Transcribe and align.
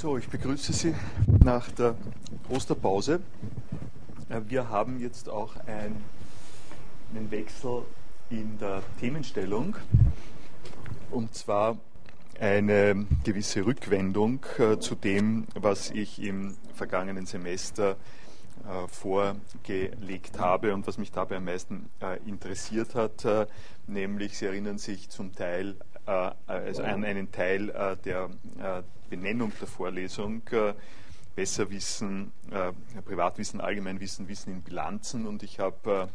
So, 0.00 0.16
ich 0.16 0.30
begrüße 0.30 0.72
Sie 0.72 0.94
nach 1.44 1.70
der 1.72 1.94
Osterpause. 2.48 3.20
Äh, 4.30 4.40
wir 4.48 4.70
haben 4.70 4.98
jetzt 4.98 5.28
auch 5.28 5.54
einen 5.66 7.30
Wechsel 7.30 7.82
in 8.30 8.58
der 8.58 8.82
Themenstellung 8.98 9.76
und 11.10 11.34
zwar 11.34 11.76
eine 12.40 13.06
gewisse 13.24 13.66
Rückwendung 13.66 14.40
äh, 14.56 14.78
zu 14.78 14.94
dem, 14.94 15.46
was 15.52 15.90
ich 15.90 16.22
im 16.22 16.56
vergangenen 16.72 17.26
Semester 17.26 17.90
äh, 18.64 18.88
vorgelegt 18.88 20.38
habe 20.38 20.72
und 20.72 20.86
was 20.86 20.96
mich 20.96 21.12
dabei 21.12 21.36
am 21.36 21.44
meisten 21.44 21.90
interessiert 22.24 22.94
hat, 22.94 23.26
nämlich 23.86 24.38
Sie 24.38 24.46
erinnern 24.46 24.78
sich 24.78 25.10
zum 25.10 25.34
Teil 25.34 25.76
also 26.06 26.84
an 26.84 27.04
einen 27.04 27.30
Teil 27.30 27.98
der 28.06 28.30
Benennung 29.10 29.52
der 29.60 29.68
Vorlesung 29.68 30.42
besser 31.34 31.70
wissen, 31.70 32.32
äh, 32.50 32.72
Privatwissen, 33.02 33.60
Allgemeinwissen, 33.60 34.28
Wissen 34.28 34.52
in 34.52 34.62
Bilanzen. 34.62 35.26
Und 35.26 35.42
ich 35.42 35.58
habe 35.58 36.08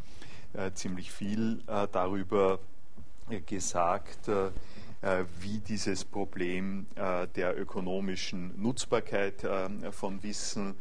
äh, 0.53 0.71
ziemlich 0.73 1.11
viel 1.11 1.63
äh, 1.67 1.87
darüber 1.91 2.59
gesagt, 3.47 4.29
wie 5.41 5.57
dieses 5.57 6.05
Problem 6.05 6.85
der 6.95 7.59
ökonomischen 7.59 8.53
Nutzbarkeit 8.61 9.43
von 9.89 10.21
Wissen 10.21 10.75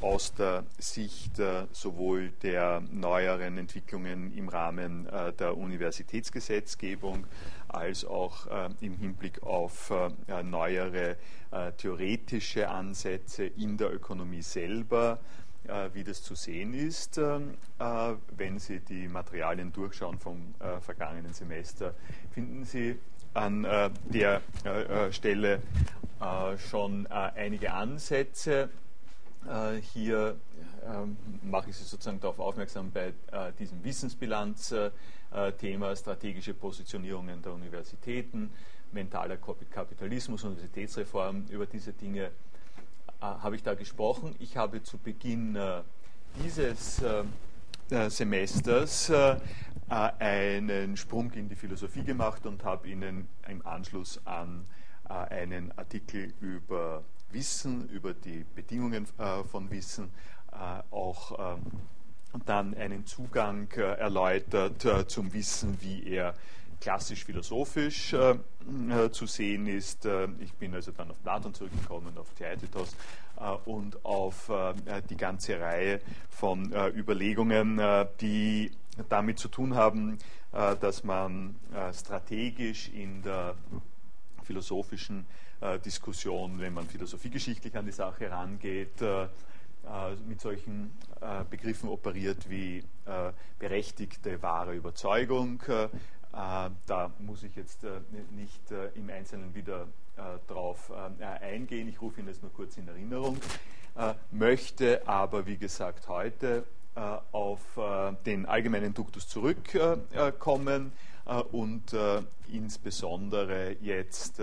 aus 0.00 0.32
der 0.34 0.64
Sicht 0.78 1.40
sowohl 1.72 2.30
der 2.42 2.82
neueren 2.90 3.58
Entwicklungen 3.58 4.32
im 4.34 4.48
Rahmen 4.48 5.06
der 5.38 5.56
Universitätsgesetzgebung 5.56 7.26
als 7.68 8.04
auch 8.04 8.46
äh, 8.46 8.70
im 8.80 8.96
Hinblick 8.96 9.42
auf 9.42 9.90
äh, 9.90 10.42
neuere 10.42 11.16
äh, 11.50 11.72
theoretische 11.72 12.68
Ansätze 12.68 13.44
in 13.44 13.76
der 13.76 13.92
Ökonomie 13.92 14.42
selber, 14.42 15.18
äh, 15.66 15.90
wie 15.92 16.04
das 16.04 16.22
zu 16.22 16.34
sehen 16.34 16.74
ist. 16.74 17.18
Äh, 17.18 17.40
wenn 18.36 18.58
Sie 18.58 18.80
die 18.80 19.08
Materialien 19.08 19.72
durchschauen 19.72 20.18
vom 20.18 20.54
äh, 20.60 20.80
vergangenen 20.80 21.32
Semester, 21.32 21.94
finden 22.32 22.64
Sie 22.64 22.98
an 23.34 23.62
der 24.08 24.40
Stelle 25.12 25.62
schon 26.68 27.06
einige 27.06 27.72
Ansätze. 27.72 28.68
Hier 29.94 30.36
ähm, 30.84 31.16
mache 31.42 31.70
ich 31.70 31.76
Sie 31.76 31.84
sozusagen 31.84 32.20
darauf 32.20 32.38
aufmerksam 32.38 32.90
bei 32.90 33.12
diesem 33.58 33.82
Wissensbilanz. 33.84 34.74
Äh, 35.30 35.52
strategische 35.94 36.54
Positionierungen 36.54 37.42
der 37.42 37.52
Universitäten, 37.52 38.50
mentaler 38.92 39.36
Kapitalismus, 39.36 40.42
Universitätsreform. 40.42 41.44
Über 41.50 41.66
diese 41.66 41.92
Dinge 41.92 42.24
äh, 42.24 42.30
habe 43.20 43.56
ich 43.56 43.62
da 43.62 43.74
gesprochen. 43.74 44.34
Ich 44.38 44.56
habe 44.56 44.82
zu 44.82 44.96
Beginn 44.96 45.54
äh, 45.54 45.82
dieses 46.42 47.02
Semesters 48.08 49.10
einen 49.88 50.96
Sprung 50.98 51.32
in 51.32 51.48
die 51.48 51.56
Philosophie 51.56 52.04
gemacht 52.04 52.44
und 52.44 52.62
habe 52.64 52.86
Ihnen 52.86 53.28
im 53.48 53.66
Anschluss 53.66 54.20
an 54.26 54.66
einen 55.04 55.72
Artikel 55.78 56.34
über 56.40 57.02
Wissen, 57.30 57.88
über 57.88 58.14
die 58.14 58.44
Bedingungen 58.54 59.06
von 59.50 59.70
Wissen 59.70 60.10
auch 60.90 61.56
ähm, 61.56 61.62
dann 62.46 62.74
einen 62.74 63.06
Zugang 63.06 63.68
äh, 63.76 63.82
erläutert 63.98 64.84
äh, 64.84 65.06
zum 65.06 65.32
Wissen, 65.32 65.78
wie 65.80 66.06
er 66.08 66.34
klassisch-philosophisch 66.80 68.12
äh, 68.12 68.38
äh, 68.90 69.10
zu 69.10 69.26
sehen 69.26 69.66
ist. 69.66 70.04
Äh, 70.04 70.28
ich 70.40 70.52
bin 70.54 70.74
also 70.74 70.92
dann 70.92 71.10
auf 71.10 71.20
Platon 71.22 71.54
zurückgekommen, 71.54 72.16
auf 72.16 72.32
Theaetetos 72.34 72.94
äh, 73.40 73.50
und 73.64 74.04
auf 74.04 74.50
die 75.10 75.16
ganze 75.16 75.60
Reihe 75.60 76.00
von 76.28 76.72
Überlegungen, 76.94 77.80
die 78.20 78.70
damit 79.08 79.38
zu 79.38 79.48
tun 79.48 79.74
haben, 79.74 80.18
dass 80.52 81.04
man 81.04 81.56
strategisch 81.92 82.88
in 82.88 83.22
der 83.22 83.54
philosophischen 84.44 85.26
Diskussion, 85.84 86.60
wenn 86.60 86.74
man 86.74 86.86
philosophiegeschichtlich 86.86 87.76
an 87.76 87.84
die 87.84 87.92
Sache 87.92 88.30
rangeht, 88.30 89.02
äh, 89.88 90.14
mit 90.26 90.40
solchen 90.40 90.90
äh, 91.20 91.44
Begriffen 91.48 91.88
operiert 91.88 92.50
wie 92.50 92.78
äh, 93.06 93.32
berechtigte 93.58 94.42
wahre 94.42 94.74
Überzeugung. 94.74 95.62
da 96.30 97.10
muss 97.20 97.42
ich 97.42 97.56
jetzt 97.56 97.86
nicht 98.36 98.60
im 98.94 99.08
Einzelnen 99.08 99.54
wieder 99.54 99.88
drauf 100.46 100.92
eingehen. 101.40 101.88
Ich 101.88 102.02
rufe 102.02 102.20
Ihnen 102.20 102.28
das 102.28 102.42
nur 102.42 102.52
kurz 102.52 102.76
in 102.76 102.86
Erinnerung. 102.86 103.38
möchte 104.30 105.08
aber, 105.08 105.46
wie 105.46 105.56
gesagt, 105.56 106.06
heute 106.06 106.64
auf 107.32 107.60
den 108.26 108.46
allgemeinen 108.46 108.92
Duktus 108.92 109.26
zurückkommen 109.26 110.92
und 111.52 111.94
insbesondere 112.50 113.76
jetzt 113.80 114.40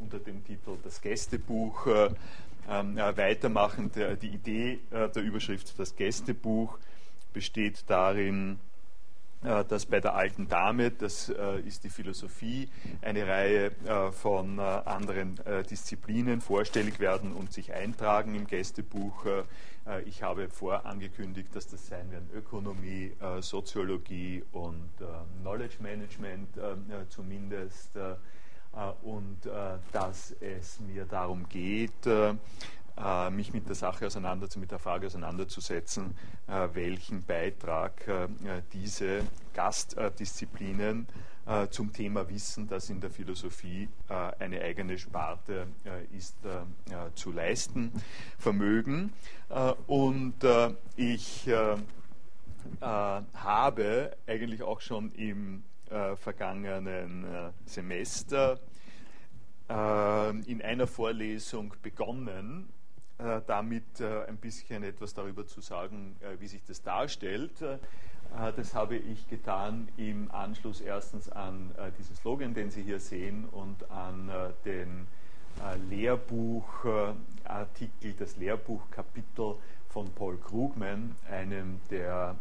unter 0.00 0.18
dem 0.18 0.44
Titel 0.44 0.76
Das 0.84 1.00
Gästebuch 1.00 1.86
ähm, 2.68 2.96
weitermachen. 2.96 3.90
Der, 3.92 4.16
die 4.16 4.28
Idee 4.28 4.80
äh, 4.90 5.08
der 5.08 5.22
Überschrift 5.22 5.78
Das 5.78 5.96
Gästebuch 5.96 6.78
besteht 7.32 7.84
darin, 7.88 8.52
äh, 8.52 8.71
dass 9.42 9.86
bei 9.86 10.00
der 10.00 10.14
alten 10.14 10.48
Dame, 10.48 10.90
das 10.90 11.28
äh, 11.28 11.60
ist 11.60 11.84
die 11.84 11.90
Philosophie, 11.90 12.68
eine 13.00 13.26
Reihe 13.26 13.72
äh, 13.84 14.12
von 14.12 14.58
äh, 14.58 14.62
anderen 14.62 15.38
äh, 15.44 15.62
Disziplinen 15.62 16.40
vorstellig 16.40 17.00
werden 17.00 17.32
und 17.32 17.52
sich 17.52 17.72
eintragen 17.72 18.34
im 18.34 18.46
Gästebuch. 18.46 19.26
ich 20.06 20.22
habe 20.22 20.48
vorangekündigt, 20.48 21.54
dass 21.56 21.66
das 21.66 21.88
sein 21.88 22.10
werden 22.12 22.30
Ökonomie, 22.32 23.12
Soziologie 23.40 24.44
und 24.52 24.90
Knowledge 25.40 25.78
Management 25.80 26.48
zumindest 27.08 27.90
äh, 28.74 28.92
und 29.02 29.44
äh, 29.44 29.50
dass 29.92 30.34
es 30.40 30.80
mir 30.80 31.04
darum 31.04 31.46
geht, 31.48 32.06
äh, 32.06 32.34
mich 33.30 33.52
mit 33.52 33.68
der 33.68 33.74
Sache 33.74 34.06
auseinanderzusetzen, 34.06 34.60
mit 34.60 34.70
der 34.70 34.78
Frage 34.78 35.06
auseinanderzusetzen, 35.06 36.14
welchen 36.72 37.22
Beitrag 37.24 38.04
diese 38.72 39.22
Gastdisziplinen 39.54 41.06
zum 41.70 41.92
Thema 41.92 42.28
Wissen, 42.28 42.68
das 42.68 42.90
in 42.90 43.00
der 43.00 43.10
Philosophie 43.10 43.88
eine 44.38 44.60
eigene 44.60 44.98
Sparte 44.98 45.66
ist, 46.16 46.36
zu 47.14 47.32
leisten 47.32 47.92
vermögen. 48.38 49.12
Und 49.86 50.44
ich 50.96 51.50
habe 52.80 54.16
eigentlich 54.26 54.62
auch 54.62 54.80
schon 54.80 55.10
im 55.12 55.64
äh, 55.92 56.16
vergangenen 56.16 57.24
äh, 57.24 57.50
Semester 57.66 58.58
äh, 59.68 60.30
in 60.50 60.62
einer 60.62 60.86
Vorlesung 60.86 61.74
begonnen, 61.82 62.68
äh, 62.70 62.81
damit 63.18 64.00
äh, 64.00 64.24
ein 64.26 64.36
bisschen 64.36 64.82
etwas 64.82 65.14
darüber 65.14 65.46
zu 65.46 65.60
sagen, 65.60 66.16
äh, 66.20 66.40
wie 66.40 66.48
sich 66.48 66.64
das 66.64 66.82
darstellt. 66.82 67.52
das 68.56 68.74
habe 68.74 68.96
ich 68.96 69.28
getan 69.28 69.88
im 69.98 70.30
Anschluss 70.30 70.80
erstens 70.80 71.28
an 71.28 71.70
diesen 71.98 72.16
Slogan, 72.16 72.54
den 72.54 72.70
Sie 72.70 72.82
hier 72.82 72.98
sehen, 72.98 73.44
und 73.44 73.90
an 73.90 74.30
den 74.64 75.06
Lehrbuchartikel, 75.90 78.14
das 78.18 78.38
Lehrbuchkapitel 78.38 79.56
von 79.90 80.10
Paul 80.14 80.38
Krugman, 80.38 81.14
einem 81.28 81.78
der 81.90 82.36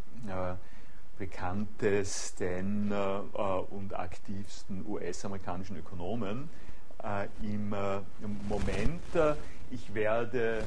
bekanntesten 1.22 2.92
äh, 2.92 2.96
und 3.70 3.94
aktivsten 3.94 4.84
US-amerikanischen 4.88 5.78
Ökonomen 5.78 6.50
äh, 7.04 7.26
äh, 7.26 7.28
im, 7.44 7.70
Moment. 8.50 9.04
Äh, 9.72 9.76
ich 9.76 9.94
werde 9.94 10.60
äh, 10.60 10.64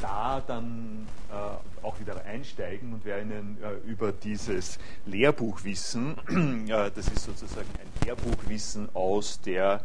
da 0.00 0.42
dann 0.46 1.06
äh, 1.30 1.84
auch 1.84 1.98
wieder 2.00 2.24
einsteigen 2.24 2.92
und 2.92 3.04
werde 3.04 3.22
Ihnen 3.22 3.58
über 3.86 4.12
dieses 4.12 4.78
Lehrbuchwissen, 5.06 6.16
das 6.68 7.08
ist 7.08 7.24
sozusagen 7.24 7.68
ein 7.80 8.06
Lehrbuchwissen 8.06 8.88
aus 8.94 9.40
der 9.40 9.80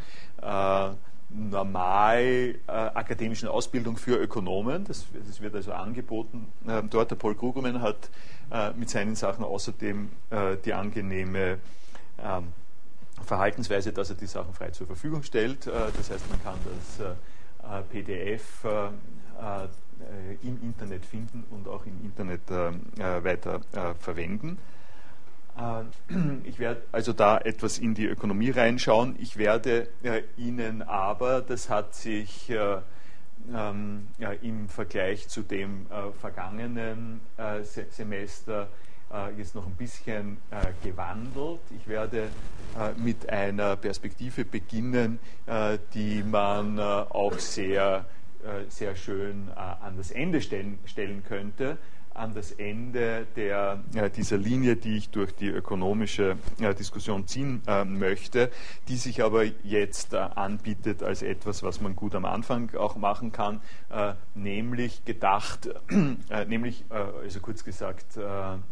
normal 1.29 2.19
äh, 2.67 2.71
akademischen 2.71 3.47
Ausbildung 3.47 3.97
für 3.97 4.17
Ökonomen. 4.17 4.83
Das, 4.83 5.05
das 5.27 5.41
wird 5.41 5.55
also 5.55 5.73
angeboten. 5.73 6.47
Ähm, 6.67 6.89
dort 6.89 7.11
der 7.11 7.15
Paul 7.15 7.35
Krugermann 7.35 7.81
hat 7.81 8.09
äh, 8.51 8.71
mit 8.73 8.89
seinen 8.89 9.15
Sachen 9.15 9.43
außerdem 9.43 10.09
äh, 10.29 10.57
die 10.63 10.73
angenehme 10.73 11.57
ähm, 12.23 12.53
Verhaltensweise, 13.25 13.91
dass 13.93 14.09
er 14.09 14.15
die 14.15 14.27
Sachen 14.27 14.53
frei 14.53 14.69
zur 14.71 14.85
Verfügung 14.85 15.23
stellt. 15.23 15.65
Äh, 15.65 15.71
das 15.97 16.11
heißt, 16.11 16.29
man 16.29 16.43
kann 16.43 16.55
das 16.65 17.05
äh, 17.05 17.11
äh, 17.11 17.15
PDF 17.89 18.65
im 20.41 20.61
Internet 20.61 21.05
finden 21.05 21.45
und 21.49 21.67
auch 21.67 21.85
im 21.85 22.03
Internet 22.03 22.41
weiter 22.97 23.61
verwenden. 23.99 24.57
Ich 26.45 26.57
werde 26.59 26.81
also 26.91 27.13
da 27.13 27.37
etwas 27.37 27.77
in 27.77 27.93
die 27.93 28.05
Ökonomie 28.05 28.49
reinschauen. 28.49 29.15
Ich 29.19 29.37
werde 29.37 29.87
Ihnen 30.35 30.81
aber, 30.81 31.41
das 31.41 31.69
hat 31.69 31.93
sich 31.93 32.51
ähm, 33.51 34.07
im 34.41 34.69
Vergleich 34.69 35.27
zu 35.27 35.41
dem 35.41 35.87
äh, 35.89 36.11
vergangenen 36.19 37.21
äh, 37.37 37.63
Se 37.63 37.85
Semester 37.89 38.63
äh, 38.63 38.92
jetzt 39.37 39.55
noch 39.55 39.65
ein 39.65 39.75
bisschen 39.75 40.37
äh, 40.51 40.87
gewandelt. 40.87 41.59
Ich 41.77 41.87
werde 41.87 42.29
äh, 42.77 42.91
mit 42.97 43.29
einer 43.29 43.75
Perspektive 43.75 44.45
beginnen, 44.45 45.19
die 45.93 46.23
man 46.23 46.79
auch 46.79 47.37
sehr, 47.37 48.05
sehr 48.69 48.95
schön 48.95 49.49
an 49.55 49.97
das 49.97 50.11
Ende 50.11 50.41
stellen, 50.41 50.79
stellen 50.85 51.23
könnte 51.23 51.77
an 52.13 52.33
das 52.33 52.51
Ende 52.51 53.25
der, 53.35 53.83
äh, 53.95 54.09
dieser 54.09 54.37
Linie, 54.37 54.75
die 54.75 54.97
ich 54.97 55.09
durch 55.09 55.33
die 55.33 55.47
ökonomische 55.47 56.37
äh, 56.59 56.73
Diskussion 56.73 57.27
ziehen 57.27 57.61
äh, 57.67 57.85
möchte, 57.85 58.51
die 58.87 58.97
sich 58.97 59.23
aber 59.23 59.43
jetzt 59.63 60.13
äh, 60.13 60.17
anbietet 60.17 61.01
als 61.01 61.21
etwas, 61.21 61.63
was 61.63 61.81
man 61.81 61.95
gut 61.95 62.15
am 62.15 62.25
Anfang 62.25 62.75
auch 62.75 62.95
machen 62.95 63.31
kann, 63.31 63.61
äh, 63.89 64.13
nämlich 64.35 65.05
gedacht, 65.05 65.69
äh, 66.29 66.45
nämlich, 66.45 66.85
also 66.89 67.39
kurz 67.39 67.63
gesagt, 67.63 68.17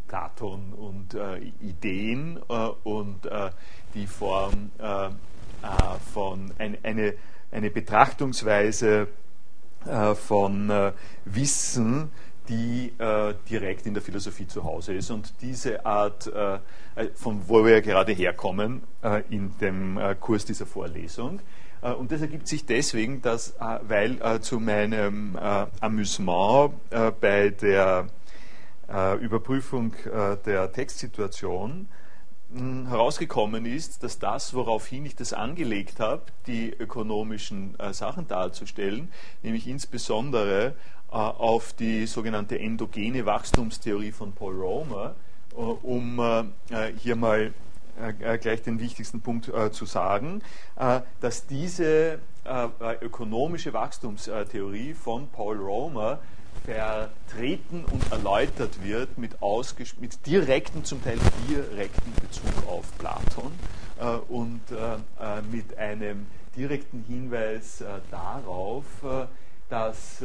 Platon 0.07 0.73
und 0.73 1.15
Ideen 1.61 2.38
und 2.83 3.29
die 3.93 4.07
Form 4.07 4.71
von 6.13 6.51
ein, 6.57 6.77
eine, 6.83 7.13
eine 7.51 7.69
Betrachtungsweise 7.69 9.07
von 10.15 10.93
Wissen, 11.25 12.11
die 12.49 12.93
äh, 12.97 13.33
direkt 13.49 13.85
in 13.85 13.93
der 13.93 14.03
Philosophie 14.03 14.47
zu 14.47 14.63
Hause 14.63 14.93
ist. 14.93 15.09
Und 15.11 15.33
diese 15.41 15.85
Art, 15.85 16.27
äh, 16.27 16.55
äh 16.95 17.09
von 17.15 17.41
wo 17.47 17.63
wir 17.63 17.73
ja 17.73 17.79
gerade 17.79 18.11
herkommen, 18.11 18.81
äh, 19.03 19.23
in 19.29 19.57
dem 19.59 19.97
äh, 19.97 20.15
Kurs 20.15 20.45
dieser 20.45 20.65
Vorlesung. 20.65 21.39
Äh, 21.81 21.91
und 21.91 22.11
das 22.11 22.21
ergibt 22.21 22.47
sich 22.47 22.65
deswegen, 22.65 23.21
dass, 23.21 23.55
weil 23.59 24.41
zu 24.41 24.59
meinem 24.59 25.38
Amüsement 25.79 26.73
bei 27.19 27.49
der 27.49 28.07
Überprüfung 29.21 29.93
der 30.45 30.71
Textsituation 30.71 31.88
herausgekommen 32.53 33.65
ist, 33.65 34.03
dass 34.03 34.19
das, 34.19 34.53
woraufhin 34.53 35.06
ich 35.06 35.15
das 35.15 35.33
angelegt 35.33 36.00
habe, 36.00 36.24
die 36.48 36.69
ökonomischen 36.69 37.75
Sachen 37.92 38.27
darzustellen, 38.27 39.09
nämlich 39.42 39.68
insbesondere 39.68 40.75
äh, 41.12 41.15
auf 41.15 41.74
die 41.74 42.07
sogenannte 42.07 42.57
endogene 42.57 43.25
Wachstumstheorie 43.25 44.13
von 44.13 44.31
Paul 44.31 44.56
Romer, 44.56 45.15
äh, 45.51 45.56
um 45.56 46.19
äh, 46.19 46.94
hier 46.98 47.18
mal 47.18 47.53
gleich 48.39 48.63
den 48.63 48.80
wichtigsten 48.80 49.21
Punkt 49.21 49.51
zu 49.74 49.86
sagen, 49.86 50.42
dass 51.19 51.45
diese 51.45 52.19
ökonomische 53.01 53.74
Wachstumstheorie 53.74 54.94
von 54.95 55.27
Paul 55.27 55.57
Romer 55.57 56.18
vertreten 56.65 57.85
und 57.85 58.11
erläutert 58.11 58.83
wird 58.83 59.17
mit, 59.17 59.37
mit 59.99 60.25
direkten, 60.25 60.83
zum 60.83 61.03
Teil 61.03 61.17
direkten 61.49 62.13
Bezug 62.21 62.67
auf 62.67 62.85
Platon 62.97 63.51
und 64.29 64.61
mit 65.51 65.77
einem 65.77 66.25
direkten 66.55 67.03
Hinweis 67.07 67.83
darauf, 68.09 68.85
dass 69.69 70.23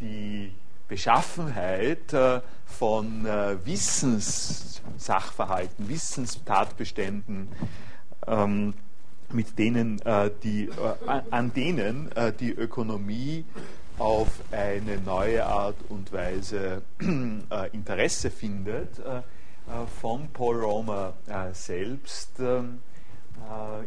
die 0.00 0.52
Beschaffenheit 0.88 2.12
äh, 2.14 2.40
von 2.64 3.26
äh, 3.26 3.56
Wissenssachverhalten, 3.64 5.88
Wissenstatbeständen, 5.88 7.48
ähm, 8.26 8.74
mit 9.30 9.56
denen 9.58 10.00
äh, 10.00 10.30
die, 10.42 10.70
an 11.30 11.52
denen 11.52 12.10
die 12.40 12.50
Ökonomie 12.50 13.44
auf 13.98 14.28
eine 14.52 14.98
neue 14.98 15.44
Art 15.44 15.76
und 15.88 16.12
Weise 16.12 16.82
Interesse 17.72 18.30
findet, 18.30 19.00
von 20.00 20.28
Paul 20.32 20.60
Romer 20.64 21.14
selbst 21.52 22.40
ähm, 22.40 22.80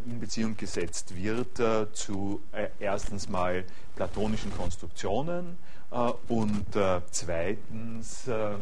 in 0.06 0.19
Beziehung 0.19 0.56
gesetzt 0.56 1.16
wird 1.16 1.60
zu 1.94 2.42
erstens 2.80 3.30
mal 3.30 3.63
platonischen 3.96 4.56
Konstruktionen, 4.56 5.58
äh, 5.92 6.12
und 6.30 6.75
äh, 6.75 7.02
zweitens 7.12 8.28
äh, 8.28 8.56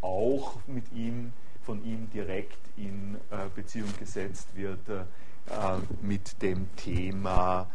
auch 0.00 0.58
mit 0.66 0.92
ihm, 0.92 1.32
von 1.64 1.82
ihm 1.84 2.10
direkt 2.10 2.58
in 2.76 3.16
Beziehung 3.54 3.88
gesetzt 3.98 4.48
wird 4.54 4.80
mit 6.02 6.42
dem 6.42 6.68
Thema 6.76 7.66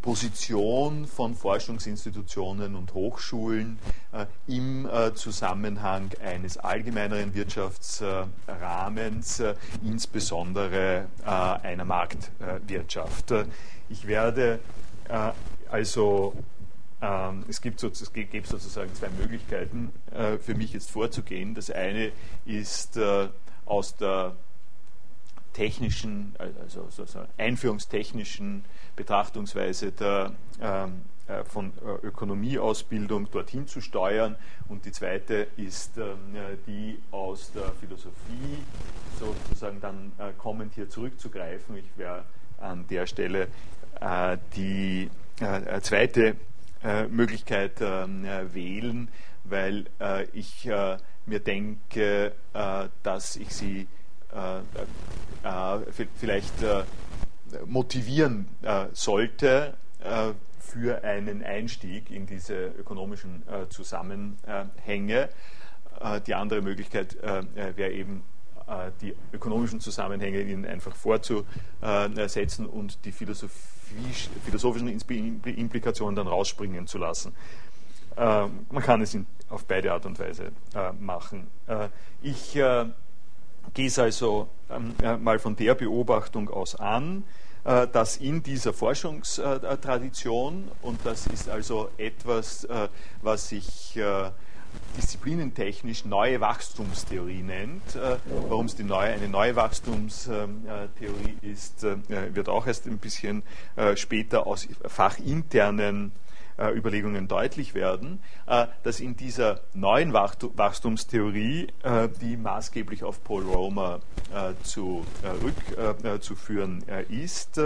Position 0.00 1.06
von 1.06 1.34
Forschungsinstitutionen 1.34 2.74
und 2.74 2.94
Hochschulen 2.94 3.78
im 4.46 4.88
Zusammenhang 5.14 6.12
eines 6.24 6.56
allgemeineren 6.56 7.34
Wirtschaftsrahmens, 7.34 9.42
insbesondere 9.84 11.08
einer 11.24 11.84
Marktwirtschaft. 11.84 13.34
Ich 13.90 14.06
werde 14.06 14.60
also 15.70 16.32
ähm, 17.04 17.44
es, 17.48 17.60
gibt 17.60 17.80
sozusagen 17.80 18.94
zwei 18.94 19.08
Möglichkeiten 19.20 19.92
äh, 20.10 20.38
für 20.38 20.54
mich 20.54 20.72
jetzt 20.72 20.90
vorzugehen. 20.90 21.54
Das 21.54 21.70
eine 21.70 22.12
ist 22.46 22.96
äh, 22.96 23.28
aus 23.66 23.96
der 23.96 24.36
technischen, 25.54 26.34
also 26.38 26.88
sozusagen 26.90 27.28
einführungstechnischen 27.38 28.66
Betrachtungsweise 28.96 29.92
der, 29.92 30.34
ähm, 30.60 31.02
äh, 31.26 31.42
von 31.44 31.72
äh, 31.78 32.06
Ökonomieausbildung 32.06 33.30
dorthin 33.30 33.66
zu 33.66 33.80
steuern. 33.80 34.36
Und 34.68 34.84
die 34.84 34.92
zweite 34.92 35.46
ist 35.56 35.96
ähm, 35.96 36.36
die 36.66 36.98
aus 37.10 37.50
der 37.52 37.72
Philosophie 37.80 38.58
sozusagen 39.18 39.80
dann 39.80 40.12
äh, 40.18 40.32
kommend 40.36 40.74
hier 40.74 40.90
zurückzugreifen. 40.90 41.78
Ich 41.78 41.96
werde 41.96 42.24
an 42.58 42.86
der 42.88 43.06
Stelle 43.06 43.48
äh, 44.02 44.36
die 44.54 45.08
zweite 45.80 46.36
äh, 46.82 47.06
Möglichkeit 47.08 47.80
ähm, 47.80 48.26
äh, 48.26 48.52
wählen, 48.52 49.08
weil 49.44 49.86
äh, 50.00 50.24
ich 50.32 50.68
mir 51.26 51.40
denke, 51.40 52.32
dass 53.02 53.36
ich 53.36 53.48
sie 53.48 53.88
vielleicht 56.16 56.54
motivieren 57.66 58.48
sollte 58.92 59.74
für 60.58 61.04
einen 61.04 61.42
Einstieg 61.44 62.10
in 62.10 62.26
diese 62.26 62.66
ökonomischen 62.66 63.42
Zusammenhänge. 63.70 65.28
die 66.26 66.34
andere 66.34 66.62
Möglichkeit 66.62 67.16
wäre 67.22 67.92
eben 67.92 68.22
die 69.00 69.14
ökonomischen 69.32 69.80
Zusammenhänge 69.80 70.40
ihnen 70.40 70.64
einfach 70.64 70.96
vorzusetzen 70.96 72.66
und 72.66 73.04
die 73.04 73.12
philosophischen 73.12 74.88
Implikationen 75.44 76.16
dann 76.16 76.26
rausspringen 76.26 76.86
zu 76.86 76.98
lassen. 76.98 77.34
Äh, 78.16 78.46
man 78.70 78.82
kann 78.82 79.02
es 79.02 79.16
auf 79.48 79.64
beide 79.66 79.92
Art 79.92 80.06
und 80.06 80.18
Weise 80.18 80.52
äh, 80.74 80.92
machen. 80.92 81.48
Äh, 81.66 81.88
ich 82.22 82.56
äh, 82.56 82.86
gehe 83.72 83.86
es 83.86 83.98
also 83.98 84.48
ähm, 84.70 84.94
äh, 85.02 85.16
mal 85.16 85.38
von 85.38 85.56
der 85.56 85.74
Beobachtung 85.74 86.50
aus 86.50 86.74
an, 86.74 87.24
äh, 87.64 87.86
dass 87.88 88.16
in 88.16 88.42
dieser 88.42 88.72
Forschungstradition, 88.72 90.70
und 90.82 91.00
das 91.04 91.26
ist 91.26 91.48
also 91.48 91.88
etwas, 91.96 92.68
was 93.22 93.52
ich 93.52 93.98
disziplinentechnisch 94.96 96.04
neue 96.04 96.40
Wachstumstheorie 96.40 97.42
nennt. 97.42 97.96
Äh, 97.96 98.16
Warum 98.48 98.66
es 98.66 98.76
die 98.76 98.84
neue, 98.84 99.12
eine 99.12 99.28
neue 99.28 99.56
Wachstumstheorie 99.56 101.38
ist, 101.42 101.84
äh, 101.84 101.96
wird 102.34 102.48
auch 102.48 102.66
erst 102.66 102.86
ein 102.86 102.98
bisschen 102.98 103.42
äh, 103.76 103.96
später 103.96 104.46
aus 104.46 104.68
fachinternen 104.86 106.12
Überlegungen 106.58 107.26
deutlich 107.26 107.74
werden, 107.74 108.22
dass 108.84 109.00
in 109.00 109.16
dieser 109.16 109.62
neuen 109.72 110.12
Wachstumstheorie, 110.12 111.66
die 112.20 112.36
maßgeblich 112.36 113.02
auf 113.02 113.24
Paul 113.24 113.42
Romer 113.42 113.98
zurückzuführen 114.62 116.84
ist, 117.08 117.60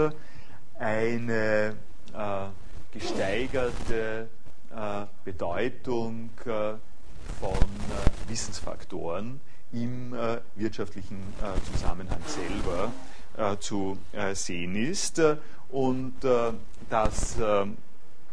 eine 0.79 1.75
gesteigerte 2.91 4.27
Bedeutung 5.23 6.31
von 7.39 7.51
äh, 7.51 8.29
Wissensfaktoren 8.29 9.39
im 9.71 10.13
äh, 10.13 10.39
wirtschaftlichen 10.55 11.21
äh, 11.41 11.71
Zusammenhang 11.71 12.21
selber 12.25 12.91
zu 13.61 13.97
sehen 14.33 14.75
ist. 14.75 15.21
Und 15.69 16.15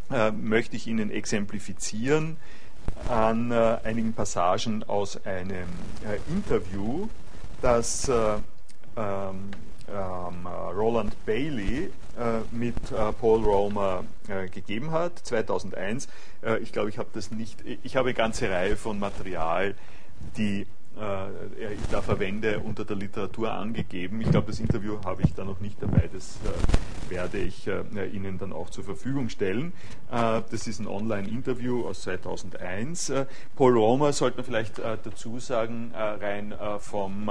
das 0.08 0.32
möchte 0.32 0.76
ich 0.76 0.86
Ihnen 0.86 1.10
exemplifizieren 1.10 2.36
an 3.08 3.52
einigen 3.52 4.12
Passagen 4.12 4.84
aus 4.84 5.24
einem 5.26 5.68
Interview, 6.28 7.08
das 7.60 8.08
ähm, 8.08 8.42
ähm, 8.96 10.46
Roland 10.46 11.14
Bailey 11.26 11.90
mit 12.50 12.74
mit 12.90 12.90
Paul 13.20 13.44
Romer 13.44 14.04
gegeben 14.52 14.90
hat, 14.90 15.18
2001. 15.18 16.08
ich 16.62 16.72
glaube, 16.72 16.88
ich 16.88 16.96
habe 16.98 17.10
das 17.12 17.30
nicht, 17.30 17.58
ich 17.82 17.96
habe 17.96 18.08
eine 18.08 18.14
ganze 18.14 18.50
Reihe 18.50 18.76
von 18.76 18.98
Material, 18.98 19.74
die 20.38 20.66
äh, 20.98 21.74
ich 21.74 21.86
da 21.90 22.00
verwende, 22.00 22.60
unter 22.60 22.86
der 22.86 22.96
Literatur 22.96 23.52
angegeben. 23.52 24.22
Ich 24.22 24.30
glaube, 24.30 24.46
das 24.48 24.60
Interview 24.60 24.98
habe 25.04 25.20
ich 25.22 25.34
da 25.34 25.44
noch 25.44 25.60
nicht 25.60 25.82
dabei, 25.82 26.08
das 26.10 26.38
äh, 26.44 27.10
werde 27.10 27.36
ich 27.38 27.66
äh, 27.66 27.82
Ihnen 28.06 28.38
dann 28.38 28.54
auch 28.54 28.70
zur 28.70 28.84
Verfügung 28.84 29.28
stellen. 29.28 29.74
das 30.10 30.66
ist 30.66 30.80
ein 30.80 30.86
Online-Interview 30.86 31.86
aus 31.86 32.00
2001. 32.02 33.12
Paul 33.54 33.74
Romer 33.74 34.12
sollte 34.12 34.38
man 34.38 34.46
vielleicht 34.46 34.78
dazu 34.78 35.38
sagen, 35.38 35.92
rein 35.94 36.52
vom 36.80 37.30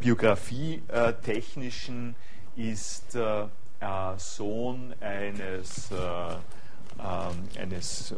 Biografie-technischen 0.00 2.16
ist 2.56 3.16
Sohn 4.16 4.94
eines, 5.00 5.90
eines 7.56 8.14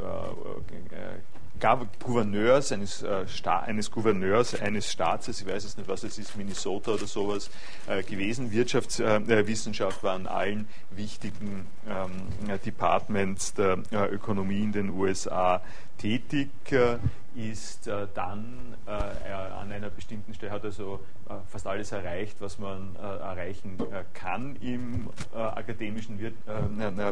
Gouverneurs, 2.01 2.73
eines, 2.73 3.03
äh, 3.03 3.25
eines 3.45 3.91
Gouverneurs 3.91 4.61
eines 4.61 4.91
Staates, 4.91 5.41
ich 5.41 5.47
weiß 5.47 5.65
es 5.65 5.77
nicht, 5.77 5.89
was 5.89 6.03
es 6.03 6.19
ist, 6.19 6.37
Minnesota 6.37 6.93
oder 6.93 7.07
sowas 7.07 7.51
äh, 7.87 8.03
gewesen. 8.03 8.51
Wirtschaftswissenschaft 8.51 10.03
war 10.03 10.15
an 10.15 10.27
allen 10.27 10.69
wichtigen 10.91 11.67
ähm, 11.89 12.59
Departments 12.65 13.55
der 13.55 13.79
äh, 13.93 14.07
Ökonomie 14.07 14.63
in 14.63 14.73
den 14.73 14.91
USA 14.91 15.63
tätig, 15.99 16.51
äh, 16.71 16.99
ist 17.35 17.87
äh, 17.87 18.07
dann 18.15 18.77
äh, 18.87 18.91
an 18.91 19.73
einer 19.73 19.91
bestimmten 19.91 20.35
Stelle, 20.35 20.53
hat 20.53 20.65
also 20.65 21.01
fast 21.49 21.67
alles 21.67 21.93
erreicht, 21.93 22.41
was 22.41 22.59
man 22.59 22.95
erreichen 22.97 23.79
kann 24.13 24.57
im 24.57 25.09
akademischen 25.33 26.19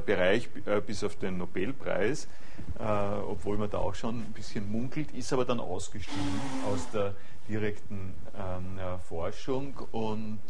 Bereich, 0.05 0.51
bis 0.87 1.05
auf 1.05 1.17
den 1.17 1.39
Nobelpreis, 1.39 2.29
obwohl 3.27 3.57
man 3.57 3.71
da 3.71 3.79
auch 3.79 3.95
schon 3.95 4.17
ein 4.17 4.33
bisschen 4.33 4.71
munkelt, 4.71 5.13
ist 5.13 5.33
aber 5.33 5.47
dann 5.47 5.59
ausgestiegen 5.59 6.41
aus 6.71 6.91
der 6.91 7.15
direkten 7.49 8.15
ähm, 8.37 8.79
Forschung 9.09 9.75
und 9.93 10.41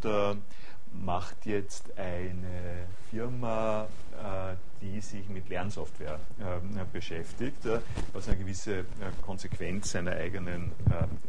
macht 0.93 1.47
jetzt 1.47 1.97
eine 1.99 2.87
Firma, 3.11 3.89
äh, 4.13 4.55
die 4.81 5.01
sich 5.01 5.29
mit 5.29 5.49
Lernsoftware 5.49 6.19
äh, 6.39 6.85
beschäftigt, 6.93 7.65
äh, 7.67 7.81
was 8.13 8.29
eine 8.29 8.39
gewisse 8.39 8.85
Konsequenz 9.23 9.93
seiner 9.93 10.13
eigenen 10.13 10.73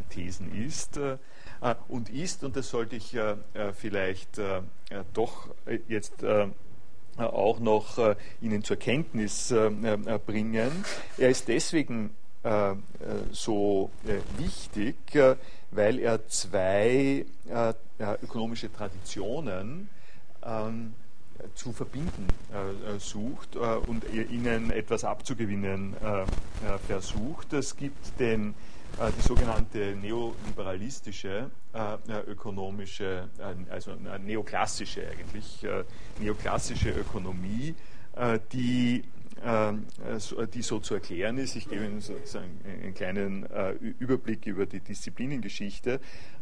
Thesen 0.09 0.53
ist 0.65 0.99
und 1.87 2.09
ist, 2.09 2.43
und 2.43 2.55
das 2.55 2.69
sollte 2.69 2.95
ich 2.95 3.17
vielleicht 3.73 4.39
doch 5.13 5.49
jetzt 5.87 6.23
auch 7.17 7.59
noch 7.59 8.15
Ihnen 8.41 8.63
zur 8.63 8.77
Kenntnis 8.77 9.53
bringen. 10.25 10.71
Er 11.17 11.29
ist 11.29 11.47
deswegen 11.47 12.15
so 13.31 13.91
wichtig, 14.37 14.95
weil 15.71 15.99
er 15.99 16.27
zwei 16.27 17.25
ökonomische 18.23 18.71
Traditionen 18.73 19.89
ähm, 20.43 20.93
zu 21.55 21.71
verbinden 21.71 22.27
äh, 22.51 22.99
sucht 22.99 23.55
äh, 23.55 23.59
und 23.59 24.03
ihnen 24.13 24.71
etwas 24.71 25.03
abzugewinnen 25.03 25.95
äh, 25.97 26.77
versucht. 26.85 27.53
Es 27.53 27.75
gibt 27.75 28.19
den, 28.19 28.53
die 29.17 29.21
sogenannte 29.21 29.95
neoliberalistische 29.95 31.49
ökonomische, 32.27 33.29
also 33.69 33.93
neoklassische 34.25 35.07
eigentlich, 35.09 35.65
neoklassische 36.19 36.89
Ökonomie, 36.89 37.73
die 38.51 39.05
die 40.53 40.61
so 40.61 40.79
zu 40.79 40.93
erklären 40.93 41.37
ist. 41.37 41.55
Ich 41.55 41.67
gebe 41.67 41.85
Ihnen 41.85 42.01
sozusagen 42.01 42.61
einen 42.63 42.93
kleinen 42.93 43.47
Überblick 43.99 44.45
über 44.45 44.65
die 44.65 44.79
Disziplinengeschichte. 44.79 45.99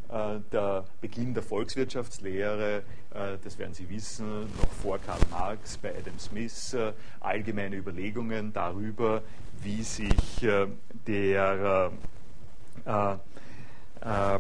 Äh, 0.10 0.40
der 0.52 0.86
Beginn 1.02 1.36
der 1.36 1.44
Volkswirtschaftslehre, 1.44 2.82
äh, 3.14 3.38
das 3.44 3.60
werden 3.60 3.76
Sie 3.76 3.88
wissen, 3.90 4.42
noch 4.58 4.72
vor 4.82 4.98
Karl 4.98 5.20
Marx 5.30 5.78
bei 5.78 5.96
Adam 5.96 6.18
Smith, 6.18 6.74
äh, 6.74 6.94
allgemeine 7.20 7.76
Überlegungen 7.76 8.52
darüber, 8.52 9.22
wie 9.62 9.84
sich 9.84 10.48
der 11.06 11.92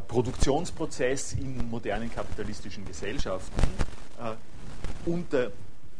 Produktionsprozess 0.07 1.33
in 1.33 1.69
modernen 1.69 2.09
kapitalistischen 2.09 2.85
Gesellschaften 2.85 3.61
unter 5.05 5.51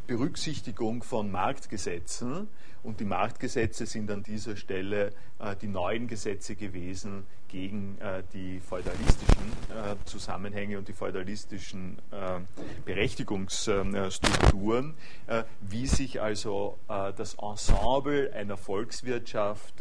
Berücksichtigung 0.09 1.03
von 1.03 1.29
Marktgesetzen. 1.29 2.47
Und 2.81 2.99
die 2.99 3.05
Marktgesetze 3.05 3.85
sind 3.85 4.09
an 4.09 4.23
dieser 4.23 4.55
Stelle 4.55 5.13
äh, 5.37 5.55
die 5.55 5.67
neuen 5.67 6.07
Gesetze 6.07 6.55
gewesen 6.55 7.27
gegen 7.47 7.99
äh, 7.99 8.23
die 8.33 8.59
feudalistischen 8.59 9.51
äh, 9.69 9.95
Zusammenhänge 10.05 10.79
und 10.79 10.87
die 10.87 10.93
feudalistischen 10.93 11.99
äh, 12.09 12.39
Berechtigungsstrukturen, 12.85 14.95
äh, 15.27 15.43
wie 15.61 15.85
sich 15.85 16.21
also 16.21 16.79
äh, 16.87 17.13
das 17.15 17.35
Ensemble 17.35 18.33
einer 18.33 18.57
Volkswirtschaft 18.57 19.75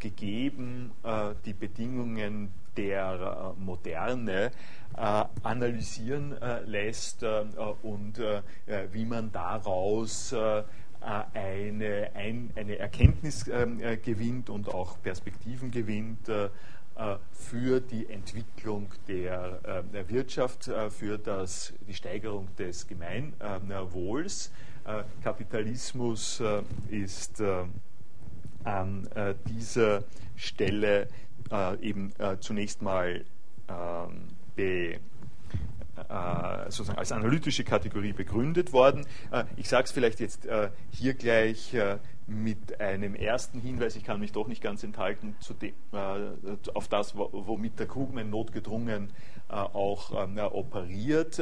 gegeben 0.00 0.90
die 1.44 1.52
Bedingungen 1.52 2.52
der 2.76 3.54
Moderne 3.58 4.50
analysieren 4.96 6.34
lässt 6.64 7.22
und 7.22 8.18
wie 8.92 9.04
man 9.04 9.30
daraus 9.32 10.32
äh, 11.06 11.22
eine, 11.34 12.10
ein, 12.14 12.50
eine 12.56 12.78
Erkenntnis 12.78 13.46
äh, 13.46 13.96
gewinnt 13.96 14.50
und 14.50 14.68
auch 14.68 15.00
Perspektiven 15.02 15.70
gewinnt 15.70 16.28
äh, 16.28 16.48
für 17.30 17.80
die 17.80 18.08
Entwicklung 18.08 18.88
der, 19.06 19.82
der 19.92 20.08
Wirtschaft, 20.08 20.70
für 20.88 21.18
das, 21.18 21.74
die 21.86 21.92
Steigerung 21.92 22.48
des 22.56 22.86
Gemeinwohls. 22.86 24.50
Kapitalismus 25.22 26.42
ist 26.88 27.42
an 28.64 29.08
dieser 29.46 30.04
Stelle 30.36 31.08
eben 31.82 32.14
zunächst 32.40 32.80
mal 32.80 33.26
ähm, 33.68 34.28
be 34.56 34.98
äh, 36.08 36.70
sozusagen 36.70 36.98
als 36.98 37.12
analytische 37.12 37.64
Kategorie 37.64 38.12
begründet 38.12 38.72
worden. 38.72 39.06
Äh, 39.30 39.44
ich 39.56 39.68
sage 39.68 39.84
es 39.84 39.92
vielleicht 39.92 40.20
jetzt 40.20 40.46
äh, 40.46 40.70
hier 40.90 41.14
gleich 41.14 41.74
mit 42.26 42.80
einem 42.80 43.14
ersten 43.14 43.60
Hinweis, 43.60 43.94
ich 43.96 44.04
kann 44.04 44.20
mich 44.20 44.32
doch 44.32 44.48
nicht 44.48 44.62
ganz 44.62 44.82
enthalten, 44.82 45.36
dem, 45.62 45.74
auf 46.74 46.88
das, 46.88 47.14
womit 47.16 47.78
der 47.78 47.86
Krugman 47.86 48.30
notgedrungen 48.30 49.12
auch 49.48 50.10
operiert. 50.52 51.40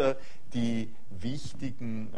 Die 0.53 0.91
wichtigen 1.09 2.11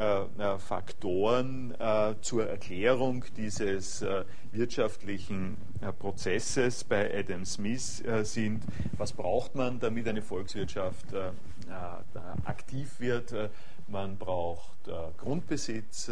Faktoren 0.59 1.75
zur 2.23 2.49
Erklärung 2.49 3.25
dieses 3.37 4.05
wirtschaftlichen 4.51 5.57
Prozesses 6.01 6.83
bei 6.83 7.17
Adam 7.17 7.45
Smith 7.45 8.03
sind, 8.23 8.65
was 8.97 9.13
braucht 9.13 9.55
man, 9.55 9.79
damit 9.79 10.09
eine 10.09 10.23
Volkswirtschaft 10.23 11.15
äh, 11.69 12.49
aktiv 12.49 13.01
wird. 13.01 13.33
Äh, 13.33 13.49
man 13.89 14.17
braucht 14.19 14.89
äh, 14.89 14.93
Grundbesitz, 15.17 16.11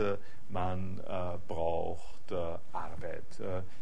man 0.55 1.01
braucht 1.47 2.33
Arbeit. 2.73 3.23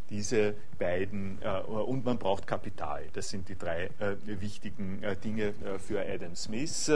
Diese 0.09 0.55
beiden 0.77 1.39
und 1.39 2.03
man 2.03 2.17
braucht 2.17 2.45
Kapital. 2.45 3.03
Das 3.13 3.29
sind 3.29 3.47
die 3.47 3.57
drei 3.57 3.89
wichtigen 4.25 5.01
Dinge 5.23 5.53
für 5.79 6.05
Adam 6.05 6.35
Smith. 6.35 6.91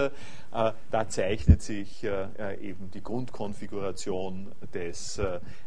Da 0.51 1.07
zeichnet 1.07 1.61
sich 1.61 2.03
eben 2.03 2.91
die 2.91 3.01
Grundkonfiguration 3.01 4.51
des 4.73 5.21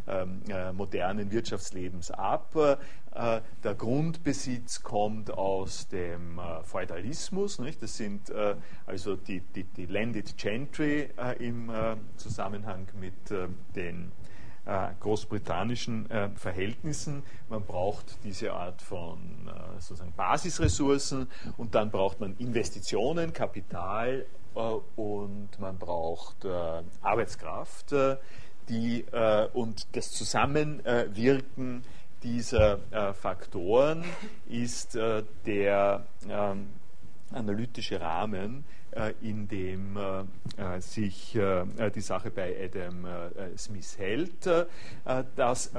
ähm, 0.07 0.43
modernen 0.75 1.31
Wirtschaftslebens 1.31 2.11
ab. 2.11 2.55
Äh, 3.13 3.41
der 3.65 3.75
Grundbesitz 3.75 4.83
kommt 4.83 5.33
aus 5.33 5.89
dem 5.89 6.39
äh, 6.39 6.63
Feudalismus, 6.63 7.59
nicht? 7.59 7.83
das 7.83 7.97
sind 7.97 8.31
äh, 8.31 8.55
also 8.87 9.17
die, 9.17 9.41
die, 9.41 9.65
die, 9.65 9.87
Landed 9.87 10.37
Gentry 10.37 11.09
im 11.41 11.71
Zusammenhang 12.17 12.87
mit 12.99 13.15
den 13.75 14.00
großbritannischen 15.01 16.09
Verhältnissen. 16.37 17.23
Man 17.49 17.63
braucht 17.63 18.19
diese 18.25 18.53
Art 18.53 18.83
von 18.83 19.51
sozusagen 19.79 20.13
Basisressourcen 20.13 21.29
und 21.57 21.75
dann 21.75 21.91
braucht 21.91 22.21
man 22.21 22.37
Investitionen, 22.39 23.33
Kapital 23.33 24.27
und 24.55 25.49
man 25.59 25.79
braucht 25.79 26.47
Arbeitskraft, 27.03 27.95
die 28.69 29.05
und 29.53 29.89
das 29.97 30.13
Zusammenwirken 30.13 31.83
dieser 32.23 32.79
äh, 32.91 33.13
Faktoren 33.13 34.05
ist 34.49 34.95
äh, 34.97 35.23
der 35.47 36.07
ähm, 36.29 36.69
analytische 37.33 38.01
Rahmen, 38.01 38.65
in 39.23 39.49
dem 39.49 39.99
sich 40.81 41.33
die 41.33 42.01
Sache 42.01 42.31
bei 42.31 42.57
Adam 42.65 43.07
Smith 43.57 43.99
hält. 43.99 44.47
dass, 45.37 45.71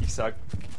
ich 0.00 0.12
sage 0.12 0.36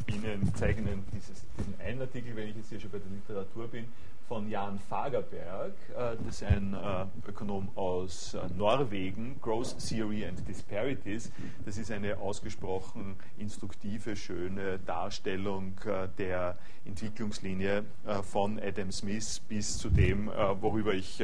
Ihnen, 0.07 0.51
zeige 0.55 0.81
Ihnen 0.81 1.05
dieses, 1.13 1.43
diesen 1.57 1.79
einen 1.79 2.01
Artikel, 2.01 2.35
wenn 2.35 2.49
ich 2.49 2.55
jetzt 2.55 2.69
hier 2.69 2.79
schon 2.79 2.91
bei 2.91 2.99
der 2.99 3.09
Literatur 3.11 3.67
bin, 3.67 3.85
von 4.33 4.49
Jan 4.49 4.79
Fagerberg, 4.79 5.75
äh, 5.95 6.17
das 6.25 6.41
ist 6.41 6.43
ein 6.43 6.73
äh, 6.73 7.29
Ökonom 7.29 7.69
aus 7.75 8.33
äh, 8.33 8.39
Norwegen, 8.57 9.39
Growth 9.39 9.77
Theory 9.77 10.25
and 10.25 10.47
Disparities. 10.47 11.31
Das 11.65 11.77
ist 11.77 11.91
eine 11.91 12.17
ausgesprochen 12.17 13.15
instruktive, 13.37 14.15
schöne 14.15 14.79
Darstellung 14.79 15.79
der 16.17 16.57
Entwicklungslinie 16.83 17.85
von 18.23 18.59
Adam 18.59 18.91
Smith 18.91 19.39
bis 19.47 19.77
zu 19.77 19.89
dem, 19.89 20.27
worüber 20.27 20.93
ich 20.93 21.23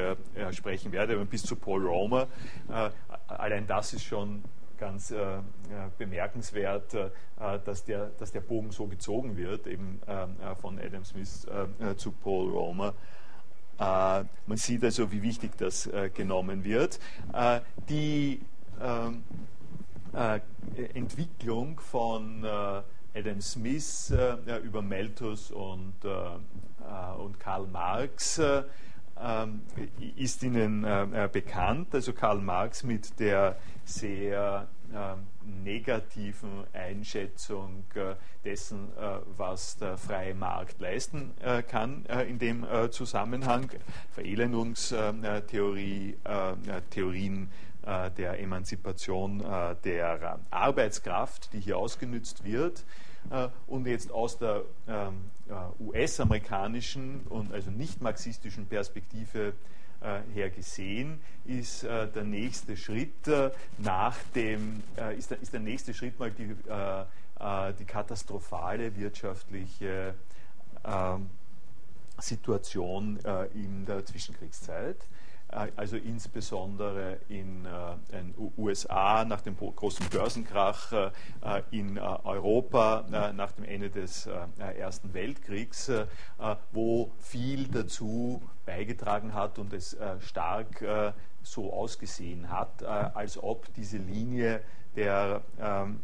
sprechen 0.52 0.92
werde, 0.92 1.24
bis 1.26 1.44
zu 1.44 1.56
Paul 1.56 1.88
Romer. 1.88 2.28
Allein 3.28 3.66
das 3.66 3.94
ist 3.94 4.04
schon 4.04 4.44
ganz 4.80 5.12
äh, 5.12 5.38
bemerkenswert, 5.98 6.94
äh, 6.94 7.10
dass, 7.66 7.84
der, 7.84 8.08
dass 8.18 8.32
der 8.32 8.42
Bogen 8.42 8.72
so 8.72 8.88
gezogen 8.88 9.38
wird, 9.38 9.68
eben 9.68 10.02
äh, 10.08 10.56
von 10.56 10.80
Adam 10.80 11.04
Smith 11.04 11.46
äh, 11.80 11.96
zu 11.96 12.12
Paul 12.12 12.50
Romer. 12.52 12.94
Äh, 13.80 14.24
man 14.48 14.58
sieht 14.58 14.84
also, 14.84 15.12
wie 15.12 15.22
wichtig 15.22 15.52
das 15.58 15.88
äh, 15.88 16.10
genommen 16.10 16.64
wird. 16.64 17.00
die 17.90 18.42
ähm, 18.82 19.24
Entwicklung 20.96 21.80
von 21.80 22.44
Adam 22.44 23.42
Smith 23.42 24.12
über 24.64 24.82
Malthus 24.82 25.52
und, 25.52 25.94
und 26.04 27.40
Karl 27.40 27.68
Marx 27.68 28.42
ähm, 29.22 29.62
ist 30.16 30.44
Ihnen 30.44 30.84
äh, 30.84 31.26
äh, 31.26 31.28
bekannt. 31.28 31.94
Also 31.94 32.14
Karl 32.14 32.40
Marx 32.40 32.84
mit 32.84 33.20
der 33.20 33.58
sehr 33.90 34.68
äh, 34.94 35.16
negativen 35.64 36.66
Einschätzung 36.74 37.84
äh, 37.96 38.16
dessen, 38.44 38.90
äh, 38.98 39.20
was 39.36 39.78
der 39.78 39.98
freie 39.98 40.36
Markt 40.36 40.80
leisten 40.80 41.34
äh, 41.42 41.64
kann 41.64 42.06
in 42.28 42.38
dem 42.40 42.66
Zusammenhang. 42.92 43.72
Verelendungstheorie, 44.12 46.18
Theorien 46.90 47.52
der 48.18 48.40
Emanzipation 48.40 49.40
der 49.84 50.40
Arbeitskraft, 50.50 51.54
die 51.54 51.60
hier 51.60 51.78
ausgenützt 51.78 52.44
wird. 52.44 52.84
und 53.68 53.88
jetzt 53.88 54.12
aus 54.12 54.38
der 54.38 54.64
ähm, 54.88 55.32
äh, 55.50 55.84
US-amerikanischen 55.84 57.22
und 57.28 57.52
also 57.52 57.72
nicht 57.72 58.02
marxistischen 58.02 58.68
Perspektive 58.68 59.54
her 60.34 60.50
gesehen, 60.50 61.20
ist 61.46 61.84
äh, 61.84 62.08
der 62.08 62.24
nächste 62.24 62.78
Schritt 62.78 63.28
nach 63.78 64.16
dem, 64.36 64.82
ist 65.18 65.32
der, 65.32 65.42
ist 65.42 65.54
der 65.54 65.60
nächste 65.60 65.94
Schritt 65.94 66.18
mal 66.20 66.32
die, 66.32 66.56
die 67.80 67.86
katastrophale 67.86 68.96
wirtschaftliche 68.96 70.14
ähm, 70.86 71.30
Situation 72.18 73.20
in 73.54 73.86
der 73.86 74.06
Zwischenkriegszeit. 74.06 74.98
Äh, 75.52 75.72
also 75.76 75.98
insbesondere 75.98 77.20
in 77.28 77.64
den 78.12 78.36
äh, 78.38 78.62
USA 78.62 79.26
nach 79.26 79.42
dem 79.42 79.58
großen 79.58 80.08
Börsenkrach, 80.10 80.92
äh, 80.92 81.12
in 81.72 81.98
Europa 81.98 83.06
nach 83.34 83.52
dem 83.54 83.66
Ende 83.66 83.90
des 83.90 84.28
Ersten 84.58 85.14
Weltkriegs, 85.14 85.92
wo 86.72 87.12
viel 87.20 87.68
dazu 87.68 88.42
beigetragen 88.66 89.34
hat 89.34 89.60
und 89.60 89.74
es 89.74 89.98
stark 90.20 90.84
so 91.42 91.74
ausgesehen 91.74 92.50
hat, 92.50 92.84
als 92.84 93.42
ob 93.42 93.74
diese 93.74 93.98
Linie 93.98 94.62
der 94.96 95.42
ähm, 95.60 96.02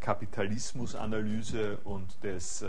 Kapitalismusanalyse 0.00 1.78
und 1.84 2.22
des 2.22 2.64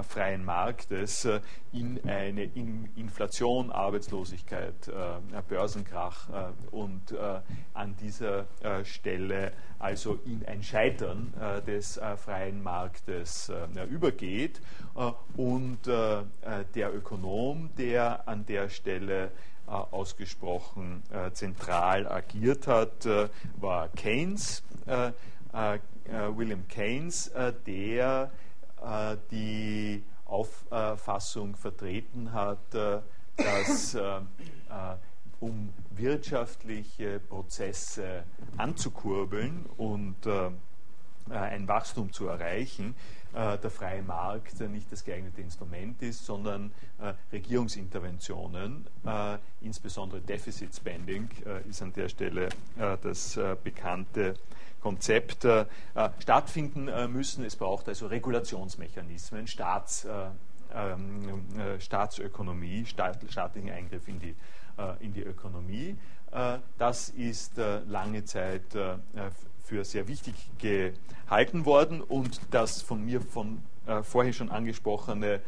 freien 0.00 0.44
Marktes 0.44 1.24
äh, 1.24 1.40
in 1.72 2.00
eine 2.08 2.44
Inflation, 2.44 3.70
Arbeitslosigkeit, 3.70 4.88
äh, 4.88 5.42
Börsenkrach 5.48 6.28
äh, 6.30 6.74
und 6.74 7.14
an 7.74 7.96
dieser 7.96 8.46
Stelle 8.84 9.52
also 9.78 10.18
in 10.24 10.44
ein 10.46 10.62
Scheitern 10.62 11.32
des 11.66 12.00
freien 12.16 12.62
Marktes 12.62 13.50
übergeht. 13.90 14.60
Und 15.36 15.86
der 15.86 16.94
Ökonom, 16.94 17.70
der 17.76 18.28
an 18.28 18.46
der 18.46 18.68
Stelle 18.68 19.30
ausgesprochen 19.66 21.02
zentral 21.32 22.06
agiert 22.06 22.66
hat, 22.66 23.06
war 23.60 23.88
Keynes. 23.88 24.62
William 26.34 26.66
Keynes, 26.68 27.30
der 27.66 28.30
äh, 28.32 28.51
die 29.30 30.02
Auffassung 30.32 31.56
vertreten 31.56 32.32
hat, 32.32 32.74
äh, 32.74 33.00
dass 33.36 33.94
äh, 33.94 34.20
um 35.40 35.70
wirtschaftliche 35.90 37.18
Prozesse 37.20 38.24
anzukurbeln 38.56 39.66
und 39.76 40.16
ein 41.28 41.66
Wachstum 41.66 42.12
zu 42.12 42.28
erreichen, 42.28 42.94
der 43.34 43.70
freie 43.70 44.02
Markt 44.02 44.60
nicht 44.60 44.92
das 44.92 45.04
geeignete 45.04 45.40
Instrument 45.40 46.00
ist, 46.00 46.24
sondern 46.24 46.70
Regierungsinterventionen, 47.32 48.86
insbesondere 49.60 50.20
Deficit 50.20 50.72
Spending, 50.72 51.28
ist 51.68 51.82
an 51.82 51.92
der 51.92 52.08
Stelle 52.08 52.48
das 53.02 53.36
bekannte 53.64 54.34
Konzept 54.82 55.44
äh, 55.44 55.64
stattfinden 56.18 56.88
äh, 56.88 57.08
müssen. 57.08 57.44
Es 57.44 57.56
braucht 57.56 57.88
also 57.88 58.06
Regulationsmechanismen, 58.08 59.46
Staats, 59.46 60.04
äh, 60.04 60.26
ähm, 60.74 61.44
äh 61.58 61.80
Staatsökonomie, 61.80 62.84
staat, 62.84 63.20
staatlichen 63.30 63.70
Eingriff 63.70 64.08
in 64.08 64.18
die, 64.18 64.34
äh, 64.76 65.04
in 65.04 65.14
die 65.14 65.22
Ökonomie. 65.22 65.96
Äh, 66.32 66.58
das 66.78 67.08
ist 67.10 67.58
lange 67.86 68.24
Zeit 68.24 68.62
für 69.62 69.84
sehr 69.84 70.08
wichtig 70.08 70.34
gehalten 70.58 71.64
worden 71.64 72.00
und 72.00 72.40
das 72.50 72.82
von 72.82 73.04
mir 73.04 73.20
von 73.20 73.62
vorher 74.02 74.32
schon 74.32 74.50
angesprochene 74.50 75.40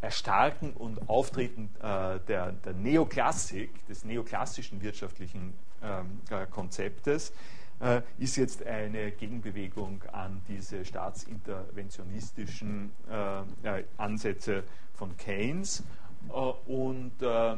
Erstarken 0.00 0.72
und 0.72 1.08
Auftreten 1.08 1.70
der, 1.82 2.52
der 2.52 2.72
Neoklassik, 2.74 3.86
des 3.86 4.04
neoklassischen 4.04 4.80
wirtschaftlichen 4.82 5.54
ähm, 5.82 6.20
Konzeptes, 6.50 7.32
äh, 7.80 8.02
ist 8.18 8.36
jetzt 8.36 8.66
eine 8.66 9.12
Gegenbewegung 9.12 10.02
an 10.12 10.42
diese 10.48 10.84
staatsinterventionistischen 10.84 12.90
äh, 13.08 13.78
äh 13.78 13.84
Ansätze 13.96 14.64
von 14.94 15.16
Keynes 15.16 15.84
äh, 16.28 16.32
und 16.32 17.12
äh, 17.22 17.56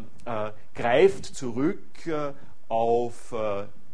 greift 0.74 1.24
zurück 1.24 1.80
auf 2.68 3.34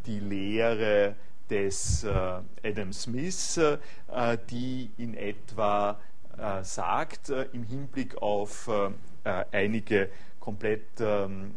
die 0.04 0.18
Lehre 0.20 1.14
des 1.48 2.04
Adam 2.04 2.92
Smith, 2.92 3.58
die 4.50 4.90
in 4.98 5.14
etwa 5.14 5.98
sagt, 6.60 7.30
im 7.30 7.62
Hinblick 7.62 8.20
auf 8.20 8.68
einige 9.24 10.10
komplett 10.40 11.00
ähm, 11.00 11.54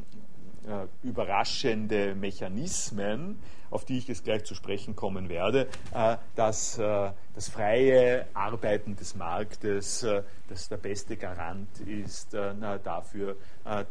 überraschende 1.03 2.15
Mechanismen, 2.15 3.39
auf 3.71 3.86
die 3.86 3.97
ich 3.97 4.08
jetzt 4.08 4.23
gleich 4.23 4.43
zu 4.45 4.55
sprechen 4.55 4.95
kommen 4.95 5.29
werde, 5.29 5.67
äh, 5.93 6.17
dass 6.36 6.77
äh, 6.77 7.12
das 7.36 7.49
freie 7.49 8.25
Arbeiten 8.34 8.95
des 8.95 9.15
Marktes 9.15 10.03
äh, 10.03 10.23
das 10.47 10.67
der 10.67 10.77
beste 10.77 11.15
Garant 11.15 11.79
ist 11.82 12.34
dafür, 12.34 13.36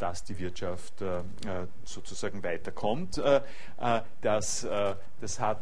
dass 0.00 0.24
die 0.24 0.36
Wirtschaft 0.40 0.94
sozusagen 1.84 2.42
weiterkommt. 2.42 3.22
Das, 4.20 4.66
das, 5.20 5.38
hat, 5.38 5.60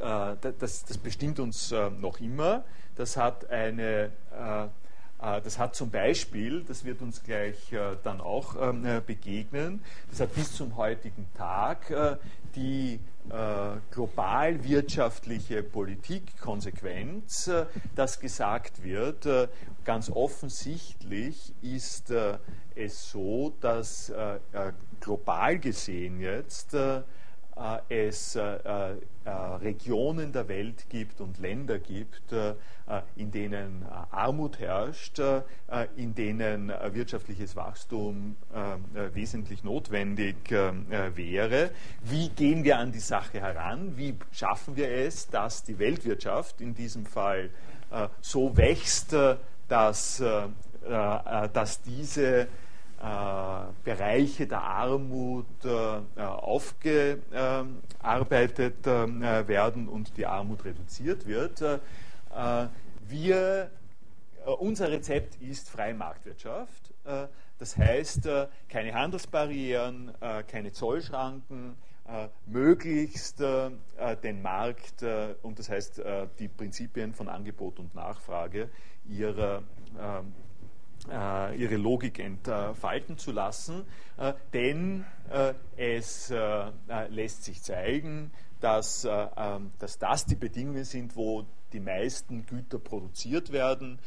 das, 0.00 0.84
das 0.86 0.96
bestimmt 0.96 1.38
uns 1.38 1.74
noch 2.00 2.18
immer. 2.20 2.64
Das 2.96 3.18
hat 3.18 3.50
eine 3.50 4.10
das 5.18 5.58
hat 5.58 5.74
zum 5.74 5.90
Beispiel, 5.90 6.62
das 6.62 6.84
wird 6.84 7.02
uns 7.02 7.22
gleich 7.24 7.74
dann 8.04 8.20
auch 8.20 8.54
ähm, 8.60 9.02
begegnen, 9.04 9.82
das 10.10 10.20
hat 10.20 10.32
bis 10.34 10.54
zum 10.54 10.76
heutigen 10.76 11.26
Tag 11.34 11.92
die 12.58 13.00
äh, 13.30 13.76
global 13.90 14.64
wirtschaftliche 14.64 15.62
Politikkonsequenz, 15.62 17.48
äh, 17.48 17.66
dass 17.94 18.18
gesagt 18.18 18.82
wird, 18.82 19.26
äh, 19.26 19.48
ganz 19.84 20.10
offensichtlich 20.10 21.54
ist 21.62 22.10
äh, 22.10 22.38
es 22.74 23.10
so, 23.10 23.54
dass 23.60 24.10
äh, 24.10 24.36
äh, 24.52 24.72
global 25.00 25.58
gesehen 25.58 26.20
jetzt 26.20 26.76
es 27.88 28.38
Regionen 29.26 30.32
der 30.32 30.46
Welt 30.46 30.88
gibt 30.88 31.20
und 31.20 31.38
Länder 31.38 31.80
gibt, 31.80 32.32
in 33.18 33.30
denen 33.30 33.84
Armut 34.10 34.58
herrscht, 34.58 35.20
in 35.96 36.14
denen 36.14 36.72
wirtschaftliches 36.92 37.56
Wachstum 37.56 38.36
wesentlich 39.12 39.64
notwendig 39.64 40.36
wäre. 40.50 41.70
Wie 42.02 42.28
gehen 42.30 42.64
wir 42.64 42.78
an 42.78 42.92
die 42.92 43.00
Sache 43.00 43.40
heran? 43.40 43.96
Wie 43.96 44.16
schaffen 44.30 44.76
wir 44.76 44.90
es, 44.90 45.28
dass 45.28 45.64
die 45.64 45.78
Weltwirtschaft 45.78 46.60
in 46.60 46.74
diesem 46.74 47.04
Fall 47.04 47.50
so 48.20 48.56
wächst, 48.56 49.14
dass, 49.68 50.22
dass 50.82 51.82
diese 51.82 52.48
Bereiche 53.84 54.48
der 54.48 54.62
Armut 54.62 55.46
aufgearbeitet 56.16 58.86
werden 58.86 59.88
und 59.88 60.16
die 60.16 60.26
Armut 60.26 60.64
reduziert 60.64 61.26
wird. 61.26 61.62
Wir, 63.08 63.70
unser 64.58 64.90
Rezept 64.90 65.36
ist 65.42 65.68
freie 65.68 65.94
Marktwirtschaft. 65.94 66.94
das 67.58 67.76
heißt, 67.76 68.28
keine 68.68 68.94
Handelsbarrieren, 68.94 70.12
keine 70.46 70.72
Zollschranken, 70.72 71.76
möglichst 72.46 73.40
den 73.40 74.42
Markt 74.42 75.02
und 75.42 75.58
das 75.58 75.68
heißt 75.68 76.02
die 76.38 76.48
Prinzipien 76.48 77.12
von 77.12 77.28
Angebot 77.28 77.78
und 77.78 77.94
Nachfrage 77.94 78.70
ihrer 79.06 79.62
äh, 81.10 81.56
ihre 81.56 81.76
Logik 81.76 82.18
entfalten 82.18 83.16
zu 83.16 83.32
lassen, 83.32 83.86
äh, 84.18 84.34
denn 84.52 85.06
äh, 85.30 85.54
es 85.76 86.32
lässt 87.08 87.44
sich 87.44 87.62
zeigen, 87.62 88.30
dass, 88.60 89.06
ähm, 89.06 89.72
dass 89.78 89.98
das 89.98 90.26
die 90.26 90.34
Bedingungen 90.34 90.84
sind, 90.84 91.16
wo 91.16 91.44
die 91.72 91.80
meisten 91.80 92.46
Güter 92.46 92.78
produziert 92.78 93.52
werden 93.52 93.98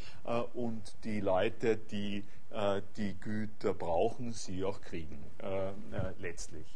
und 0.54 0.82
die 1.04 1.20
Leute, 1.20 1.76
die 1.76 2.24
die 2.96 3.14
Güter 3.20 3.72
brauchen, 3.72 4.32
sie 4.32 4.64
auch 4.64 4.80
kriegen, 4.80 5.22
letztlich. 6.18 6.66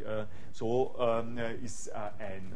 so 0.53 0.95
ähm, 1.01 1.39
ist 1.61 1.93
ein, 1.93 2.55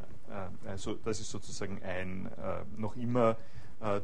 also 0.65 0.95
das 0.95 1.19
ist 1.19 1.31
sozusagen 1.31 1.83
ein 1.83 2.31
noch 2.77 2.95
immer 2.95 3.37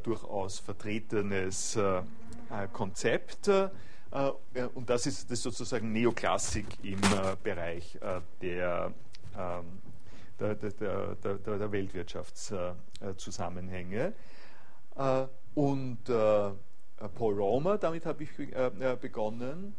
durchaus 0.02 0.58
vertretenes 0.58 1.78
äh, 2.50 2.68
Konzept. 2.72 3.48
Äh, 3.48 3.70
und 4.74 4.88
das 4.88 5.06
ist, 5.06 5.30
das 5.30 5.42
sozusagen 5.42 5.92
Neoklassik 5.92 6.66
im 6.82 6.98
äh, 6.98 7.36
Bereich 7.42 7.98
der, 8.40 8.92
ähm, 9.36 9.64
der, 10.40 10.54
der, 10.54 11.16
der, 11.16 11.38
der 11.38 11.72
Weltwirtschaftszusammenhänge. 11.72 14.12
und 15.54 16.04
Paul 16.04 17.34
Romer, 17.34 17.78
damit 17.78 18.06
habe 18.06 18.22
ich 18.22 18.30
begonnen, 19.00 19.74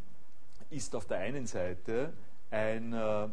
ist 0.70 0.94
auf 0.94 1.06
der 1.06 1.18
einen 1.18 1.46
Seite 1.46 2.12
ein, 2.50 2.92
äh, 2.92 3.28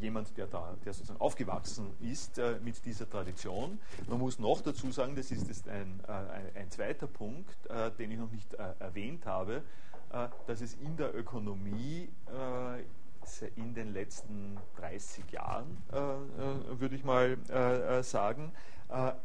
jemand, 0.00 0.36
der, 0.36 0.46
da, 0.46 0.74
der 0.84 0.92
sozusagen 0.92 1.20
aufgewachsen 1.20 1.90
ist 2.00 2.38
äh, 2.38 2.58
mit 2.62 2.84
dieser 2.84 3.08
Tradition. 3.08 3.78
Man 4.08 4.18
muss 4.18 4.38
noch 4.38 4.60
dazu 4.62 4.90
sagen, 4.90 5.14
das 5.14 5.30
ist 5.30 5.48
jetzt 5.48 5.68
ein, 5.68 6.00
äh, 6.06 6.12
ein, 6.12 6.56
ein, 6.56 6.70
zweiter 6.70 7.06
Punkt, 7.06 7.54
äh, 7.68 7.90
den 7.92 8.10
ich 8.10 8.18
noch 8.18 8.30
nicht 8.30 8.52
äh, 8.54 8.74
erwähnt 8.80 9.26
habe, 9.26 9.62
äh, 10.10 10.28
dass 10.46 10.60
es 10.60 10.74
in 10.74 10.96
der 10.96 11.14
Ökonomie 11.14 12.08
in 13.56 13.74
den 13.74 13.92
letzten 13.92 14.56
30 14.78 15.30
Jahren, 15.30 15.76
würde 15.90 16.94
ich 16.94 17.04
mal 17.04 17.36
sagen, 18.02 18.52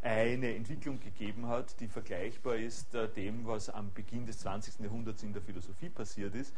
eine 0.01 0.55
Entwicklung 0.55 0.99
gegeben 0.99 1.47
hat, 1.47 1.79
die 1.79 1.87
vergleichbar 1.87 2.55
ist 2.55 2.93
dem, 3.15 3.45
was 3.45 3.69
am 3.69 3.91
Beginn 3.93 4.25
des 4.25 4.39
20. 4.39 4.79
Jahrhunderts 4.81 5.23
in 5.23 5.33
der 5.33 5.41
Philosophie 5.41 5.89
passiert 5.89 6.35
ist, 6.35 6.53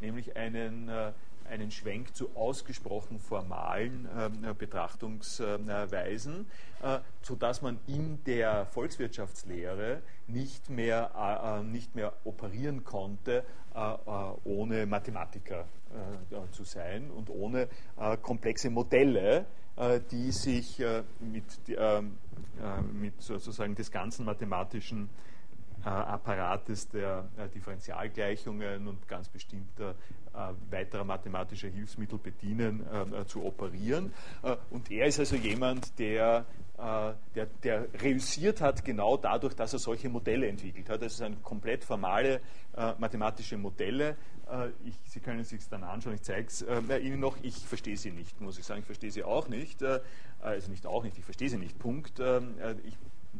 nämlich 0.00 0.36
einen 0.36 0.90
einen 1.46 1.70
Schwenk 1.70 2.14
zu 2.14 2.34
ausgesprochen 2.36 3.18
formalen 3.18 4.08
äh, 4.42 4.54
Betrachtungsweisen, 4.54 6.46
äh, 6.82 6.98
sodass 7.22 7.62
man 7.62 7.78
in 7.86 8.22
der 8.24 8.66
Volkswirtschaftslehre 8.66 10.02
nicht 10.26 10.70
mehr, 10.70 11.10
äh, 11.16 11.60
äh 11.60 11.62
nicht 11.62 11.94
mehr 11.94 12.12
operieren 12.24 12.84
konnte, 12.84 13.44
äh, 13.74 13.78
äh, 13.78 13.98
ohne 14.44 14.86
Mathematiker 14.86 15.66
zu 16.52 16.64
sein 16.64 17.10
und 17.10 17.28
ohne 17.28 17.68
komplexe 18.22 18.70
Modelle, 18.70 19.44
die 20.10 20.32
sich 20.32 20.82
mit, 21.20 21.44
mit 22.94 23.20
sozusagen 23.20 23.74
des 23.74 23.90
ganzen 23.90 24.24
mathematischen 24.24 25.10
Apparates 25.84 26.88
der 26.88 27.28
Differentialgleichungen 27.54 28.86
und 28.86 29.08
ganz 29.08 29.28
bestimmter 29.28 29.94
äh, 30.34 30.54
weiterer 30.70 31.04
mathematischer 31.04 31.68
Hilfsmittel 31.68 32.18
bedienen, 32.18 32.86
äh, 32.90 33.20
äh, 33.20 33.26
zu 33.26 33.44
operieren. 33.44 34.14
und 34.70 34.90
er 34.90 35.06
ist 35.06 35.18
also 35.18 35.36
jemand, 35.36 35.98
der, 35.98 36.46
der, 37.34 37.46
der 37.62 37.86
reüssiert 38.02 38.62
hat, 38.62 38.82
genau 38.82 39.18
dadurch, 39.18 39.54
dass 39.54 39.74
er 39.74 39.78
solche 39.78 40.08
Modelle 40.08 40.48
entwickelt 40.48 40.88
hat. 40.88 41.02
Das 41.02 41.18
sind 41.18 41.42
komplett 41.42 41.84
formale 41.84 42.40
mathematische 42.98 43.56
Modelle. 43.56 44.16
Ich, 44.84 44.98
sie 45.04 45.20
können 45.20 45.40
es 45.40 45.50
sich 45.50 45.68
dann 45.68 45.84
anschauen, 45.84 46.14
ich 46.14 46.22
zeige 46.22 46.48
es 46.48 46.62
Ihnen 46.62 47.20
noch. 47.20 47.36
Ich 47.42 47.56
verstehe 47.56 47.96
sie 47.96 48.10
nicht, 48.10 48.40
muss 48.40 48.58
ich 48.58 48.64
sagen. 48.64 48.80
Ich 48.80 48.86
verstehe 48.86 49.10
sie 49.10 49.22
auch 49.22 49.48
nicht. 49.48 49.84
also 50.40 50.70
nicht 50.70 50.86
auch 50.86 51.04
nicht, 51.04 51.18
ich 51.18 51.24
verstehe 51.24 51.50
sie 51.50 51.58
nicht. 51.58 51.78
Punkt. 51.78 52.20
ich 52.84 52.96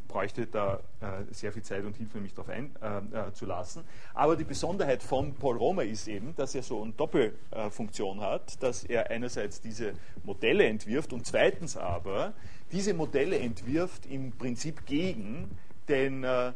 bräuchte 0.09 0.47
da 0.47 0.81
äh, 1.01 1.33
sehr 1.33 1.53
viel 1.53 1.63
Zeit 1.63 1.85
und 1.85 1.97
Hilfe, 1.97 2.19
mich 2.19 2.35
darauf 2.35 2.51
einzulassen. 2.51 3.83
Äh, 3.83 3.85
äh 3.85 4.15
Aber 4.15 4.37
die 4.37 4.45
Besonderheit 4.45 5.03
von 5.03 5.35
Paul 5.35 5.57
Romer 5.57 5.85
ist 5.85 6.09
eben, 6.09 6.35
dass 6.37 6.55
er 6.55 6.63
so 6.63 6.83
eine 6.83 6.93
Doppelfunktion 6.93 8.21
hat, 8.21 8.63
dass 8.63 8.85
er 8.85 9.11
einerseits 9.11 9.61
diese 9.61 9.95
Modelle 10.25 10.65
entwirft 10.65 11.13
und 11.13 11.27
zweitens 11.27 11.77
aber 11.77 12.33
diese 12.71 12.95
Modelle 12.95 13.39
entwirft 13.39 14.07
im 14.07 14.33
Prinzip 14.33 14.87
gegen 14.87 15.51
den 15.89 16.25
äh, 16.25 16.53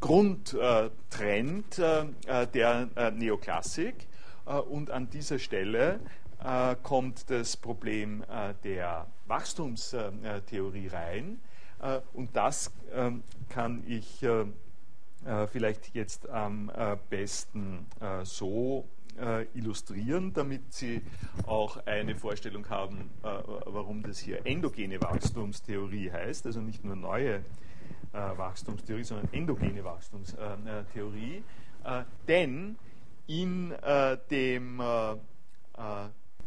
Grundtrend 0.00 1.78
äh, 1.78 2.46
der 2.52 2.88
Neoklassik. 3.14 4.06
und 4.68 4.90
an 4.90 5.08
dieser 5.08 5.38
Stelle 5.38 6.00
kommt 6.82 7.30
das 7.30 7.56
Problem 7.56 8.22
der 8.62 9.06
Wachstumstheorie 9.26 10.88
rein 10.88 11.40
und 12.12 12.34
das 12.34 12.72
ähm, 12.92 13.22
kann 13.48 13.84
ich 13.86 14.22
äh, 14.22 14.46
äh, 15.24 15.46
vielleicht 15.46 15.94
jetzt 15.94 16.28
am 16.28 16.70
besten 17.10 17.86
so 18.24 18.86
illustrieren, 19.54 20.34
damit 20.34 20.74
Sie 20.74 21.00
auch 21.46 21.78
eine 21.86 22.14
Vorstellung 22.16 22.68
haben, 22.68 23.08
warum 23.22 24.02
das 24.02 24.18
hier 24.18 24.44
endogene 24.44 25.00
Wachstumstheorie 25.00 26.10
heißt, 26.10 26.44
also 26.44 26.60
nicht 26.60 26.84
nur 26.84 26.96
neue 26.96 27.42
Wachstumstheorie, 28.12 29.04
sondern 29.04 29.32
endogene 29.32 29.82
Wachstumstheorie. 29.82 31.42
denn 32.28 32.76
in 33.26 33.74
dem 34.30 34.82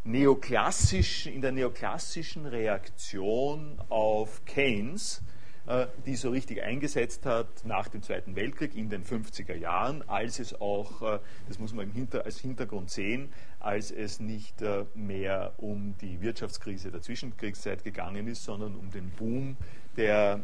neoklassischen, 0.04 1.34
in 1.34 1.42
der 1.42 1.52
neoklassischen 1.52 2.46
Reaktion 2.46 3.82
auf 3.90 4.44
Keynes, 4.46 5.22
äh, 5.70 5.86
die 6.08 6.16
so 6.16 6.32
richtig 6.32 6.64
eingesetzt 6.64 7.28
hat 7.28 7.64
nach 7.64 7.90
dem 7.90 8.02
Zweiten 8.02 8.36
Weltkrieg 8.36 8.76
in 8.76 8.90
den 8.90 9.04
50er 9.04 9.54
Jahren, 9.54 10.02
als 10.10 10.40
es 10.40 10.60
auch, 10.60 11.02
äh, 11.04 11.20
das 11.48 11.60
muss 11.60 11.74
man 11.74 11.92
Hinter, 11.92 12.26
als 12.26 12.40
Hintergrund 12.40 12.90
sehen, 12.90 13.32
als 13.60 13.92
es 13.92 14.20
nicht 14.20 14.64
äh, 14.64 14.86
mehr 14.96 15.54
um 15.58 15.96
die 16.02 16.22
Wirtschaftskrise 16.22 16.90
der 16.90 17.04
Zwischenkriegszeit 17.04 17.84
gegangen 17.84 18.28
ist, 18.28 18.46
sondern 18.46 18.76
um 18.76 18.90
den 18.90 19.12
Boom, 19.12 19.58
der 19.96 20.40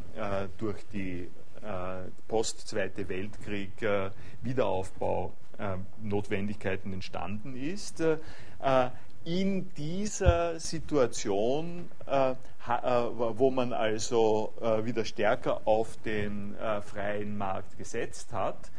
durch 0.57 0.83
die 0.91 1.29
Post-Zweite 2.27 3.07
Weltkrieg 3.07 3.71
Wiederaufbau 4.41 5.33
Notwendigkeiten 6.01 6.91
entstanden 6.91 7.55
ist 7.55 8.03
in 9.25 9.73
dieser 9.73 10.59
Situation, 10.59 11.89
äh, 12.05 12.31
äh, 12.31 12.35
wo 12.67 13.49
man 13.51 13.73
also 13.73 14.53
äh, 14.61 14.85
wieder 14.85 15.03
stärker 15.03 15.61
auf 15.65 15.97
den 16.05 16.55
äh, 16.57 16.81
freien 16.81 17.37
Markt 17.37 17.77
gesetzt 17.77 18.31
hat, 18.33 18.71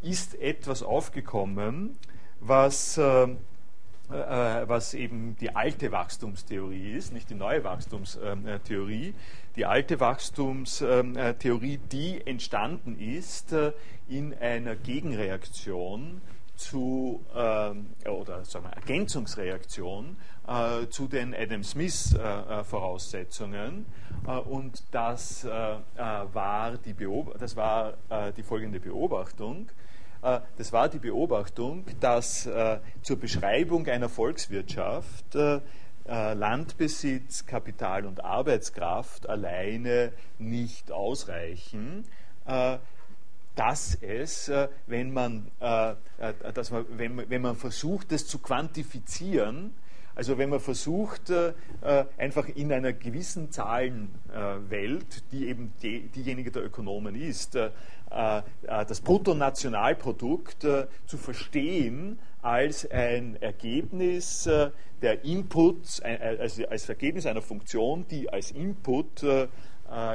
ist 0.00 0.40
etwas 0.40 0.84
aufgekommen, 0.84 1.98
was, 2.40 2.96
äh, 2.96 3.24
äh, 3.24 3.28
was 4.08 4.94
eben 4.94 5.36
die 5.40 5.54
alte 5.56 5.90
Wachstumstheorie 5.90 6.92
ist, 6.92 7.12
nicht 7.12 7.28
die 7.30 7.34
neue 7.34 7.64
Wachstumstheorie. 7.64 9.14
Die 9.56 9.66
alte 9.66 9.98
Wachstumstheorie, 9.98 11.80
die 11.90 12.24
entstanden 12.24 12.96
ist 13.00 13.52
in 14.08 14.32
einer 14.38 14.76
Gegenreaktion 14.76 16.20
zu, 16.58 17.24
äh, 17.34 17.72
oder 18.08 18.44
sagen 18.44 18.66
wir, 18.66 18.72
Ergänzungsreaktion 18.72 20.16
äh, 20.46 20.86
zu 20.88 21.06
den 21.06 21.34
Adam 21.34 21.62
Smith-Voraussetzungen. 21.62 23.86
Äh, 24.26 24.30
äh, 24.30 24.40
und 24.40 24.82
das, 24.90 25.44
war 25.44 26.76
die 26.78 26.96
das 27.38 27.54
war 27.56 27.94
die 28.36 28.42
folgende 28.42 28.80
Beobachtung. 28.80 29.68
Das 30.20 30.72
war 30.72 30.88
die 30.88 30.98
Beobachtung, 30.98 31.84
dass 32.00 32.48
zur 33.02 33.20
Beschreibung 33.20 33.86
einer 33.86 34.08
Volkswirtschaft 34.08 35.38
Landbesitz, 36.04 37.46
Kapital 37.46 38.04
und 38.04 38.24
Arbeitskraft 38.24 39.28
alleine 39.28 40.12
nicht 40.38 40.90
ausreichen, 40.90 42.04
dass 43.58 43.96
es, 44.00 44.52
wenn 44.86 45.12
man, 45.12 45.50
dass 45.58 46.70
man, 46.70 46.86
wenn, 46.90 47.28
wenn 47.28 47.42
man 47.42 47.56
versucht, 47.56 48.12
das 48.12 48.24
zu 48.26 48.38
quantifizieren, 48.38 49.74
also 50.18 50.36
wenn 50.36 50.50
man 50.50 50.58
versucht, 50.58 51.30
äh, 51.30 51.52
einfach 52.16 52.48
in 52.48 52.72
einer 52.72 52.92
gewissen 52.92 53.52
Zahlenwelt, 53.52 55.22
die 55.30 55.46
eben 55.46 55.72
diejenige 55.80 56.50
der 56.50 56.64
Ökonomen 56.64 57.14
ist, 57.14 57.54
äh, 57.54 57.70
äh, 58.10 58.42
das 58.66 59.00
Bruttonationalprodukt 59.00 60.66
zu 61.06 61.16
verstehen 61.16 62.18
als 62.42 62.90
ein 62.90 63.40
Ergebnis 63.40 64.42
der 65.02 65.24
Inputs, 65.24 66.00
als 66.00 66.88
Ergebnis 66.88 67.26
einer 67.26 67.42
Funktion, 67.42 68.04
die 68.08 68.28
als 68.28 68.50
Input 68.50 69.22
äh, 69.22 69.46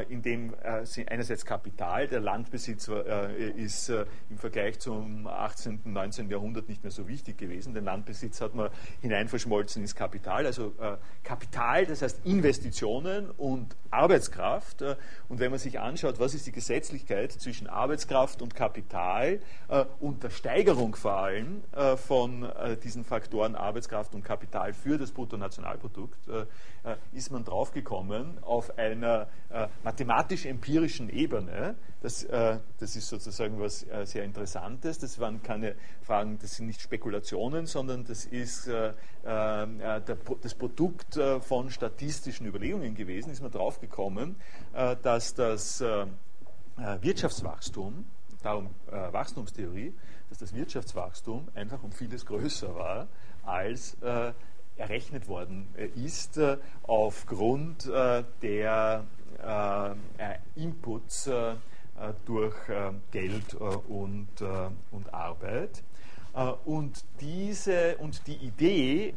in 0.07 0.21
dem 0.21 0.53
äh, 0.63 0.85
einerseits 1.07 1.45
Kapital, 1.45 2.07
der 2.07 2.19
Landbesitz 2.19 2.87
äh, 2.87 3.49
ist 3.49 3.89
im 4.29 4.37
Vergleich 4.37 4.79
zum 4.79 5.25
18., 5.25 5.81
und 5.85 5.93
19. 5.93 6.29
Jahrhundert 6.29 6.69
nicht 6.69 6.83
mehr 6.83 6.91
so 6.91 7.07
wichtig 7.07 7.37
gewesen. 7.39 7.73
Den 7.73 7.85
Landbesitz 7.85 8.39
hat 8.41 8.53
man 8.53 8.69
hineinverschmolzen 9.01 9.81
ins 9.81 9.95
Kapital. 9.95 10.45
Also 10.45 10.73
Kapital, 11.23 11.85
das 11.85 12.01
heißt 12.01 12.25
Investitionen 12.25 13.31
und 13.31 13.75
Arbeitskraft. 13.89 14.83
Und 15.29 15.39
wenn 15.39 15.49
man 15.49 15.59
sich 15.59 15.79
anschaut, 15.79 16.19
was 16.19 16.33
ist 16.33 16.45
die 16.45 16.51
Gesetzlichkeit 16.51 17.31
zwischen 17.31 17.67
Arbeitskraft 17.67 18.41
und 18.41 18.55
Kapital 18.55 19.39
und 19.99 20.23
der 20.23 20.29
Steigerung 20.29 20.95
vor 20.95 21.13
allem 21.13 21.63
von 21.97 22.47
diesen 22.83 23.03
Faktoren 23.03 23.55
Arbeitskraft 23.55 24.13
und 24.13 24.23
Kapital 24.23 24.73
für 24.73 24.97
das 24.97 25.11
Bruttonationalprodukt, 25.11 26.19
ist 27.11 27.31
man 27.31 27.43
draufgekommen 27.43 28.37
auf 28.43 28.77
einer 28.77 29.27
mathematisch-empirischen 29.83 31.09
Ebene. 31.09 31.75
Das, 32.01 32.23
äh, 32.23 32.59
das 32.79 32.95
ist 32.95 33.07
sozusagen 33.07 33.59
was 33.59 33.87
äh, 33.87 34.05
sehr 34.05 34.23
Interessantes. 34.23 34.99
Das 34.99 35.19
waren 35.19 35.41
keine 35.41 35.75
Fragen, 36.01 36.37
das 36.41 36.55
sind 36.55 36.67
nicht 36.67 36.81
Spekulationen, 36.81 37.65
sondern 37.65 38.03
das 38.03 38.25
ist 38.25 38.67
äh, 38.67 38.89
äh 38.89 38.93
der, 39.23 40.17
das 40.41 40.53
Produkt 40.55 41.17
äh, 41.17 41.39
von 41.39 41.69
statistischen 41.69 42.45
Überlegungen 42.45 42.95
gewesen. 42.95 43.31
Ist 43.31 43.41
man 43.41 43.51
draufgekommen, 43.51 44.35
äh, 44.73 44.95
dass 45.01 45.33
das 45.33 45.83
Wirtschaftswachstum, 47.01 48.05
darum 48.41 48.69
Wachstumstheorie, 48.87 49.93
dass 50.29 50.39
das 50.39 50.53
Wirtschaftswachstum 50.55 51.47
einfach 51.53 51.83
um 51.83 51.91
vieles 51.91 52.25
größer 52.25 52.73
war 52.73 53.07
als 53.43 53.95
errechnet 54.77 55.27
worden 55.27 55.67
ist 55.95 56.39
aufgrund 56.83 57.87
der 57.87 58.25
äh, 58.41 58.97
äh, 58.99 59.03
Inputs 60.55 61.27
äh, 61.27 61.55
durch 62.25 62.55
Geld 63.11 63.53
und, 63.53 64.41
und 64.91 65.13
Arbeit. 65.13 65.83
Und 66.65 67.05
diese 67.21 67.97
und 67.97 68.25
die 68.25 68.37
Idee, 68.37 69.13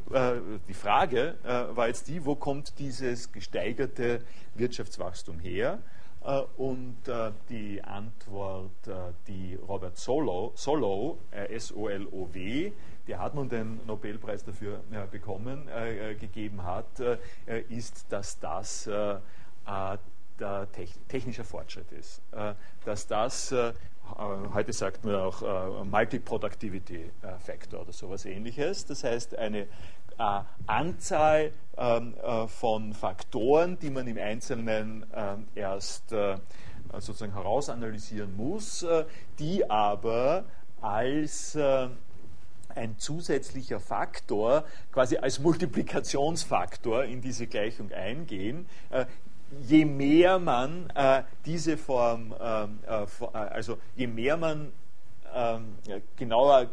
die 0.68 0.74
Frage 0.74 1.36
war 1.42 1.88
jetzt 1.88 2.08
die, 2.08 2.24
wo 2.26 2.36
kommt 2.36 2.78
dieses 2.78 3.32
gesteigerte 3.32 4.20
Wirtschaftswachstum 4.54 5.38
her? 5.38 5.78
Und 6.58 6.96
die 7.48 7.82
Antwort, 7.82 8.70
die 9.26 9.54
Robert 9.66 9.96
Solow, 9.96 10.52
Solow 10.56 11.18
S-O-L-O-W, 11.30 12.72
der 13.08 13.18
hat 13.18 13.34
nun 13.34 13.48
den 13.48 13.80
Nobelpreis 13.86 14.44
dafür 14.44 14.80
bekommen, 15.10 15.70
gegeben 16.20 16.64
hat, 16.64 17.00
ist, 17.70 18.12
dass 18.12 18.38
das 18.40 18.90
der 20.38 20.68
technische 21.08 21.44
Fortschritt 21.44 21.90
ist. 21.92 22.20
Äh, 22.32 22.54
dass 22.84 23.06
das, 23.06 23.52
äh, 23.52 23.72
heute 24.54 24.72
sagt 24.72 25.04
man 25.04 25.16
auch 25.16 25.42
äh, 25.42 25.84
Multi-Productivity 25.84 27.10
Factor 27.40 27.82
oder 27.82 27.92
sowas 27.92 28.24
ähnliches, 28.24 28.86
das 28.86 29.04
heißt 29.04 29.36
eine 29.36 29.66
Anzahl 30.66 31.52
ähm, 31.76 32.14
von 32.48 32.94
Faktoren, 32.94 33.78
die 33.78 33.90
man 33.90 34.06
im 34.06 34.16
Einzelnen 34.16 35.04
erst 35.54 36.08
sozusagen 36.08 37.34
herausanalysieren 37.34 38.34
muss, 38.34 38.86
die 39.38 39.68
aber 39.68 40.44
als 40.80 41.54
ein 41.54 42.98
zusätzlicher 42.98 43.78
Faktor, 43.78 44.64
quasi 44.90 45.18
als 45.18 45.38
Multiplikationsfaktor 45.38 47.04
in 47.04 47.20
diese 47.20 47.46
Gleichung 47.46 47.92
eingehen, 47.92 48.66
je 49.68 49.84
mehr 49.84 50.38
man 50.38 50.90
äh, 50.94 51.22
diese 51.44 51.76
Form, 51.76 52.34
ähm, 52.40 52.78
äh, 52.86 53.02
äh, 53.02 53.36
also 53.36 53.78
je 53.94 54.06
mehr 54.06 54.36
man 54.36 54.72
ähm, 55.34 55.76
genauer, 56.16 56.68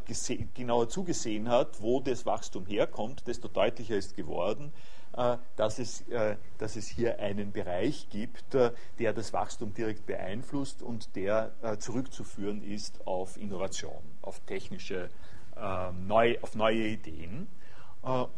genauer 0.54 0.90
zugesehen 0.90 1.50
hat, 1.50 1.82
wo 1.82 2.00
das 2.00 2.26
Wachstum 2.26 2.66
herkommt, 2.66 3.28
desto 3.28 3.48
deutlicher 3.48 3.96
ist 3.96 4.16
geworden, 4.16 4.72
äh, 5.18 5.38
dass, 5.56 5.80
es, 5.80 6.08
äh, 6.10 6.38
dass 6.58 6.76
es 6.76 6.88
hier 6.88 7.20
einen 7.20 7.52
Bereich 7.52 8.08
gibt, 8.10 8.54
der 8.54 9.14
das 9.14 9.34
Wachstum 9.34 9.74
direkt 9.74 10.06
beeinflusst 10.06 10.82
und 10.82 11.16
der 11.16 11.52
zurückzuführen 11.80 12.64
ist 12.64 13.06
auf 13.06 13.38
Innovation, 13.38 14.02
auf 14.22 14.40
technische, 14.42 15.10
ähm, 15.58 16.08
neu, 16.08 16.38
auf 16.42 16.56
neue 16.56 16.88
Ideen. 16.88 17.48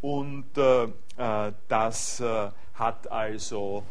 Und 0.01 0.45
das 1.67 2.21
hat 2.75 3.11
also 3.11 3.83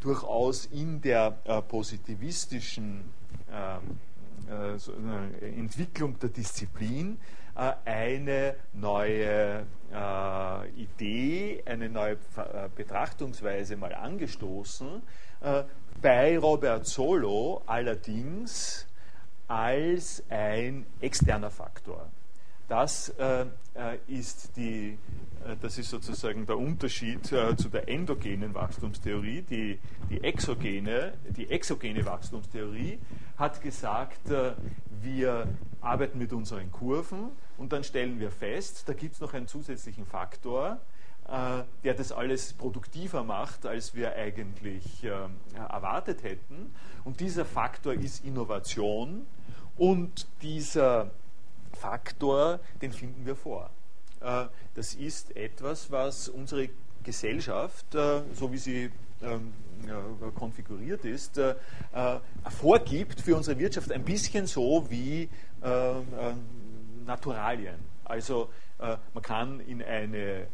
durchaus 0.00 0.66
in 0.66 1.00
der 1.00 1.38
äh, 1.44 1.60
positivistischen 1.62 3.04
ähm, 3.52 3.98
äh, 4.48 4.74
äh, 4.74 5.58
Entwicklung 5.58 6.18
der 6.18 6.30
Disziplin 6.30 7.18
äh, 7.54 7.72
eine 7.84 8.56
neue 8.72 9.66
äh, 9.92 10.68
Idee, 10.70 11.62
eine 11.66 11.88
neue 11.88 12.12
äh, 12.36 12.68
Betrachtungsweise 12.74 13.76
mal 13.76 13.94
angestoßen. 13.94 15.02
bei 16.02 16.38
Robert 16.38 16.86
Solo 16.86 17.62
allerdings 17.66 18.86
als 19.48 20.22
ein 20.28 20.84
externer 21.00 21.50
Faktor. 21.50 22.10
Das 22.70 23.12
ist 24.06 24.56
die 24.56 24.96
äh, 25.44 25.56
das 25.60 25.78
ist 25.78 25.90
sozusagen 25.90 26.46
der 26.46 26.58
Unterschied 26.58 27.32
äh, 27.32 27.56
zu 27.56 27.68
der 27.68 27.88
endogenen 27.88 28.54
Wachstumstheorie. 28.54 29.42
Die, 29.42 29.78
die, 30.08 30.22
exogene, 30.22 31.14
die 31.28 31.50
exogene 31.50 32.04
Wachstumstheorie 32.04 32.98
hat 33.36 33.62
gesagt, 33.62 34.30
äh, 34.30 34.52
wir 35.02 35.48
arbeiten 35.80 36.18
mit 36.18 36.32
unseren 36.32 36.70
Kurven 36.70 37.30
und 37.56 37.72
dann 37.72 37.84
stellen 37.84 38.20
wir 38.20 38.30
fest, 38.30 38.84
da 38.86 38.92
gibt 38.92 39.14
es 39.14 39.20
noch 39.20 39.32
einen 39.32 39.46
zusätzlichen 39.46 40.04
Faktor, 40.04 40.78
äh, 41.26 41.62
der 41.84 41.94
das 41.94 42.12
alles 42.12 42.52
produktiver 42.52 43.24
macht, 43.24 43.64
als 43.64 43.94
wir 43.94 44.14
eigentlich 44.14 45.04
äh, 45.04 45.10
erwartet 45.54 46.22
hätten. 46.22 46.74
Und 47.04 47.20
dieser 47.20 47.46
Faktor 47.46 47.94
ist 47.94 48.24
Innovation 48.24 49.26
und 49.76 50.28
dieser 50.42 51.10
Faktor, 51.80 52.60
den 52.82 52.92
finden 52.92 53.24
wir 53.24 53.34
vor. 53.34 53.70
Äh, 54.20 54.46
das 54.74 54.94
ist 54.94 55.34
etwas, 55.36 55.90
was 55.90 56.28
unsere 56.28 56.68
Gesellschaft, 57.02 57.94
äh, 57.94 58.20
so 58.34 58.52
wie 58.52 58.58
sie 58.58 58.90
ähm, 59.22 59.52
konfiguriert 60.34 61.06
ist, 61.06 61.38
äh, 61.38 61.54
vorgibt 62.50 63.22
für 63.22 63.34
unsere 63.36 63.58
Wirtschaft 63.58 63.90
ein 63.92 64.04
bisschen 64.04 64.46
so 64.46 64.86
wie 64.90 65.28
Naturalien. 67.06 67.76
Also 68.04 68.50
man 68.78 69.22
kann 69.22 69.60
in 69.60 69.82
eine 69.82 70.46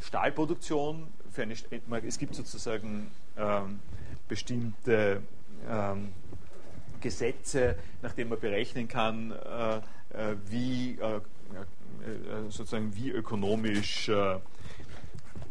Stahlproduktion, 0.00 1.08
für 1.30 1.42
eine, 1.42 1.54
es 2.06 2.18
gibt 2.18 2.34
sozusagen 2.34 3.10
ähm, 3.36 3.80
bestimmte 4.28 5.22
ähm, 5.68 6.12
Gesetze, 7.02 7.76
nach 8.00 8.12
denen 8.12 8.30
man 8.30 8.40
berechnen 8.40 8.88
kann, 8.88 9.34
wie 10.48 10.98
äh, 12.00 12.50
sozusagen 12.50 12.94
wie 12.96 13.10
ökonomisch 13.10 14.08
äh, 14.08 14.36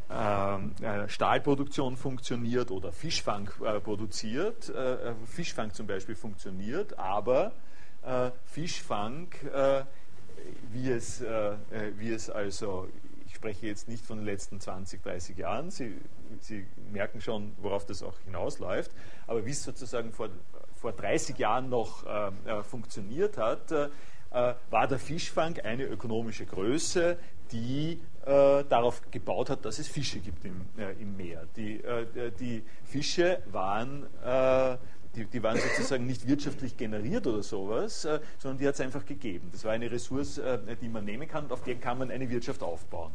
äh, 0.09 1.07
Stahlproduktion 1.07 1.95
funktioniert 1.95 2.71
oder 2.71 2.91
Fischfang 2.91 3.49
produziert. 3.83 4.73
Fischfang 5.25 5.71
zum 5.73 5.85
Beispiel 5.85 6.15
funktioniert, 6.15 6.97
aber 6.97 7.51
Fischfang 8.45 9.27
wie, 10.71 10.89
es, 10.89 11.21
wie 11.97 12.11
es 12.11 12.29
also, 12.29 12.87
ich 13.27 13.35
spreche 13.35 13.67
jetzt 13.67 13.87
nicht 13.87 14.03
von 14.03 14.17
den 14.17 14.25
letzten 14.25 14.59
20, 14.59 15.03
30 15.03 15.37
Jahren, 15.37 15.69
Sie, 15.69 15.93
Sie 16.39 16.65
merken 16.91 17.21
schon, 17.21 17.51
worauf 17.61 17.85
das 17.85 18.01
auch 18.01 18.17
hinausläuft, 18.25 18.91
aber 19.27 19.45
wie 19.45 19.51
es 19.51 19.63
sozusagen 19.63 20.11
vor, 20.11 20.29
vor 20.75 20.93
30 20.93 21.37
Jahren 21.37 21.69
noch 21.69 22.03
funktioniert 22.63 23.37
hat, 23.37 23.71
war 24.31 24.87
der 24.87 24.99
Fischfang 24.99 25.57
eine 25.59 25.85
ökonomische 25.85 26.45
Größe, 26.45 27.17
die 27.51 27.99
äh, 28.25 28.63
darauf 28.69 29.01
gebaut 29.11 29.49
hat, 29.49 29.65
dass 29.65 29.79
es 29.79 29.87
Fische 29.87 30.19
gibt 30.19 30.45
im, 30.45 30.61
äh, 30.77 30.91
im 31.01 31.17
Meer. 31.17 31.47
Die, 31.55 31.83
äh, 31.83 32.31
die, 32.39 32.63
Fische 32.85 33.41
waren, 33.51 34.05
äh, 34.23 34.77
die, 35.15 35.25
die, 35.25 35.41
waren 35.41 35.57
sozusagen 35.57 36.05
nicht 36.05 36.27
wirtschaftlich 36.27 36.77
generiert 36.77 37.25
oder 37.25 37.41
sowas, 37.41 38.05
äh, 38.05 38.19
sondern 38.37 38.59
die 38.59 38.67
hat 38.67 38.75
es 38.75 38.81
einfach 38.81 39.05
gegeben. 39.05 39.49
Das 39.51 39.63
war 39.63 39.71
eine 39.71 39.89
Ressource, 39.89 40.37
äh, 40.37 40.59
die 40.81 40.89
man 40.89 41.05
nehmen 41.05 41.27
kann 41.27 41.45
und 41.45 41.51
auf 41.51 41.63
der 41.63 41.75
kann 41.75 41.97
man 41.97 42.11
eine 42.11 42.29
Wirtschaft 42.29 42.61
aufbauen. 42.61 43.11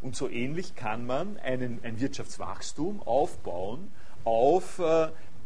und 0.00 0.16
so 0.16 0.28
ähnlich 0.28 0.74
kann 0.74 1.06
man 1.06 1.36
einen, 1.38 1.80
ein 1.82 2.00
Wirtschaftswachstum 2.00 3.02
aufbauen 3.02 3.92
auf, 4.24 4.80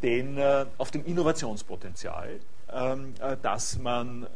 den, 0.03 0.39
auf 0.79 0.91
dem 0.93 1.05
Innovationspotenzial, 1.05 2.39
ähm, 2.75 3.15
das, 3.43 3.79
man, 3.79 4.27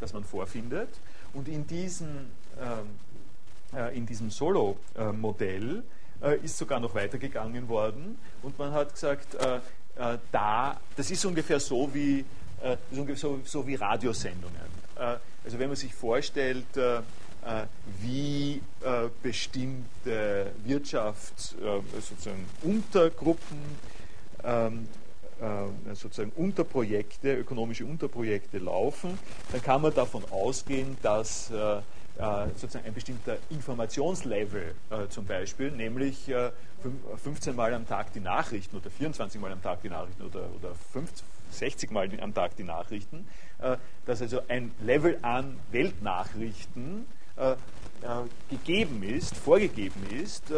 das 0.00 0.12
man 0.12 0.24
vorfindet. 0.24 0.88
Und 1.32 1.48
in 1.48 1.66
diesen 1.66 2.30
ähm, 2.60 2.88
äh, 3.74 3.96
in 3.96 4.06
diesem 4.06 4.30
Solo-Modell 4.30 5.82
äh, 6.22 6.38
ist 6.38 6.56
sogar 6.56 6.80
noch 6.80 6.94
weitergegangen 6.94 7.68
worden 7.68 8.16
und 8.42 8.58
man 8.58 8.72
hat 8.72 8.94
gesagt, 8.94 9.34
äh, 9.34 9.60
da, 10.32 10.80
das 10.96 11.10
ist 11.10 11.24
ungefähr 11.26 11.60
so 11.60 11.92
wie, 11.92 12.24
so, 13.16 13.40
so, 13.44 13.66
wie 13.66 13.74
Radiosendungen. 13.74 14.54
also 14.96 15.58
wenn 15.58 15.66
man 15.66 15.74
sich 15.74 15.92
vorstellt, 15.92 16.66
wie 18.00 18.62
bestimmte 19.20 20.52
Wirtschafts-, 20.64 21.56
Untergruppen, 22.62 23.58
ähm, 24.44 24.86
sozusagen 25.94 26.32
Unterprojekte, 26.36 27.34
ökonomische 27.36 27.84
Unterprojekte 27.84 28.58
laufen, 28.58 29.18
dann 29.52 29.62
kann 29.62 29.82
man 29.82 29.94
davon 29.94 30.24
ausgehen, 30.30 30.96
dass 31.02 31.50
äh, 31.50 31.80
sozusagen 32.56 32.86
ein 32.86 32.94
bestimmter 32.94 33.36
Informationslevel 33.48 34.74
äh, 34.90 35.08
zum 35.08 35.24
Beispiel, 35.24 35.70
nämlich 35.70 36.28
äh, 36.28 36.50
15 37.22 37.54
Mal 37.54 37.74
am 37.74 37.86
Tag 37.86 38.12
die 38.12 38.20
Nachrichten 38.20 38.76
oder 38.76 38.90
24 38.90 39.40
Mal 39.40 39.52
am 39.52 39.62
Tag 39.62 39.82
die 39.82 39.88
Nachrichten 39.88 40.22
oder, 40.22 40.48
oder 40.56 40.74
50, 40.92 41.24
60 41.50 41.90
Mal 41.90 42.08
am 42.20 42.34
Tag 42.34 42.56
die 42.56 42.64
Nachrichten, 42.64 43.26
äh, 43.60 43.76
dass 44.06 44.20
also 44.20 44.40
ein 44.48 44.72
Level 44.80 45.18
an 45.22 45.58
Weltnachrichten 45.70 47.06
äh, 47.36 47.52
äh, 47.52 47.56
gegeben 48.48 49.02
ist, 49.02 49.36
vorgegeben 49.36 50.06
ist 50.22 50.52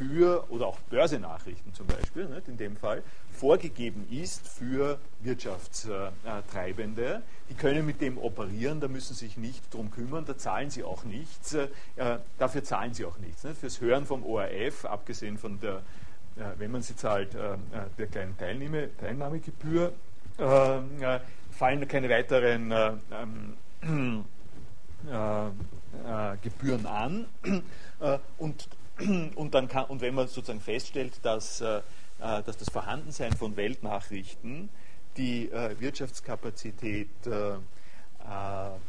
für, 0.00 0.50
oder 0.50 0.66
auch 0.66 0.78
Börsenachrichten 0.88 1.74
zum 1.74 1.86
Beispiel, 1.86 2.26
nicht, 2.26 2.48
in 2.48 2.56
dem 2.56 2.76
Fall, 2.76 3.02
vorgegeben 3.30 4.06
ist 4.10 4.48
für 4.48 4.98
Wirtschaftstreibende. 5.20 7.22
Die 7.50 7.54
können 7.54 7.84
mit 7.84 8.00
dem 8.00 8.16
operieren, 8.16 8.80
da 8.80 8.88
müssen 8.88 9.14
sie 9.14 9.26
sich 9.26 9.36
nicht 9.36 9.74
drum 9.74 9.90
kümmern, 9.90 10.24
da 10.24 10.38
zahlen 10.38 10.70
sie 10.70 10.84
auch 10.84 11.04
nichts, 11.04 11.54
äh, 11.54 11.68
dafür 12.38 12.64
zahlen 12.64 12.94
sie 12.94 13.04
auch 13.04 13.18
nichts. 13.18 13.44
Nicht? 13.44 13.58
Fürs 13.58 13.80
Hören 13.80 14.06
vom 14.06 14.24
ORF, 14.24 14.86
abgesehen 14.86 15.36
von 15.36 15.60
der, 15.60 15.82
äh, 16.36 16.44
wenn 16.56 16.70
man 16.70 16.82
sie 16.82 16.96
zahlt, 16.96 17.34
äh, 17.34 17.56
der 17.98 18.06
kleinen 18.06 18.38
Teilnahme, 18.38 18.88
Teilnahmegebühr, 18.98 19.92
fallen 21.50 21.86
keine 21.86 22.08
weiteren 22.08 22.72
ähm, 23.82 24.24
Gebühren 26.42 26.86
an. 26.86 27.26
und 28.38 28.68
und, 29.34 29.54
dann 29.54 29.68
kann, 29.68 29.86
und 29.86 30.00
wenn 30.00 30.14
man 30.14 30.28
sozusagen 30.28 30.60
feststellt, 30.60 31.20
dass, 31.22 31.60
äh, 31.60 31.78
äh, 31.78 32.42
dass 32.42 32.56
das 32.56 32.70
Vorhandensein 32.70 33.32
von 33.32 33.56
Weltnachrichten 33.56 34.68
die 35.16 35.50
äh, 35.50 35.78
Wirtschaftskapazität 35.80 37.08
äh, 37.26 37.52
äh, 37.52 37.56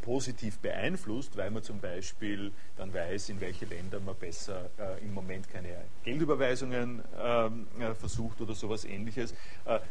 positiv 0.01 0.59
beeinflusst, 0.59 1.37
weil 1.37 1.49
man 1.51 1.63
zum 1.63 1.79
Beispiel 1.79 2.51
dann 2.77 2.93
weiß, 2.93 3.29
in 3.29 3.39
welche 3.39 3.65
Länder 3.65 3.99
man 3.99 4.15
besser 4.15 4.69
äh, 4.77 5.03
im 5.03 5.13
Moment 5.13 5.49
keine 5.49 5.69
Geldüberweisungen 6.03 7.01
ähm, 7.19 7.67
versucht 7.97 8.41
oder 8.41 8.53
sowas 8.53 8.85
ähnliches, 8.85 9.33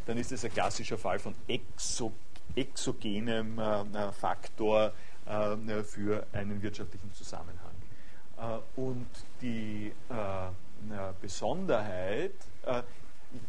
dann 0.07 0.19
ist 0.19 0.33
das 0.33 0.45
ein 0.45 0.53
klassischer 0.53 0.99
Fall 0.99 1.19
von 1.19 1.35
exo, 1.49 2.13
exogenem 2.55 3.61
Faktor 4.13 4.93
für 5.85 6.27
einen 6.33 6.61
wirtschaftlichen 6.61 7.15
Zusammenhang. 7.15 7.71
Äh, 8.41 8.81
und 8.81 9.07
die 9.43 9.93
äh, 10.09 11.13
Besonderheit, 11.21 12.33
äh, 12.65 12.83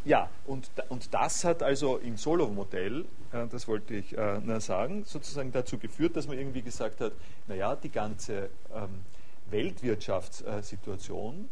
ja, 0.05 0.29
und, 0.45 0.69
und 0.89 1.13
das 1.13 1.43
hat 1.43 1.63
also 1.63 1.97
im 1.97 2.15
Solo-Modell, 2.15 3.03
das 3.31 3.67
wollte 3.67 3.95
ich 3.95 4.15
sagen, 4.59 5.05
sozusagen 5.05 5.51
dazu 5.51 5.79
geführt, 5.79 6.15
dass 6.15 6.27
man 6.27 6.37
irgendwie 6.37 6.61
gesagt 6.61 7.01
hat, 7.01 7.13
naja, 7.47 7.75
die 7.75 7.89
ganze 7.89 8.51
ähm, 8.75 9.03
Weltwirtschaftssituation 9.49 11.49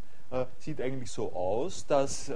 sieht 0.60 0.80
eigentlich 0.80 1.10
so 1.10 1.34
aus, 1.34 1.88
dass, 1.88 2.32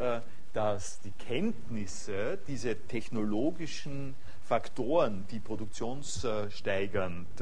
dass 0.53 0.99
die 1.01 1.11
Kenntnisse, 1.11 2.39
diese 2.47 2.75
technologischen 2.75 4.15
Faktoren, 4.53 5.25
die 5.31 5.39
produktionssteigernd 5.39 7.39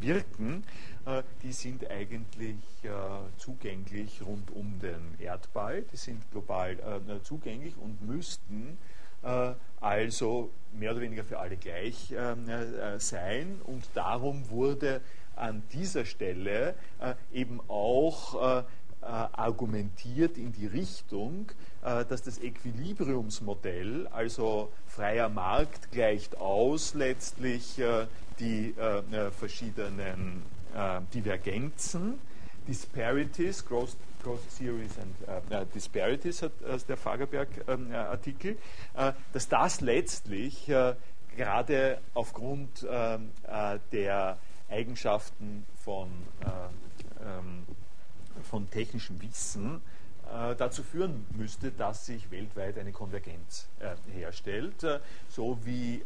wirken, 0.00 0.64
äh, 1.06 1.22
die 1.42 1.52
sind 1.52 1.90
eigentlich 1.90 2.58
äh, 2.82 2.90
zugänglich 3.38 4.20
rund 4.20 4.50
um 4.50 4.78
den 4.78 5.14
Erdball, 5.18 5.86
die 5.90 5.96
sind 5.96 6.30
global 6.32 6.72
äh, 6.72 7.22
zugänglich 7.22 7.74
und 7.78 8.02
müssten 8.02 8.76
also 9.80 10.50
mehr 10.72 10.92
oder 10.92 11.00
weniger 11.00 11.24
für 11.24 11.40
alle 11.40 11.56
gleich 11.56 12.14
sein. 12.98 13.60
Und 13.64 13.82
darum 13.94 14.48
wurde 14.50 15.00
an 15.34 15.64
dieser 15.72 16.04
Stelle 16.04 16.76
eben 17.32 17.60
auch 17.66 18.64
argumentiert 19.00 20.38
in 20.38 20.52
die 20.52 20.66
Richtung, 20.66 21.50
dass 22.08 22.22
das 22.22 22.38
Äquilibriumsmodell, 22.38 24.08
also 24.08 24.72
freier 24.88 25.28
Markt 25.28 25.92
gleicht 25.92 26.36
aus 26.36 26.94
letztlich 26.94 27.80
die 28.40 28.74
verschiedenen 29.38 30.42
äh, 30.76 31.00
Divergenzen, 31.14 32.18
Disparities, 32.68 33.64
Growth, 33.64 33.96
Growth 34.22 34.42
Theories 34.58 34.90
and 34.98 35.50
uh, 35.50 35.64
Disparities, 35.74 36.42
hat 36.42 36.52
äh, 36.62 36.78
der 36.86 36.96
Fagerberg-Artikel, 36.98 38.58
ähm, 38.96 39.12
dass 39.32 39.48
das 39.48 39.80
letztlich 39.80 40.66
gerade 41.36 41.98
aufgrund 42.14 42.86
ähm, 42.90 43.30
der 43.92 44.38
Eigenschaften 44.68 45.64
von, 45.84 46.08
ähm, 46.40 47.64
von 48.42 48.68
technischem 48.70 49.20
Wissen 49.22 49.80
dazu 50.58 50.82
führen 50.82 51.24
müsste, 51.36 51.70
dass 51.70 52.06
sich 52.06 52.30
weltweit 52.30 52.78
eine 52.78 52.92
Konvergenz 52.92 53.68
herstellt, 54.12 54.84
so 55.28 55.58
wie 55.64 56.02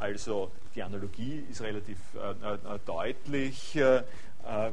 also 0.00 0.50
die 0.74 0.82
Analogie 0.82 1.44
ist 1.50 1.60
relativ 1.60 1.98
äh, 2.14 2.54
äh, 2.54 2.78
deutlich, 2.86 3.76
äh, 3.76 4.02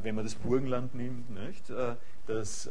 wenn 0.01 0.15
man 0.15 0.23
das 0.23 0.35
Burgenland 0.35 0.95
nimmt, 0.95 1.29
nicht? 1.29 1.69
dass 2.25 2.69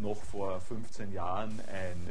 noch 0.00 0.22
vor 0.22 0.60
15 0.60 1.12
Jahren 1.12 1.60
ein 1.72 2.10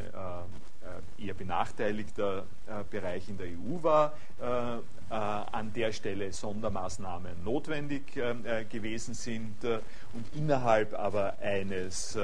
eher 1.17 1.33
benachteiligter 1.33 2.45
Bereich 2.89 3.27
in 3.29 3.37
der 3.37 3.47
EU 3.47 3.83
war, 3.83 4.13
an 5.09 5.73
der 5.73 5.91
Stelle 5.91 6.31
Sondermaßnahmen 6.31 7.43
notwendig 7.43 8.13
gewesen 8.13 9.13
sind 9.13 9.63
und 9.63 10.35
innerhalb 10.35 10.93
aber 10.93 11.39
eines 11.39 12.17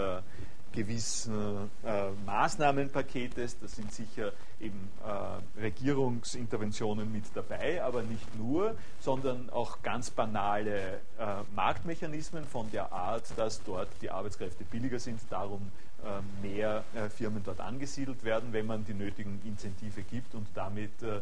gewissen 0.71 1.69
äh, 1.84 2.10
Maßnahmenpaketes. 2.25 3.60
Da 3.60 3.67
sind 3.67 3.91
sicher 3.91 4.31
eben 4.60 4.89
äh, 5.05 5.60
Regierungsinterventionen 5.62 7.12
mit 7.12 7.25
dabei, 7.34 7.84
aber 7.84 8.03
nicht 8.03 8.36
nur, 8.38 8.75
sondern 8.99 9.49
auch 9.49 9.82
ganz 9.82 10.09
banale 10.09 11.01
äh, 11.19 11.26
Marktmechanismen 11.55 12.45
von 12.45 12.69
der 12.72 12.91
Art, 12.91 13.26
dass 13.38 13.63
dort 13.63 13.89
die 14.01 14.09
Arbeitskräfte 14.09 14.63
billiger 14.63 14.99
sind, 14.99 15.19
darum 15.30 15.72
äh, 16.03 16.47
mehr 16.47 16.84
äh, 16.95 17.09
Firmen 17.09 17.43
dort 17.43 17.59
angesiedelt 17.59 18.24
werden, 18.24 18.53
wenn 18.53 18.65
man 18.65 18.84
die 18.86 18.93
nötigen 18.93 19.39
Incentive 19.45 20.01
gibt 20.01 20.34
und 20.34 20.47
damit 20.55 21.03
äh, 21.03 21.19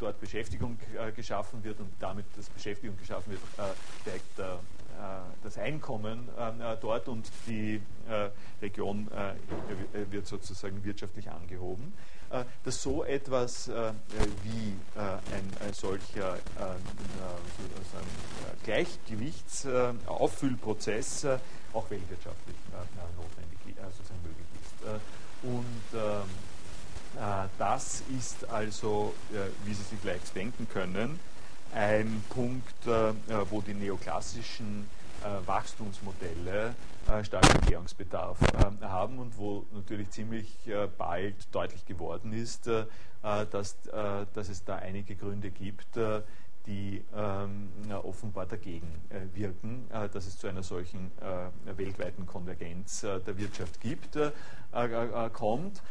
dort 0.00 0.20
Beschäftigung 0.20 0.76
geschaffen 1.14 1.62
wird 1.62 1.78
und 1.78 1.92
damit, 2.00 2.26
dass 2.36 2.50
Beschäftigung 2.50 2.98
geschaffen 2.98 3.30
wird, 3.30 3.40
steigt 4.02 4.36
der 4.36 4.58
das 5.42 5.58
Einkommen 5.58 6.28
dort 6.80 7.08
und 7.08 7.30
die 7.46 7.82
Region 8.60 9.08
wird 10.10 10.26
sozusagen 10.26 10.84
wirtschaftlich 10.84 11.30
angehoben 11.30 11.92
dass 12.64 12.82
so 12.82 13.04
etwas 13.04 13.68
wie 13.68 14.74
ein, 14.94 15.72
solcher 15.72 16.36
Gleichgewichtsauffüllprozess 18.64 21.26
auch 21.72 21.88
weltwirtschaftlich 21.90 22.56
notwendig, 23.16 23.58
sozusagen 23.96 24.20
möglich 24.22 24.46
ist. 24.62 24.74
Und 25.42 25.82
ähm, 25.94 26.28
das 27.58 28.02
ist 28.18 28.48
also, 28.50 29.14
wie 29.64 29.74
Sie 29.74 29.84
sich 29.84 30.02
leicht 30.04 30.34
denken 30.34 30.68
können, 30.68 31.20
ein 31.74 32.22
Punkt, 32.28 32.86
äh, 32.86 33.12
wo 33.50 33.60
die 33.60 33.74
neoklassischen 33.74 34.88
äh, 35.22 35.46
Wachstumsmodelle 35.46 36.74
äh, 37.08 37.24
starken 37.24 37.56
Erklärungsbedarf 37.56 38.38
haben 38.82 39.18
und 39.18 39.36
wo 39.38 39.64
natürlich 39.72 40.10
ziemlich 40.10 40.56
bald 40.96 41.34
deutlich 41.52 41.86
geworden 41.86 42.32
ist, 42.32 42.68
dass, 43.20 43.76
dass 44.34 44.48
es 44.48 44.64
da 44.64 44.76
einige 44.76 45.16
Gründe 45.16 45.50
gibt, 45.50 45.98
die 46.68 47.02
ähm, 47.16 47.70
offenbar 48.04 48.46
dagegen 48.46 49.00
äh, 49.08 49.34
wirken, 49.34 49.86
äh, 49.90 50.08
dass 50.10 50.26
es 50.26 50.38
zu 50.38 50.46
einer 50.46 50.62
solchen 50.62 51.10
äh, 51.20 51.76
weltweiten 51.76 52.26
Konvergenz 52.26 53.00
der 53.00 53.38
Wirtschaft 53.38 53.80
gibt, 53.80 54.18
kommt. 55.32 55.82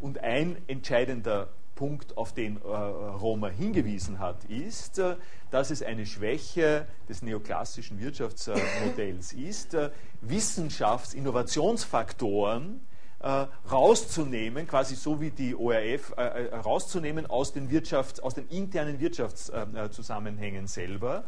und 0.00 0.18
ein 0.18 0.56
entscheidender 0.66 1.48
Punkt, 1.76 2.16
auf 2.16 2.34
den 2.34 2.56
äh, 2.56 2.60
Roma 2.66 3.46
hingewiesen 3.48 4.18
hat, 4.18 4.44
ist, 4.46 4.98
äh, 4.98 5.14
dass 5.52 5.70
es 5.70 5.80
eine 5.82 6.06
Schwäche 6.06 6.88
des 7.08 7.22
neoklassischen 7.22 8.00
Wirtschaftsmodells 8.00 9.32
ist, 9.34 9.74
äh, 9.74 9.90
Wissenschafts-Innovationsfaktoren 10.22 12.80
äh, 13.20 13.46
rauszunehmen, 13.70 14.66
quasi 14.66 14.96
so 14.96 15.20
wie 15.20 15.30
die 15.30 15.54
ORF, 15.54 16.14
rauszunehmen 16.16 17.26
aus 17.26 17.52
den, 17.52 17.70
Wirtschafts-, 17.70 18.20
aus 18.20 18.34
den 18.34 18.48
internen 18.48 18.98
Wirtschaftszusammenhängen 18.98 20.66
selber, 20.66 21.22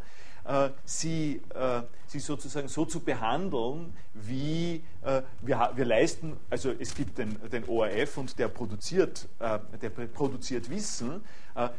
sie, 0.85 1.41
äh, 1.53 1.81
sie 2.07 2.19
sozusagen 2.19 2.67
so 2.67 2.85
zu 2.85 3.01
behandeln, 3.01 3.93
wie 4.13 4.83
äh, 5.03 5.21
wir, 5.41 5.71
wir 5.75 5.85
leisten, 5.85 6.37
also 6.49 6.71
es 6.77 6.95
gibt 6.95 7.17
den, 7.17 7.37
den 7.49 7.67
ORF 7.67 8.17
und 8.17 8.39
der 8.39 8.47
produziert, 8.47 9.27
der 9.39 9.89
produziert 9.89 10.69
Wissen, 10.69 11.21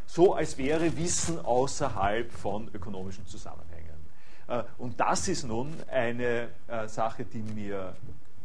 so 0.06 0.34
als 0.34 0.58
wäre 0.58 0.96
Wissen 0.96 1.38
außerhalb 1.38 2.30
von 2.32 2.68
ökonomischen 2.74 3.26
Zusammenhängen. 3.26 3.96
Und 4.78 5.00
das 5.00 5.28
ist 5.28 5.44
nun 5.44 5.74
eine 5.90 6.48
Sache, 6.86 7.24
die 7.24 7.42
mir 7.42 7.94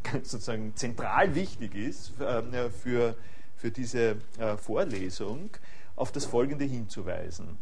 sozusagen 0.24 0.76
zentral 0.76 1.34
wichtig 1.36 1.76
ist 1.76 2.20
äh, 2.20 2.70
für, 2.70 3.16
für 3.55 3.72
diese 3.72 4.18
äh, 4.38 4.57
Vorlesung, 4.57 5.49
auf 5.95 6.11
das 6.11 6.26
Folgende 6.26 6.66
hinzuweisen. 6.66 7.57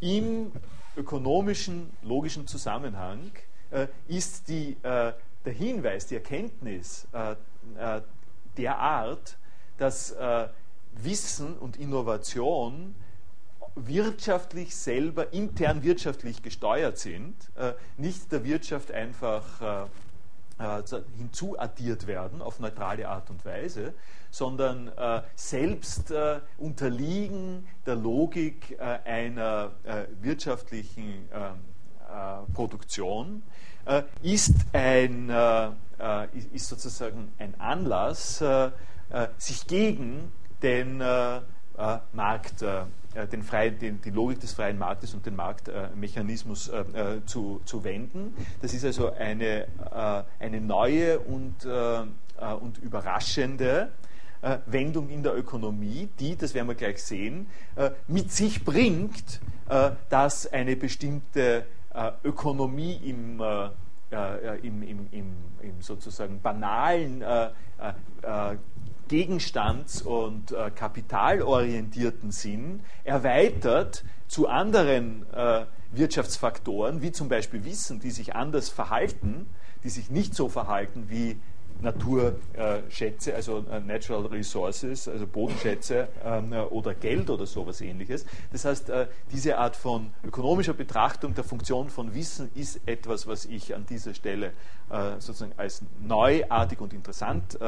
Im 0.00 0.52
ökonomischen, 0.98 1.90
logischen 2.02 2.46
Zusammenhang 2.46 3.30
äh, 3.70 3.86
ist 4.06 4.48
die, 4.48 4.76
der 4.82 5.14
Hinweis, 5.44 6.06
die 6.06 6.16
Erkenntnis 6.16 7.06
der 8.56 8.78
Art, 8.78 9.38
dass 9.78 10.14
Wissen 10.92 11.56
und 11.56 11.76
Innovation 11.76 12.94
wirtschaftlich 13.74 14.74
selber, 14.74 15.32
intern 15.32 15.82
wirtschaftlich 15.82 16.42
gesteuert 16.42 16.98
sind, 16.98 17.34
nicht 17.96 18.32
der 18.32 18.44
Wirtschaft 18.44 18.90
einfach 18.90 19.88
äh, 20.58 20.82
hinzuaddiert 21.16 22.08
werden 22.08 22.42
auf 22.42 22.58
neutrale 22.58 23.08
Art 23.08 23.30
und 23.30 23.44
Weise, 23.44 23.94
sondern 24.30 24.88
äh, 24.88 25.22
selbst 25.34 26.10
äh, 26.10 26.40
unterliegen 26.58 27.66
der 27.86 27.96
Logik 27.96 28.76
äh, 28.78 28.98
einer 29.04 29.72
äh, 29.84 30.04
wirtschaftlichen 30.20 31.28
ähm, 31.32 31.54
äh, 32.08 32.52
Produktion, 32.52 33.42
ist, 34.20 34.52
ein, 34.74 35.30
ist 36.52 36.68
sozusagen 36.68 37.32
ein 37.38 37.58
Anlass, 37.58 38.44
sich 39.38 39.66
gegen 39.66 40.30
den 40.62 40.98
Markt 42.12 42.62
äh, 43.14 43.26
den 43.26 43.42
freien, 43.42 43.78
den, 43.78 44.00
die 44.00 44.10
Logik 44.10 44.40
des 44.40 44.52
freien 44.52 44.78
Marktes 44.78 45.14
und 45.14 45.24
den 45.24 45.34
Marktmechanismus 45.34 46.68
äh, 46.68 46.80
äh, 46.80 47.24
zu, 47.24 47.60
zu 47.64 47.82
wenden. 47.82 48.34
Das 48.60 48.74
ist 48.74 48.84
also 48.84 49.12
eine, 49.12 49.62
äh, 49.64 50.22
eine 50.38 50.60
neue 50.60 51.18
und, 51.18 51.64
äh, 51.64 52.00
äh, 52.00 52.04
und 52.60 52.78
überraschende 52.78 53.90
Wendung 54.66 55.08
in 55.08 55.22
der 55.22 55.36
Ökonomie, 55.36 56.08
die, 56.18 56.36
das 56.36 56.54
werden 56.54 56.68
wir 56.68 56.74
gleich 56.74 57.02
sehen, 57.02 57.48
mit 58.06 58.32
sich 58.32 58.64
bringt, 58.64 59.40
dass 60.08 60.52
eine 60.52 60.76
bestimmte 60.76 61.64
Ökonomie 62.22 63.00
im, 63.04 63.42
im, 64.62 64.82
im, 64.82 65.08
im, 65.10 65.36
im 65.60 65.82
sozusagen 65.82 66.40
banalen 66.40 67.24
gegenstands- 69.08 70.02
und 70.02 70.52
äh, 70.52 70.70
kapitalorientierten 70.70 72.30
Sinn 72.30 72.80
erweitert 73.04 74.04
zu 74.28 74.48
anderen 74.48 75.26
äh, 75.32 75.64
Wirtschaftsfaktoren, 75.90 77.02
wie 77.02 77.12
zum 77.12 77.28
Beispiel 77.28 77.64
Wissen, 77.64 77.98
die 77.98 78.10
sich 78.10 78.34
anders 78.34 78.68
verhalten, 78.68 79.46
die 79.82 79.88
sich 79.88 80.10
nicht 80.10 80.34
so 80.34 80.48
verhalten 80.48 81.06
wie 81.08 81.40
Naturschätze, 81.80 83.34
also 83.34 83.64
äh, 83.70 83.80
Natural 83.80 84.26
Resources, 84.26 85.08
also 85.08 85.26
Bodenschätze 85.26 86.08
ähm, 86.24 86.52
äh, 86.52 86.60
oder 86.60 86.94
Geld 86.94 87.30
oder 87.30 87.46
sowas 87.46 87.80
ähnliches. 87.80 88.26
Das 88.52 88.64
heißt, 88.64 88.90
äh, 88.90 89.06
diese 89.32 89.58
Art 89.58 89.76
von 89.76 90.10
ökonomischer 90.24 90.74
Betrachtung 90.74 91.34
der 91.34 91.44
Funktion 91.44 91.88
von 91.90 92.14
Wissen 92.14 92.50
ist 92.54 92.80
etwas, 92.86 93.26
was 93.26 93.44
ich 93.44 93.74
an 93.74 93.86
dieser 93.86 94.14
Stelle 94.14 94.52
sozusagen 95.18 95.52
als 95.58 95.82
neuartig 96.00 96.80
und 96.80 96.94
interessant 96.94 97.58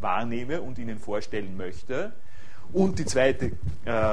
wahrnehme 0.00 0.60
und 0.60 0.76
Ihnen 0.78 0.98
vorstellen 0.98 1.56
möchte. 1.56 2.12
Und 2.72 2.98
die 2.98 3.04
zweite 3.04 3.52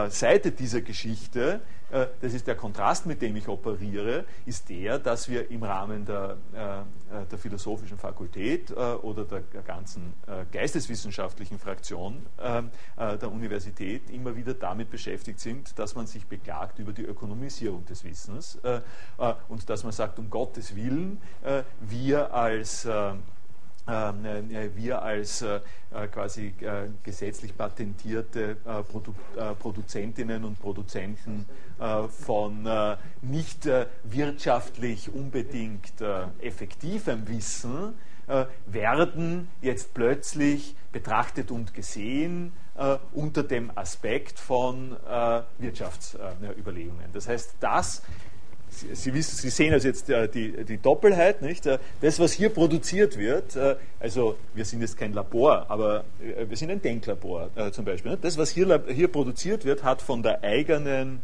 Seite 0.10 0.52
dieser 0.52 0.82
Geschichte 0.82 1.62
äh, 1.90 2.08
das 2.22 2.34
ist 2.34 2.48
der 2.48 2.56
Kontrast, 2.56 3.06
mit 3.06 3.22
dem 3.22 3.36
ich 3.36 3.48
operiere, 3.48 4.26
ist 4.46 4.70
der, 4.70 5.00
dass 5.00 5.30
wir 5.30 5.50
im 5.50 5.64
Rahmen 5.64 6.06
der, 6.06 6.38
äh, 6.54 7.26
der 7.26 7.38
philosophischen 7.38 7.98
Fakultät 7.98 8.72
äh, 8.72 8.74
oder 8.74 9.24
der 9.24 9.42
ganzen 9.64 10.14
geisteswissenschaftlichen 10.52 11.60
Fraktion 11.60 12.26
der 12.38 13.32
Universität 13.32 14.10
immer 14.10 14.36
wieder 14.36 14.54
damit 14.54 14.90
beschäftigt 14.90 15.40
sind, 15.40 15.78
dass 15.80 15.96
man 15.96 16.08
sich 16.08 16.26
beklagt 16.26 16.80
über 16.80 16.92
die 16.92 17.04
Ökonomisierung 17.04 17.86
des 17.86 18.04
Wissens 18.04 18.60
und 19.48 19.70
dass 19.70 19.84
man 19.84 19.92
sagt, 19.92 20.20
um 20.20 20.30
Gottes 20.30 20.76
Willen, 20.76 21.22
wir 21.82 22.34
als 22.34 22.86
äh, 22.86 23.14
wir 23.88 25.02
als 25.02 25.42
äh, 25.42 25.60
äh, 25.92 26.08
quasi 26.08 26.54
gesetzlich 27.04 27.56
patentierte 27.58 28.58
Produzentinnen 29.60 30.44
und 30.44 30.60
Produzenten 30.60 31.46
von 32.10 32.68
nicht 33.22 33.70
wirtschaftlich 34.04 35.14
unbedingt 35.14 35.94
effektivem 36.42 37.28
Wissen 37.28 37.94
werden 38.66 39.48
jetzt 39.62 39.94
plötzlich 39.94 40.76
betrachtet 40.92 41.52
und 41.52 41.74
gesehen 41.74 42.52
unter 43.14 43.44
dem 43.44 43.72
Aspekt 43.76 44.40
von 44.40 44.98
Wirtschaftsüberlegungen. 45.60 47.12
Das 47.14 47.28
heißt, 47.28 47.56
das 47.60 48.02
Sie, 48.94 49.14
wissen, 49.14 49.36
Sie 49.38 49.50
sehen 49.50 49.74
also 49.74 49.88
jetzt 49.88 50.10
äh, 50.10 50.28
die, 50.28 50.64
die 50.64 50.78
Doppelheit, 50.78 51.42
nicht? 51.42 51.66
Äh, 51.66 51.80
das, 52.02 52.20
was 52.20 52.34
hier 52.34 52.50
produziert 52.50 53.18
wird, 53.18 53.56
äh, 53.56 53.76
also 54.00 54.38
wir 54.54 54.66
sind 54.66 54.82
jetzt 54.82 54.98
kein 54.98 55.14
Labor, 55.14 55.66
aber 55.70 56.04
wir 56.20 56.56
sind 56.56 56.70
ein 56.70 56.82
Denklabor 56.82 57.50
zum 57.72 57.84
Beispiel. 57.84 58.18
Das, 58.22 58.38
was 58.38 58.52
hier, 58.52 58.84
hier 58.88 59.08
produziert 59.08 59.66
wird, 59.66 59.84
hat 59.84 60.02
von 60.02 60.22
der 60.22 60.44
eigenen 60.44 61.22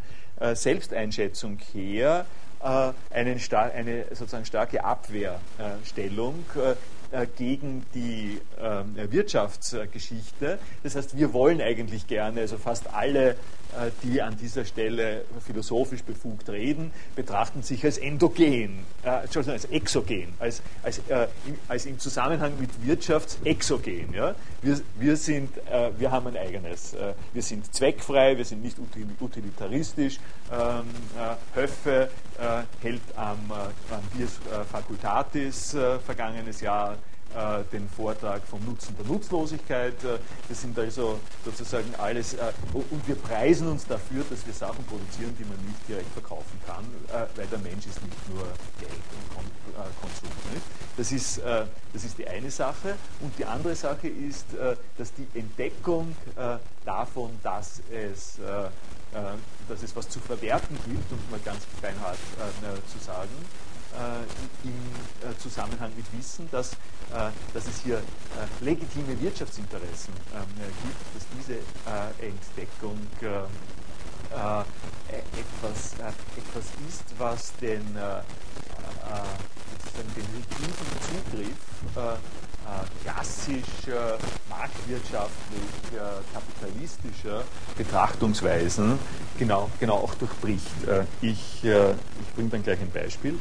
Selbsteinschätzung 0.53 1.59
her 1.71 2.25
einen, 2.59 3.39
eine 3.51 4.05
sozusagen 4.09 4.45
starke 4.45 4.83
Abwehrstellung 4.83 6.45
gegen 7.35 7.85
die 7.93 8.39
ähm, 8.59 8.95
Wirtschaftsgeschichte. 9.11 10.57
Das 10.81 10.95
heißt, 10.95 11.17
wir 11.17 11.33
wollen 11.33 11.61
eigentlich 11.61 12.07
gerne, 12.07 12.41
also 12.41 12.57
fast 12.57 12.93
alle, 12.93 13.35
die 14.03 14.21
an 14.21 14.37
dieser 14.37 14.65
Stelle 14.65 15.25
philosophisch 15.43 16.03
befugt 16.03 16.47
reden, 16.49 16.91
betrachten 17.15 17.63
sich 17.63 17.83
als 17.83 17.97
endogen, 17.97 18.85
Entschuldigung, 19.03 19.53
als 19.53 19.65
exogen, 19.65 20.33
als, 20.37 20.61
als, 20.83 21.01
als 21.67 21.87
im 21.87 21.97
Zusammenhang 21.97 22.53
mit 22.59 22.69
Wirtschaftsexogen. 22.85 24.13
Ja? 24.13 24.35
Wir, 24.61 24.79
wir, 24.99 25.17
sind, 25.17 25.49
wir 25.97 26.11
haben 26.11 26.27
ein 26.27 26.37
eigenes. 26.37 26.95
wir 27.33 27.41
sind 27.41 27.73
zweckfrei, 27.73 28.37
wir 28.37 28.45
sind 28.45 28.61
nicht 28.61 28.77
utilitaristisch. 29.19 30.19
Ähm, 30.51 30.85
Höffe 31.55 32.09
hält 32.81 33.01
am, 33.15 33.39
am 33.51 34.01
Bias 34.15 34.39
Facultatis 34.71 35.75
vergangenes 36.05 36.61
Jahr 36.61 36.97
äh, 37.35 37.63
den 37.71 37.89
Vortrag 37.89 38.43
vom 38.47 38.63
Nutzen 38.65 38.95
der 38.97 39.05
Nutzlosigkeit. 39.05 40.03
Äh, 40.03 40.19
das 40.47 40.61
sind 40.61 40.77
also 40.77 41.19
sozusagen 41.43 41.93
alles, 41.97 42.35
äh, 42.35 42.51
und 42.73 43.07
wir 43.07 43.15
preisen 43.15 43.67
uns 43.67 43.85
dafür, 43.85 44.23
dass 44.29 44.45
wir 44.45 44.53
Sachen 44.53 44.83
produzieren, 44.85 45.35
die 45.39 45.45
man 45.45 45.57
nicht 45.65 45.87
direkt 45.87 46.11
verkaufen 46.13 46.59
kann, 46.65 46.85
weil 47.35 47.47
der 47.47 47.59
Mensch 47.59 47.85
ist 47.87 48.03
nicht 48.03 48.29
nur 48.29 48.43
Geld 48.79 48.91
und 48.91 50.01
Konsum. 50.01 50.29
Das 50.95 51.11
ist, 51.11 51.41
das 51.41 52.03
ist 52.03 52.17
die 52.17 52.27
eine 52.27 52.51
Sache. 52.51 52.95
Und 53.21 53.37
die 53.37 53.45
andere 53.45 53.75
Sache 53.75 54.07
ist, 54.07 54.45
dass 54.97 55.11
die 55.13 55.27
Entdeckung 55.37 56.15
davon, 56.85 57.31
dass 57.41 57.81
es 57.91 58.37
dass 59.67 59.83
es 59.83 59.95
was 59.95 60.09
zu 60.09 60.19
verwerten 60.19 60.77
gibt, 60.85 61.11
um 61.11 61.19
mal 61.31 61.39
ganz 61.43 61.65
beinhart 61.81 62.17
zu 62.91 63.03
sagen, 63.03 63.29
äh, 63.29 63.72
im 64.63 65.29
äh, 65.29 65.37
Zusammenhang 65.37 65.91
mit 65.95 66.05
Wissen, 66.17 66.47
dass, 66.51 66.73
äh, 66.73 67.29
dass 67.53 67.67
es 67.67 67.81
hier 67.83 68.01
legitime 68.61 69.19
Wirtschaftsinteressen 69.21 70.13
ähm, 70.33 70.45
gibt, 70.83 71.15
dass 71.15 71.25
diese 71.37 71.59
Entdeckung 72.19 72.99
etwas, 75.07 75.93
etwas 75.93 76.65
ist, 76.89 77.03
was 77.19 77.53
den, 77.57 77.85
den 77.85 78.03
rigiden 80.33 80.73
Zugriff 81.01 81.61
klassischer, 83.03 84.17
marktwirtschaftlich, 84.49 85.69
kapitalistischer 86.33 87.43
Betrachtungsweisen 87.77 88.97
genau, 89.37 89.69
genau 89.79 89.97
auch 89.97 90.15
durchbricht. 90.15 90.65
Ich, 91.21 91.63
ich 91.63 92.33
bringe 92.35 92.49
dann 92.49 92.63
gleich 92.63 92.79
ein 92.79 92.89
Beispiel. 92.91 93.37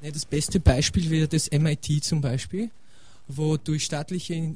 Das 0.00 0.24
beste 0.24 0.60
Beispiel 0.60 1.10
wäre 1.10 1.28
das 1.28 1.50
MIT 1.50 2.04
zum 2.04 2.20
Beispiel, 2.20 2.70
wo 3.26 3.56
durch 3.56 3.84
staatliche 3.84 4.54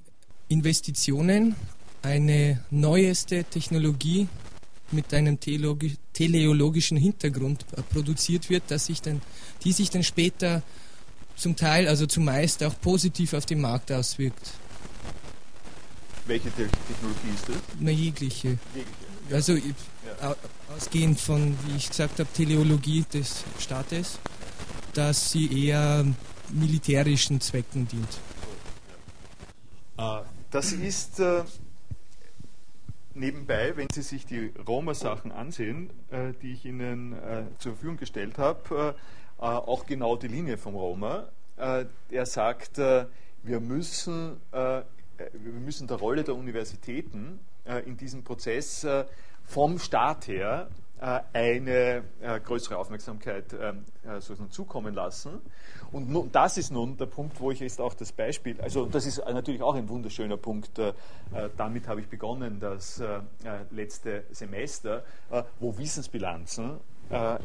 Investitionen 0.49 1.57
eine 2.03 2.65
neueste 2.71 3.45
Technologie 3.45 4.29
mit 4.93 5.13
einem 5.15 5.39
teleologischen 5.41 6.97
Hintergrund 6.97 7.65
äh, 7.77 7.83
produziert 7.83 8.51
wird, 8.51 8.65
dass 8.69 8.87
sich 8.87 9.01
dann, 9.01 9.23
die 9.65 9.73
sich 9.73 9.91
dann 9.91 10.03
später 10.03 10.63
zum 11.37 11.57
Teil, 11.57 11.89
also 11.89 12.07
zumeist 12.07 12.63
auch 12.63 12.79
positiv 12.81 13.33
auf 13.33 13.47
den 13.47 13.61
Markt 13.61 13.91
auswirkt. 13.91 14.51
Welche 16.27 16.51
Technologie 16.51 17.35
ist 17.35 17.49
das? 17.49 17.57
Na, 17.81 17.91
jegliche. 17.91 18.49
jegliche 18.49 18.87
ja. 19.29 19.37
Also 19.37 19.55
ja. 19.55 20.37
ausgehend 20.77 21.19
von, 21.19 21.57
wie 21.67 21.77
ich 21.77 21.89
gesagt 21.89 22.21
habe, 22.21 22.29
Teleologie 22.33 23.05
des 23.13 23.45
Staates 23.59 24.19
dass 24.95 25.31
sie 25.31 25.67
eher 25.67 26.05
militärischen 26.53 27.41
Zwecken 27.41 27.89
dient. 27.89 28.21
Ah, 29.97 30.23
das 30.51 30.73
ist 30.73 31.21
äh, 31.21 31.45
nebenbei, 33.15 33.77
wenn 33.77 33.89
Sie 33.91 34.03
sich 34.03 34.27
die 34.27 34.53
Roma-Sachen 34.67 35.33
ansehen, 35.33 35.91
äh, 36.11 36.33
die 36.43 36.53
ich 36.53 36.65
Ihnen 36.65 37.13
äh, 37.13 37.45
zur 37.59 37.73
Verfügung 37.73 37.97
gestellt 37.97 38.39
habe, 38.39 38.95
äh, 39.41 39.43
äh, 39.43 39.45
auch 39.45 39.87
genau 39.87 40.17
die 40.17 40.29
Linie 40.29 40.59
vom 40.59 40.75
Roma. 40.75 41.29
Äh, 41.57 41.87
er 42.11 42.27
sagt, 42.27 42.79
wir, 42.79 43.61
müssen, 43.61 44.41
wir 44.53 44.85
müssen 45.43 45.87
der 45.87 45.97
Rolle 45.99 46.25
der 46.25 46.35
Universitäten 46.35 47.41
in 47.85 47.97
diesem 47.97 48.25
Prozess 48.25 48.87
vom 49.45 49.79
Staat 49.79 50.29
her 50.29 50.69
äh, 50.71 50.82
eine 51.03 52.05
äh, 52.21 52.39
größere 52.41 52.79
Aufmerksamkeit 52.79 53.53
ähm, 53.61 53.85
äh, 54.05 54.21
sozusagen 54.21 54.53
zukommen 54.53 54.95
lassen. 54.95 55.41
Und 55.91 56.31
das 56.33 56.59
ist 56.59 56.71
nun 56.71 56.97
der 56.97 57.07
Punkt, 57.07 57.41
wo 57.41 57.51
ich 57.51 57.61
jetzt 57.61 57.81
auch 57.81 57.95
das 57.95 58.13
Beispiel, 58.13 58.61
also 58.61 58.87
das 58.87 59.05
ist 59.05 59.19
natürlich 59.19 59.63
auch 59.63 59.75
ein 59.75 59.89
wunderschöner 59.89 60.39
Punkt, 60.39 60.81
damit 61.59 61.87
habe 61.87 62.01
ich 62.01 62.09
begonnen, 62.09 62.61
das 62.61 63.03
letzte 63.71 64.25
Semester, 64.31 65.05
wo 65.61 65.77
Wissensbilanzen 65.77 66.79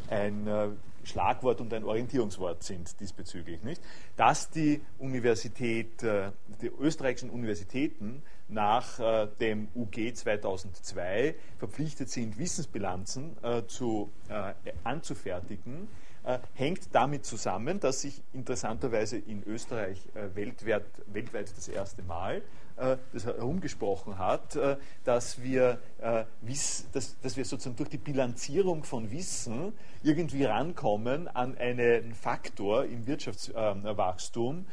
ein 0.10 0.78
Schlagwort 1.03 1.60
und 1.60 1.74
ein 1.74 1.84
Orientierungswort 1.84 2.64
sind 2.64 2.97
diesbezüglich. 3.01 3.64
Nicht? 3.64 3.82
Dass 4.16 4.49
die 4.49 4.80
Universität, 4.97 6.01
die 6.01 6.72
österreichischen 6.80 7.30
Universitäten 7.30 8.24
nach 8.49 8.99
äh, 8.99 9.27
dem 9.39 9.67
UG 9.75 10.13
2002 10.15 11.35
verpflichtet 11.57 12.09
sind, 12.09 12.37
Wissensbilanzen 12.37 13.35
äh, 13.43 13.65
zu, 13.67 14.11
äh, 14.29 14.53
anzufertigen, 14.83 15.87
äh, 16.27 16.39
hängt 16.55 16.93
damit 16.93 17.25
zusammen, 17.25 17.79
dass 17.79 18.01
sich 18.01 18.21
interessanterweise 18.33 19.17
in 19.17 19.43
Österreich 19.43 20.09
äh, 20.13 20.35
weltweit, 20.35 20.83
weltweit 21.05 21.55
das 21.55 21.69
erste 21.69 22.03
Mal 22.03 22.41
äh, 22.75 22.97
das 23.13 23.25
herumgesprochen 23.25 24.17
hat, 24.17 24.59
dass 25.05 25.41
wir, 25.41 25.79
dass 26.01 27.37
wir 27.37 27.45
sozusagen 27.45 27.77
durch 27.77 27.89
die 27.89 27.97
Bilanzierung 27.97 28.83
von 28.83 29.09
Wissen 29.09 29.71
irgendwie 30.03 30.43
rankommen 30.43 31.29
an 31.29 31.57
einen 31.57 32.13
Faktor 32.13 32.83
im 32.83 33.07
Wirtschaftswachstum, 33.07 34.65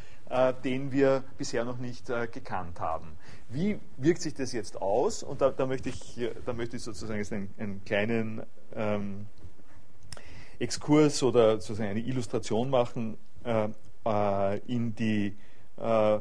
den 0.65 0.91
wir 0.91 1.23
bisher 1.39 1.65
noch 1.65 1.79
nicht 1.79 2.07
gekannt 2.07 2.81
haben. 2.81 3.13
Wie 3.55 3.79
wirkt 3.99 4.21
sich 4.21 4.35
das 4.35 4.53
jetzt 4.53 4.83
aus? 4.83 5.23
Und 5.23 5.41
da, 5.41 5.51
da 5.51 5.65
möchte, 5.65 5.89
ich, 5.89 6.19
da 6.45 6.53
möchte 6.53 6.77
ich 6.77 6.83
sozusagen 6.83 7.21
jetzt 7.21 7.33
einen, 7.33 7.55
einen 7.57 7.85
kleinen 7.85 8.43
ähm, 8.75 9.27
Exkurs 10.59 11.23
oder 11.23 11.61
sozusagen 11.61 11.91
eine 11.91 12.01
Illustration 12.01 12.69
machen 12.69 13.17
äh, 13.45 13.69
äh, 14.05 14.59
in 14.67 14.97
die 14.97 15.37
äh, 15.77 16.19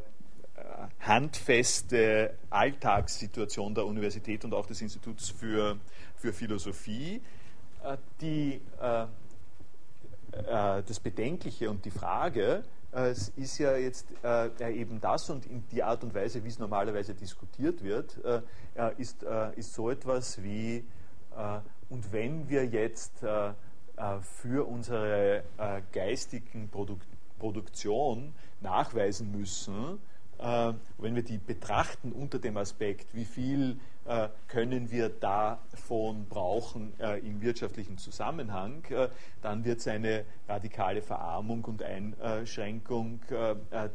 handfeste 1.00 2.36
Alltagssituation 2.52 3.74
der 3.74 3.88
Universität 3.88 4.46
und 4.46 4.54
auch 4.54 4.68
des 4.68 4.82
Instituts 4.82 5.30
für, 5.30 5.78
für 6.16 6.34
Philosophie. 6.34 7.20
Äh, 7.84 7.98
die, 8.22 8.62
äh, 8.80 9.06
das 10.32 11.00
Bedenkliche 11.00 11.70
und 11.72 11.84
die 11.84 11.92
Frage, 11.92 12.64
es 12.94 13.30
ist 13.30 13.58
ja 13.58 13.76
jetzt 13.76 14.08
äh, 14.24 14.72
eben 14.72 15.02
das 15.02 15.30
und 15.30 15.46
in 15.46 15.64
die 15.70 15.84
Art 15.84 16.04
und 16.04 16.14
Weise, 16.14 16.44
wie 16.44 16.48
es 16.48 16.60
normalerweise 16.60 17.14
diskutiert 17.14 17.84
wird, 17.84 18.24
äh, 18.24 18.42
ist, 18.98 19.24
äh, 19.24 19.54
ist 19.56 19.74
so 19.74 19.90
etwas 19.90 20.42
wie, 20.44 20.86
äh, 21.36 21.60
und 21.90 22.12
wenn 22.12 22.50
wir 22.50 22.66
jetzt 22.66 23.24
äh, 23.24 23.50
äh, 23.50 23.54
für 24.22 24.68
unsere 24.68 25.44
geistigen 25.92 26.70
Produk 26.70 27.00
Produktion 27.40 28.34
nachweisen 28.62 29.32
müssen, 29.32 30.00
wenn 30.44 31.16
wir 31.16 31.24
die 31.24 31.38
betrachten 31.38 32.12
unter 32.12 32.38
dem 32.38 32.58
Aspekt, 32.58 33.14
wie 33.16 33.24
viel 33.24 33.80
äh, 34.06 34.28
können 34.50 34.92
wir 34.92 35.08
davon 35.08 36.26
brauchen 36.28 36.92
äh, 37.00 37.20
im 37.20 37.42
wirtschaftlichen 37.42 37.98
Zusammenhang, 37.98 38.84
äh, 38.90 39.08
dann 39.42 39.64
wird 39.64 39.80
es 39.80 39.88
eine 39.88 40.26
radikale 40.50 41.02
Verarmung 41.02 41.64
und 41.64 41.82
Einschränkung 41.82 43.22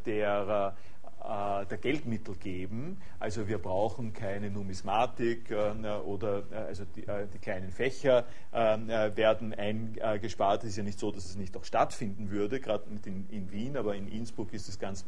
der 0.07 0.74
äh, 0.74 0.97
der 1.21 1.79
Geldmittel 1.79 2.37
geben. 2.37 2.99
Also 3.19 3.49
wir 3.49 3.59
brauchen 3.59 4.12
keine 4.12 4.51
Numismatik 4.51 5.51
äh, 5.51 5.89
oder 6.05 6.45
äh, 6.51 6.57
also 6.57 6.85
die, 6.97 7.03
die, 7.03 7.39
kleinen 7.39 7.71
Fächer 7.71 8.25
werden 8.53 9.55
eingespart. 9.55 10.62
Es 10.64 10.71
ist 10.71 10.77
ja 10.77 10.83
nicht 10.83 10.99
so, 10.99 11.11
dass 11.11 11.27
es 11.27 11.37
nicht 11.37 11.57
auch 11.57 11.64
stattfinden 11.64 12.31
würde, 12.31 12.61
gerade 12.61 12.85
in, 13.05 13.27
in, 13.29 13.53
Wien, 13.53 13.77
aber 13.77 13.95
in 13.95 14.09
Innsbruck 14.09 14.53
ist 14.53 14.69
es 14.69 14.79
ganz, 14.79 15.07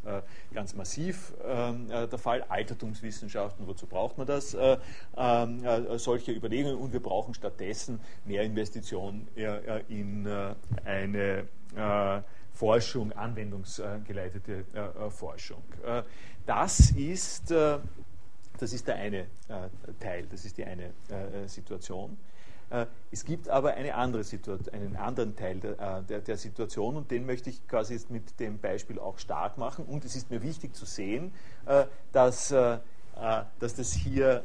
ganz 0.53 0.75
massiv 0.75 1.33
der 1.43 2.19
Fall. 2.19 2.43
Altertumswissenschaften, 2.43 3.67
wozu 3.67 3.87
braucht 3.87 4.19
man 4.19 4.27
das? 4.27 4.57
solche 5.97 6.33
Überlegungen 6.33 6.77
und 6.77 6.93
wir 6.93 7.01
brauchen 7.01 7.35
stattdessen 7.35 8.01
mehr 8.25 8.43
Investitionen 8.43 9.29
in 9.89 10.29
eine 10.85 11.45
Forschung, 12.61 13.11
anwendungsgeleitete 13.13 14.67
äh, 14.75 14.79
äh, 14.79 15.11
Forschung. 15.11 15.63
Äh, 15.83 16.03
das 16.45 16.91
ist, 16.91 17.51
das 17.51 18.73
ist 18.73 18.87
der 18.89 18.97
eine 18.97 19.27
Teil, 20.01 20.27
das 20.27 20.45
ist 20.45 20.59
die 20.59 20.65
eine 20.65 20.91
Situation. 21.47 22.17
es 23.13 23.25
gibt 23.25 23.49
aber 23.49 23.75
eine 23.75 23.95
andere 23.95 24.25
Situation, 24.25 24.75
einen 24.75 24.97
anderen 24.97 25.37
Teil 25.37 25.61
der, 25.61 26.03
der, 26.03 26.21
der, 26.21 26.37
Situation 26.37 26.97
und 26.97 27.11
den 27.13 27.25
möchte 27.25 27.51
ich 27.51 27.69
quasi 27.69 27.95
jetzt 27.95 28.11
mit 28.11 28.41
dem 28.41 28.59
Beispiel 28.59 28.99
auch 28.99 29.19
stark 29.19 29.59
machen. 29.59 29.85
Und 29.85 30.05
es 30.05 30.17
ist 30.17 30.31
mir 30.31 30.43
wichtig 30.43 30.75
zu 30.75 30.87
sehen, 30.87 31.33
dass, 32.11 32.49
dass 32.49 33.75
das 33.75 33.93
hier 33.93 34.45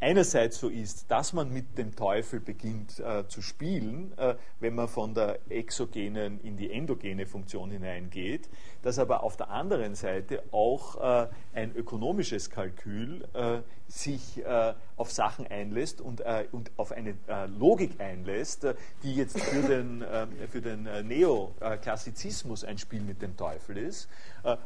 einerseits 0.00 0.58
so 0.58 0.68
ist, 0.68 1.10
dass 1.10 1.32
man 1.32 1.52
mit 1.52 1.78
dem 1.78 1.94
Teufel 1.94 2.40
beginnt 2.40 2.98
äh, 3.00 3.26
zu 3.28 3.42
spielen, 3.42 4.16
äh, 4.16 4.34
wenn 4.58 4.74
man 4.74 4.88
von 4.88 5.14
der 5.14 5.38
exogenen 5.50 6.40
in 6.40 6.56
die 6.56 6.70
endogene 6.70 7.26
Funktion 7.26 7.70
hineingeht, 7.70 8.48
dass 8.82 8.98
aber 8.98 9.22
auf 9.22 9.36
der 9.36 9.50
anderen 9.50 9.94
Seite 9.94 10.42
auch 10.52 11.24
äh, 11.24 11.28
ein 11.54 11.74
ökonomisches 11.74 12.50
Kalkül 12.50 13.24
äh, 13.34 13.58
sich 13.88 14.44
äh, 14.44 14.74
auf 14.96 15.10
Sachen 15.10 15.46
einlässt 15.46 16.00
und, 16.00 16.20
äh, 16.20 16.46
und 16.52 16.70
auf 16.76 16.92
eine 16.92 17.14
Logik 17.58 18.00
einlässt, 18.00 18.66
die 19.02 19.14
jetzt 19.14 19.40
für 19.40 19.62
den, 19.62 20.04
für 20.50 20.60
den 20.60 20.84
Neoklassizismus 21.06 22.64
ein 22.64 22.78
Spiel 22.78 23.00
mit 23.00 23.20
dem 23.22 23.36
Teufel 23.36 23.78
ist. 23.78 24.08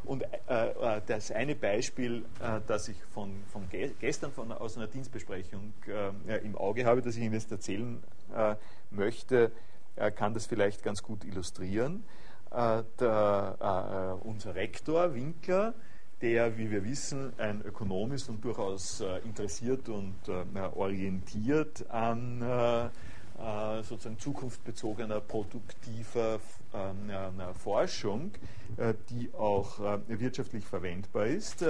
und 0.04 0.24
das 1.06 1.30
eine 1.30 1.54
Beispiel, 1.54 2.24
das 2.66 2.88
ich 2.88 2.96
von, 3.12 3.42
von 3.52 3.68
gestern 4.00 4.32
von, 4.32 4.52
aus 4.52 4.76
einer 4.76 4.86
Dienstbesprechung 4.86 5.72
im 6.42 6.56
Auge 6.56 6.84
habe, 6.84 7.02
das 7.02 7.16
ich 7.16 7.22
Ihnen 7.22 7.34
jetzt 7.34 7.50
erzählen 7.50 8.02
möchte, 8.90 9.52
kann 10.16 10.34
das 10.34 10.46
vielleicht 10.46 10.82
ganz 10.82 11.02
gut 11.02 11.24
illustrieren. 11.24 12.04
Der, 12.54 14.18
unser 14.22 14.54
Rektor 14.54 15.12
Winkler, 15.14 15.74
der, 16.20 16.56
wie 16.56 16.70
wir 16.70 16.84
wissen, 16.84 17.32
ein 17.38 17.62
Ökonom 17.62 18.12
ist 18.12 18.28
und 18.28 18.44
durchaus 18.44 19.00
äh, 19.00 19.18
interessiert 19.24 19.88
und 19.88 20.14
äh, 20.28 20.60
orientiert 20.74 21.84
an 21.90 22.40
äh, 22.40 22.84
äh, 23.36 23.82
sozusagen 23.82 24.18
zukunftsbezogener, 24.18 25.20
produktiver 25.20 26.38
ähm, 26.72 27.10
Forschung, 27.54 28.30
äh, 28.76 28.94
die 29.10 29.34
auch 29.34 29.80
äh, 29.80 29.98
wirtschaftlich 30.20 30.64
verwendbar 30.64 31.26
ist, 31.26 31.64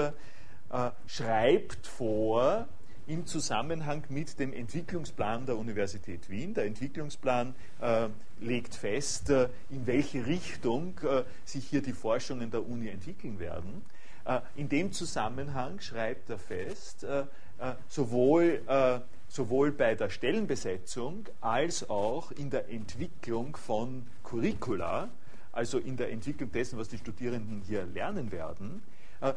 schreibt 1.07 1.87
vor, 1.87 2.66
im 3.07 3.27
Zusammenhang 3.27 4.05
mit 4.09 4.39
dem 4.39 4.53
Entwicklungsplan 4.53 5.47
der 5.47 5.57
Universität 5.57 6.31
Wien. 6.31 6.55
Der 6.55 6.65
Entwicklungsplan 6.65 7.55
äh, 7.81 8.09
legt 8.41 8.75
fest, 8.75 9.31
äh, 9.31 9.49
in 9.71 9.87
welche 9.87 10.27
Richtung 10.27 10.99
äh, 11.03 11.25
sich 11.45 11.67
hier 11.67 11.83
die 11.83 11.93
Forschungen 11.93 12.51
der 12.51 12.67
Uni 12.67 12.89
entwickeln 12.89 13.39
werden. 13.39 13.83
Äh, 14.25 14.41
in 14.57 14.69
dem 14.69 14.93
Zusammenhang 14.93 15.81
schreibt 15.81 16.31
er 16.31 16.39
fest, 16.39 17.05
äh, 17.05 17.25
äh, 17.59 17.75
sowohl, 17.89 18.61
sowohl 19.29 19.71
bei 19.71 19.95
der 19.95 20.11
Stellenbesetzung 20.11 21.27
als 21.41 21.89
auch 21.89 22.33
in 22.33 22.51
der 22.51 22.69
Entwicklung 22.69 23.57
von 23.57 24.07
Curricula, 24.25 25.09
also 25.53 25.79
in 25.79 25.97
der 25.97 26.11
Entwicklung 26.11 26.51
dessen, 26.51 26.79
was 26.79 26.89
die 26.89 26.99
Studierenden 26.99 27.63
hier 27.65 27.85
lernen 27.87 28.33
werden, 28.33 28.83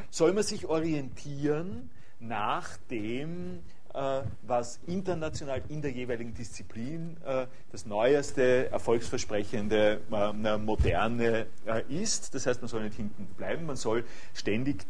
soll 0.09 0.33
man 0.33 0.43
sich 0.43 0.65
orientieren 0.65 1.91
nach 2.19 2.77
dem, 2.89 3.59
äh, 3.93 4.23
was 4.43 4.79
international 4.85 5.61
in 5.69 5.81
der 5.81 5.91
jeweiligen 5.91 6.33
Disziplin 6.33 7.15
äh, 7.25 7.47
das 7.71 7.85
neueste, 7.85 8.69
erfolgsversprechende, 8.71 10.01
äh, 10.11 10.57
moderne 10.57 11.45
ist. 11.89 12.35
Das 12.35 12.45
heißt, 12.45 12.61
man 12.61 12.69
soll 12.69 12.83
nicht 12.83 12.97
hinten 12.97 13.25
bleiben, 13.37 13.65
man 13.65 13.75
soll 13.75 14.05
ständig 14.33 14.85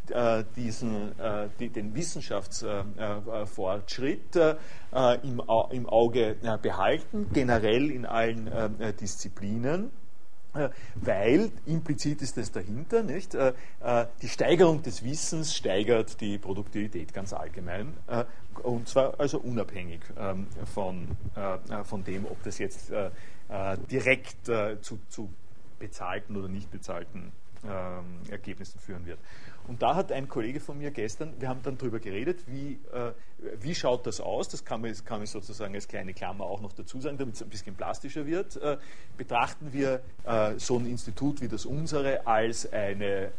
diesen, 0.56 1.12
den 1.58 1.94
Wissenschaftsfortschritt 1.94 4.36
im, 5.22 5.40
Auge 5.88 6.36
behalten, 6.62 7.26
generell 7.32 7.90
in 7.90 8.06
allen 8.06 8.48
Disziplinen 9.00 9.90
weil 10.94 11.50
implizit 11.66 12.22
ist 12.22 12.38
es 12.38 12.50
dahinter, 12.50 13.02
nicht? 13.02 13.36
Die 14.22 14.28
Steigerung 14.28 14.82
des 14.82 15.04
Wissens 15.04 15.54
steigert 15.54 16.20
die 16.20 16.38
Produktivität 16.38 17.12
ganz 17.12 17.32
allgemein 17.32 17.92
und 18.62 18.88
zwar 18.88 19.18
also 19.18 19.38
unabhängig 19.38 20.00
ähm, 20.18 20.46
von, 20.72 21.08
äh, 21.36 21.84
von 21.84 22.04
dem, 22.04 22.26
ob 22.26 22.42
das 22.42 22.58
jetzt 22.58 22.90
äh, 22.90 23.10
äh, 23.48 23.76
direkt 23.90 24.48
äh, 24.48 24.80
zu, 24.80 24.98
zu, 25.08 25.30
bezahlten 25.78 26.36
oder 26.36 26.48
nicht 26.48 26.72
bezahlten 26.72 27.30
ähm, 27.64 28.20
Ergebnissen 28.28 28.80
führen 28.80 29.06
wird. 29.06 29.20
Und 29.68 29.82
da 29.82 29.94
hat 29.94 30.10
ein 30.10 30.28
Kollege 30.28 30.60
von 30.60 30.78
mir 30.78 30.90
gestern, 30.90 31.34
wir 31.38 31.48
haben 31.48 31.60
dann 31.62 31.78
darüber 31.78 32.00
geredet, 32.00 32.40
wie, 32.46 32.78
äh, 32.92 33.12
wie 33.60 33.74
schaut 33.74 34.06
das 34.06 34.20
aus, 34.20 34.48
das 34.48 34.64
kann 34.64 34.80
man, 34.80 34.92
kann 35.04 35.18
man 35.18 35.26
sozusagen 35.26 35.74
als 35.74 35.86
kleine 35.86 36.14
Klammer 36.14 36.44
auch 36.44 36.60
noch 36.60 36.72
dazu 36.72 37.00
sagen, 37.00 37.18
damit 37.18 37.36
es 37.36 37.42
ein 37.42 37.50
bisschen 37.50 37.76
plastischer 37.76 38.26
wird, 38.26 38.56
äh, 38.56 38.78
betrachten 39.16 39.72
wir 39.72 40.00
so 40.56 40.78
ein 40.78 40.86
Institut 40.86 41.40
wie 41.40 41.48
das 41.48 41.64
unsere 41.64 42.26
als 42.26 42.70
eine 42.72 43.30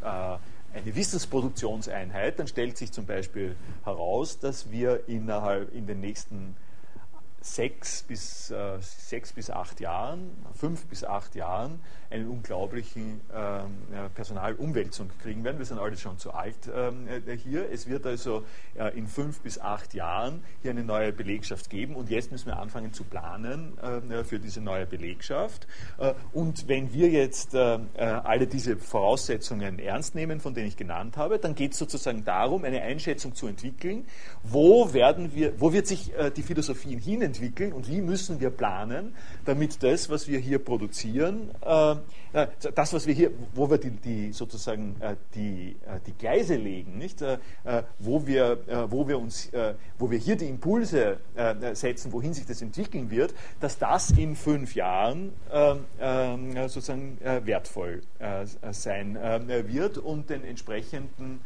eine 0.72 0.94
Wissensproduktionseinheit, 0.94 2.38
dann 2.38 2.46
stellt 2.46 2.76
sich 2.76 2.92
zum 2.92 3.06
Beispiel 3.06 3.56
heraus, 3.84 4.38
dass 4.38 4.70
wir 4.70 5.08
innerhalb 5.08 5.74
in 5.74 5.86
den 5.86 6.00
nächsten 6.00 6.56
sechs 7.40 8.02
bis, 8.02 8.50
äh, 8.50 8.78
sechs 8.80 9.32
bis 9.32 9.50
acht 9.50 9.80
Jahren, 9.80 10.30
fünf 10.54 10.86
bis 10.86 11.04
acht 11.04 11.34
Jahren 11.34 11.80
einen 12.10 12.28
unglaublichen 12.28 13.20
ähm, 13.32 14.10
Personalumwälzung 14.14 15.10
kriegen 15.22 15.44
werden. 15.44 15.58
Wir 15.58 15.64
sind 15.64 15.78
alle 15.78 15.96
schon 15.96 16.18
zu 16.18 16.32
alt 16.32 16.56
ähm, 16.74 17.06
äh, 17.06 17.36
hier. 17.36 17.70
Es 17.70 17.88
wird 17.88 18.04
also 18.04 18.44
äh, 18.74 18.96
in 18.98 19.06
fünf 19.06 19.40
bis 19.40 19.60
acht 19.60 19.94
Jahren 19.94 20.42
hier 20.62 20.72
eine 20.72 20.82
neue 20.82 21.12
Belegschaft 21.12 21.70
geben 21.70 21.94
und 21.94 22.10
jetzt 22.10 22.32
müssen 22.32 22.46
wir 22.46 22.58
anfangen 22.58 22.92
zu 22.92 23.04
planen 23.04 23.78
äh, 23.78 24.24
für 24.24 24.40
diese 24.40 24.60
neue 24.60 24.86
Belegschaft. 24.86 25.68
Äh, 25.98 26.14
und 26.32 26.66
wenn 26.68 26.92
wir 26.92 27.08
jetzt 27.10 27.54
äh, 27.54 27.78
äh, 27.94 28.00
alle 28.00 28.48
diese 28.48 28.76
Voraussetzungen 28.76 29.78
ernst 29.78 30.16
nehmen, 30.16 30.40
von 30.40 30.52
denen 30.52 30.66
ich 30.66 30.76
genannt 30.76 31.16
habe, 31.16 31.38
dann 31.38 31.54
geht 31.54 31.72
es 31.72 31.78
sozusagen 31.78 32.24
darum, 32.24 32.64
eine 32.64 32.82
Einschätzung 32.82 33.36
zu 33.36 33.46
entwickeln, 33.46 34.04
wo 34.42 34.92
werden 34.92 35.34
wir, 35.34 35.60
wo 35.60 35.72
wird 35.72 35.86
sich 35.86 36.12
die 36.36 36.42
Philosophie 36.42 36.98
hin 36.98 37.22
entwickeln 37.30 37.72
und 37.72 37.88
wie 37.88 38.00
müssen 38.00 38.40
wir 38.40 38.50
planen, 38.50 39.14
damit 39.44 39.82
das, 39.82 40.10
was 40.10 40.26
wir 40.28 40.38
hier 40.38 40.58
produzieren, 40.58 41.50
äh, 41.64 41.94
äh, 42.32 42.46
das, 42.74 42.92
was 42.92 43.06
wir 43.06 43.14
hier, 43.14 43.30
wo 43.54 43.70
wir 43.70 43.78
die, 43.78 43.90
die 43.90 44.32
sozusagen 44.32 44.96
äh, 45.00 45.16
die, 45.34 45.76
äh, 45.86 46.00
die 46.06 46.12
Gleise 46.12 46.56
legen, 46.56 46.98
nicht, 46.98 47.22
äh, 47.22 47.38
äh, 47.64 47.82
wo 47.98 48.26
wir, 48.26 48.58
wo 48.90 49.06
wir 49.08 49.18
uns, 49.18 49.50
wo 49.98 50.10
wir 50.10 50.18
hier 50.18 50.36
die 50.36 50.48
Impulse 50.48 51.18
setzen, 51.72 52.12
wohin 52.12 52.34
sich 52.34 52.46
das 52.46 52.62
entwickeln 52.62 53.10
wird, 53.10 53.34
dass 53.60 53.78
das 53.78 54.10
in 54.10 54.36
fünf 54.36 54.74
Jahren 54.74 55.32
sozusagen 56.66 57.18
wertvoll 57.44 58.02
sein 58.70 59.18
wird 59.66 59.98
und 59.98 60.30
den 60.30 60.44
entsprechenden 60.44 61.40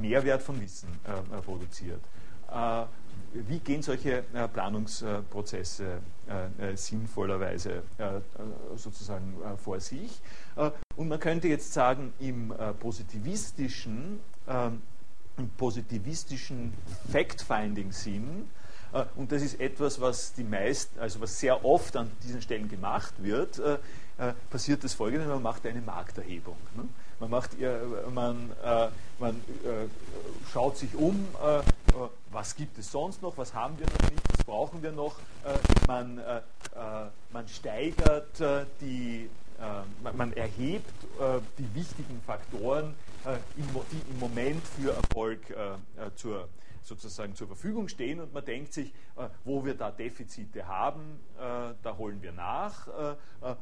Mehrwert 0.00 0.42
von 0.42 0.60
Wissen 0.60 0.88
produziert 1.44 2.00
wie 3.32 3.58
gehen 3.58 3.82
solche 3.82 4.24
äh, 4.32 4.48
Planungsprozesse 4.48 6.00
äh, 6.28 6.72
äh, 6.72 6.76
sinnvollerweise 6.76 7.82
sozusagen 8.76 9.34
vor 9.62 9.80
sich? 9.80 10.20
und 10.96 11.08
man 11.08 11.20
könnte 11.20 11.46
jetzt 11.46 11.72
sagen, 11.72 12.12
im 12.18 12.52
positivistischen, 12.80 14.18
ähm, 14.48 14.82
im 15.36 15.48
positivistischen 15.50 16.72
Fact-Finding-Sinn, 17.12 18.48
und 19.16 19.30
das 19.30 19.42
ist 19.42 19.60
etwas, 19.60 20.00
was 20.00 20.32
die 20.32 20.42
meisten, 20.42 20.98
also 20.98 21.20
was 21.20 21.38
sehr 21.38 21.64
oft 21.64 21.94
an 21.94 22.10
diesen 22.24 22.40
Stellen 22.40 22.68
gemacht 22.68 23.14
wird, 23.18 23.60
passiert 24.50 24.82
das 24.82 24.94
folgende, 24.94 25.26
man 25.26 25.42
macht 25.42 25.66
eine 25.66 25.82
Markterhebung. 25.82 26.56
Man, 27.20 27.30
macht, 27.30 27.50
man, 28.14 28.52
man 29.18 29.42
schaut 30.52 30.76
sich 30.76 30.94
um, 30.94 31.26
äh, 31.42 31.62
was 32.30 32.56
gibt 32.56 32.78
es 32.78 32.90
sonst 32.90 33.22
noch, 33.22 33.36
was 33.36 33.54
haben 33.54 33.78
wir 33.78 33.86
noch 33.86 34.10
nicht, 34.10 34.22
was 34.32 34.44
brauchen 34.44 34.82
wir 34.82 34.92
noch. 34.92 35.16
Äh, 35.44 35.86
man, 35.86 36.18
äh, 36.18 36.40
man 37.32 37.48
steigert 37.48 38.40
die, 38.80 39.28
man, 40.02 40.16
man 40.16 40.32
erhebt 40.34 40.92
die 41.58 41.74
wichtigen 41.74 42.22
Faktoren, 42.24 42.94
die 43.56 44.12
im 44.12 44.18
Moment 44.20 44.62
für 44.64 44.92
Erfolg 44.92 45.40
zur, 46.14 46.48
sozusagen 46.84 47.34
zur 47.34 47.48
Verfügung 47.48 47.88
stehen 47.88 48.20
und 48.20 48.32
man 48.32 48.44
denkt 48.44 48.72
sich, 48.72 48.92
wo 49.44 49.64
wir 49.64 49.74
da 49.74 49.90
Defizite 49.90 50.68
haben, 50.68 51.18
da 51.36 51.96
holen 51.98 52.22
wir 52.22 52.30
nach 52.30 52.86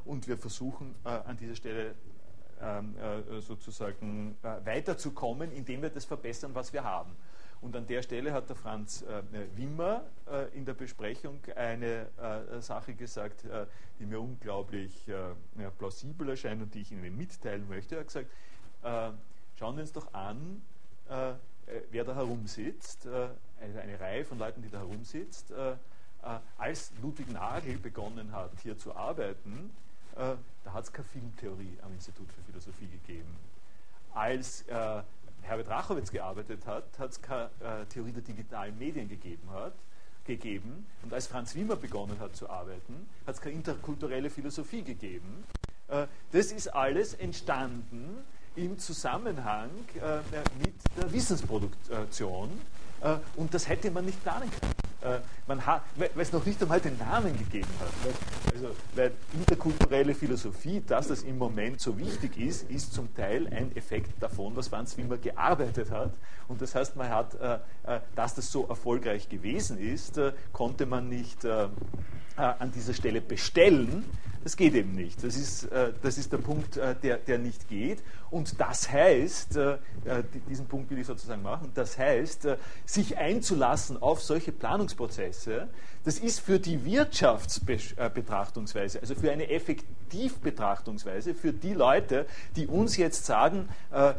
und 0.05 0.29
wir 0.29 0.37
versuchen 0.37 0.95
an 1.05 1.39
dieser 1.39 1.57
Stelle 1.57 1.95
sozusagen 3.41 4.37
weiterzukommen, 4.43 5.53
indem 5.53 5.83
wir 5.83 5.91
das 5.91 6.05
verbessern, 6.05 6.55
was 6.55 6.73
wir 6.73 6.85
haben. 6.85 7.13
Und 7.63 7.75
an 7.75 7.87
der 7.87 8.03
Stelle 8.03 8.33
hat 8.33 8.49
der 8.49 8.57
Franz 8.57 9.03
äh, 9.03 9.23
Wimmer 9.57 10.05
äh, 10.31 10.55
in 10.57 10.67
der 10.67 10.75
Besprechung 10.75 11.41
eine 11.57 12.07
äh, 12.19 12.61
Sache 12.61 12.95
gesagt, 12.95 13.45
äh, 13.45 13.67
die 13.99 14.05
mir 14.05 14.21
unglaublich 14.21 15.09
äh, 15.09 15.71
plausibel 15.79 16.29
erscheint 16.29 16.63
und 16.63 16.75
die 16.75 16.83
ich 16.83 16.93
Ihnen 16.93 17.17
mitteilen 17.17 17.67
möchte. 17.69 17.95
Er 17.95 18.01
hat 18.01 18.09
gesagt, 18.09 18.31
äh, 18.83 19.11
schauen 19.59 19.77
wir 19.77 19.83
uns 19.83 19.93
doch 19.93 20.13
an, 20.13 20.63
wer 21.91 22.05
da 22.05 22.15
herumsitzt, 22.15 23.07
eine 23.07 24.01
Reihe 24.01 24.25
von 24.25 24.39
Leuten, 24.39 24.61
die 24.61 24.69
da 24.69 24.79
herumsitzt. 24.79 25.53
äh, 26.27 26.39
als 26.59 26.93
Ludwig 27.03 27.31
Nagel 27.33 27.79
begonnen 27.79 28.33
hat, 28.33 28.51
hier 28.63 28.77
zu 28.77 28.95
arbeiten, 28.95 29.71
äh, 30.17 30.35
da 30.64 30.73
hat 30.73 30.85
es 30.85 30.93
keine 30.93 31.07
Filmtheorie 31.09 31.79
am 31.83 31.93
Institut 31.95 32.31
für 32.33 32.43
Philosophie 32.43 32.89
gegeben. 32.89 33.37
Als 34.12 34.62
äh, 34.62 35.03
Herbert 35.43 35.69
Rachowitz 35.69 36.11
gearbeitet 36.11 36.67
hat, 36.67 36.99
hat 36.99 37.11
es 37.11 37.23
keine 37.23 37.51
äh, 37.61 37.87
Theorie 37.87 38.12
der 38.12 38.23
digitalen 38.23 38.77
Medien 38.79 39.09
gegeben 39.09 39.49
hat, 39.51 39.75
gegeben. 40.25 40.87
Und 41.03 41.12
als 41.14 41.27
Franz 41.27 41.55
Wimmer 41.55 41.77
begonnen 41.77 42.19
hat 42.19 42.35
zu 42.35 42.51
arbeiten, 42.51 43.09
hat 43.27 43.37
es 43.37 43.41
keine 43.41 43.55
interkulturelle 43.55 44.31
Philosophie 44.31 44.83
gegeben. 44.83 45.45
Äh, 45.89 46.07
das 46.33 46.53
ist 46.53 46.69
alles 46.69 47.14
entstanden 47.14 48.25
im 48.57 48.79
Zusammenhang 48.79 49.71
äh, 49.97 50.19
mit 50.59 50.75
der 50.97 51.12
Wissensproduktion. 51.12 52.51
Äh, 53.03 53.17
und 53.37 53.55
das 53.55 53.69
hätte 53.69 53.91
man 53.91 54.07
nicht 54.07 54.21
planen 54.23 54.51
können. 54.51 54.86
Äh, 55.03 55.18
man 55.47 55.64
hat, 55.64 55.82
weil 55.97 56.11
es 56.16 56.32
noch 56.32 56.44
nicht 56.44 56.61
einmal 56.62 56.80
den 56.80 56.97
Namen 56.99 57.36
gegeben 57.36 57.68
hat. 57.80 58.55
Also, 58.55 58.74
weil 58.94 59.12
interkulturelle 59.34 60.14
Philosophie, 60.14 60.82
dass 60.86 61.09
das 61.09 61.22
im 61.22 61.38
Moment 61.38 61.80
so 61.80 61.99
wichtig 61.99 62.36
ist, 62.38 62.68
ist 62.70 62.94
zum 62.94 63.14
Teil 63.14 63.47
ein 63.49 63.76
Effekt 63.76 64.11
davon, 64.20 64.57
was 64.57 64.68
Franz 64.68 64.97
Wimmer 64.97 65.18
gearbeitet 65.18 65.90
hat. 65.90 66.12
Und 66.49 66.62
das 66.62 66.74
heißt, 66.74 66.97
man 66.97 67.11
hat, 67.11 67.34
äh, 67.34 67.59
dass 68.14 68.34
das 68.34 68.51
so 68.51 68.66
erfolgreich 68.66 69.28
gewesen 69.28 69.78
ist, 69.78 70.20
konnte 70.53 70.86
man 70.86 71.09
nicht 71.09 71.47
an 72.36 72.70
dieser 72.72 72.92
Stelle 72.92 73.20
bestellen, 73.20 74.05
das 74.47 74.57
geht 74.57 74.74
eben 74.74 74.92
nicht. 74.92 75.24
Das 75.24 75.34
ist, 75.34 75.64
äh, 75.72 75.92
das 76.03 76.18
ist 76.18 76.32
der 76.32 76.38
Punkt, 76.38 76.76
äh, 76.76 76.94
der, 76.94 77.16
der 77.16 77.36
nicht 77.36 77.66
geht. 77.68 78.05
Und 78.30 78.61
das 78.61 78.88
heißt, 78.88 79.57
äh, 79.57 79.78
diesen 80.49 80.66
Punkt 80.66 80.88
will 80.88 81.01
ich 81.01 81.07
sozusagen 81.09 81.42
machen, 81.42 81.72
das 81.74 81.99
heißt, 81.99 82.47
sich 82.84 83.16
einzulassen 83.18 84.01
auf 84.01 84.22
solche 84.22 84.53
Planungsprozesse, 84.53 85.66
das 86.07 86.19
ist 86.19 86.41
für 86.41 86.59
die 86.59 86.85
Wirtschaftsbetrachtungsweise, 86.85 89.01
also 89.01 89.15
für 89.15 89.31
eine 89.31 89.51
Effektivbetrachtungsweise, 89.51 91.35
für 91.35 91.53
die 91.53 91.75
Leute, 91.75 92.27
die 92.57 92.67
uns 92.67 92.97
jetzt 92.97 93.27
sagen, 93.27 93.69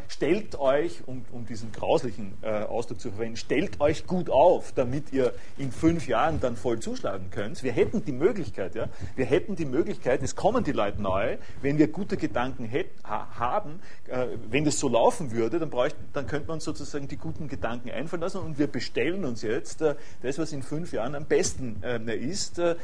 stellt 0.07 0.59
euch, 0.59 1.07
um, 1.07 1.25
um 1.31 1.45
diesen 1.45 1.71
grauslichen 1.71 2.33
Ausdruck 2.43 2.99
zu 2.99 3.11
verwenden, 3.11 3.37
stellt 3.37 3.79
euch 3.79 4.05
gut 4.05 4.29
auf, 4.29 4.73
damit 4.73 5.13
ihr 5.13 5.33
in 5.57 5.71
fünf 5.71 6.07
Jahren 6.07 6.41
dann 6.41 6.57
voll 6.57 6.79
zuschlagen 6.79 7.29
könnt. 7.31 7.63
Wir 7.63 7.71
hätten 7.71 8.03
die 8.03 8.11
Möglichkeit, 8.11 8.75
ja, 8.75 8.89
wir 9.15 9.25
hätten 9.25 9.55
die 9.55 9.65
Möglichkeit, 9.65 10.21
es 10.21 10.35
kommen 10.35 10.63
die 10.63 10.73
Leute 10.73 11.01
neu. 11.01 11.37
Wenn 11.61 11.77
wir 11.77 11.87
gute 11.87 12.17
Gedanken 12.17 12.65
hätt, 12.65 12.89
ha, 13.03 13.27
haben, 13.39 13.79
äh, 14.07 14.27
wenn 14.49 14.65
das 14.65 14.79
so 14.79 14.89
laufen 14.89 15.31
würde, 15.31 15.59
dann, 15.59 15.69
bräuchte, 15.69 15.99
dann 16.13 16.27
könnte 16.27 16.47
man 16.47 16.59
sozusagen 16.59 17.07
die 17.07 17.17
guten 17.17 17.47
Gedanken 17.47 17.89
einfallen 17.89 18.21
lassen 18.21 18.39
und 18.39 18.59
wir 18.59 18.67
bestellen 18.67 19.25
uns 19.25 19.41
jetzt 19.41 19.81
äh, 19.81 19.95
das, 20.21 20.37
was 20.37 20.51
in 20.51 20.63
fünf 20.63 20.91
Jahren 20.91 21.15
am 21.15 21.25
besten 21.25 21.76
äh, 21.76 21.76
ist 21.81 22.59
äh, 22.59 22.75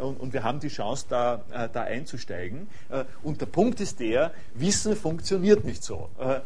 und, 0.00 0.20
und, 0.20 0.32
wir 0.32 0.42
haben 0.42 0.60
die 0.60 0.68
Chance, 0.68 1.06
da, 1.08 1.44
äh, 1.52 1.68
da 1.72 1.82
einzusteigen. 1.82 2.68
Äh, 2.88 3.04
und 3.22 3.40
der 3.40 3.46
Punkt 3.46 3.80
ist 3.80 4.00
der, 4.00 4.32
Wissen 4.54 4.96
funktioniert 4.96 5.64
nicht 5.64 5.82
so 5.82 6.08
äh, 6.18 6.40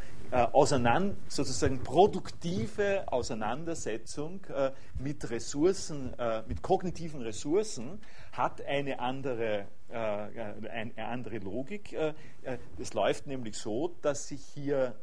auseinander, 0.53 1.15
sozusagen 1.29 1.81
produktive 1.83 3.05
Auseinandersetzung 3.07 4.41
äh, 4.47 4.73
mit 4.99 5.31
Ressourcen, 5.31 6.13
äh, 6.19 6.43
mit 6.49 6.61
kognitiven 6.63 7.23
Ressourcen 7.23 8.01
hat 8.33 8.61
eine 8.63 8.99
andere, 8.99 9.67
äh, 9.89 9.97
eine 9.97 10.93
andere 11.07 11.39
Logik. 11.39 11.93
Äh, 11.93 12.15
äh, 12.43 12.59
es 12.79 12.95
läuft 12.95 13.27
nämlich 13.27 13.57
so, 13.57 13.95
dass 14.03 14.29
sich 14.29 14.43
hier 14.55 14.95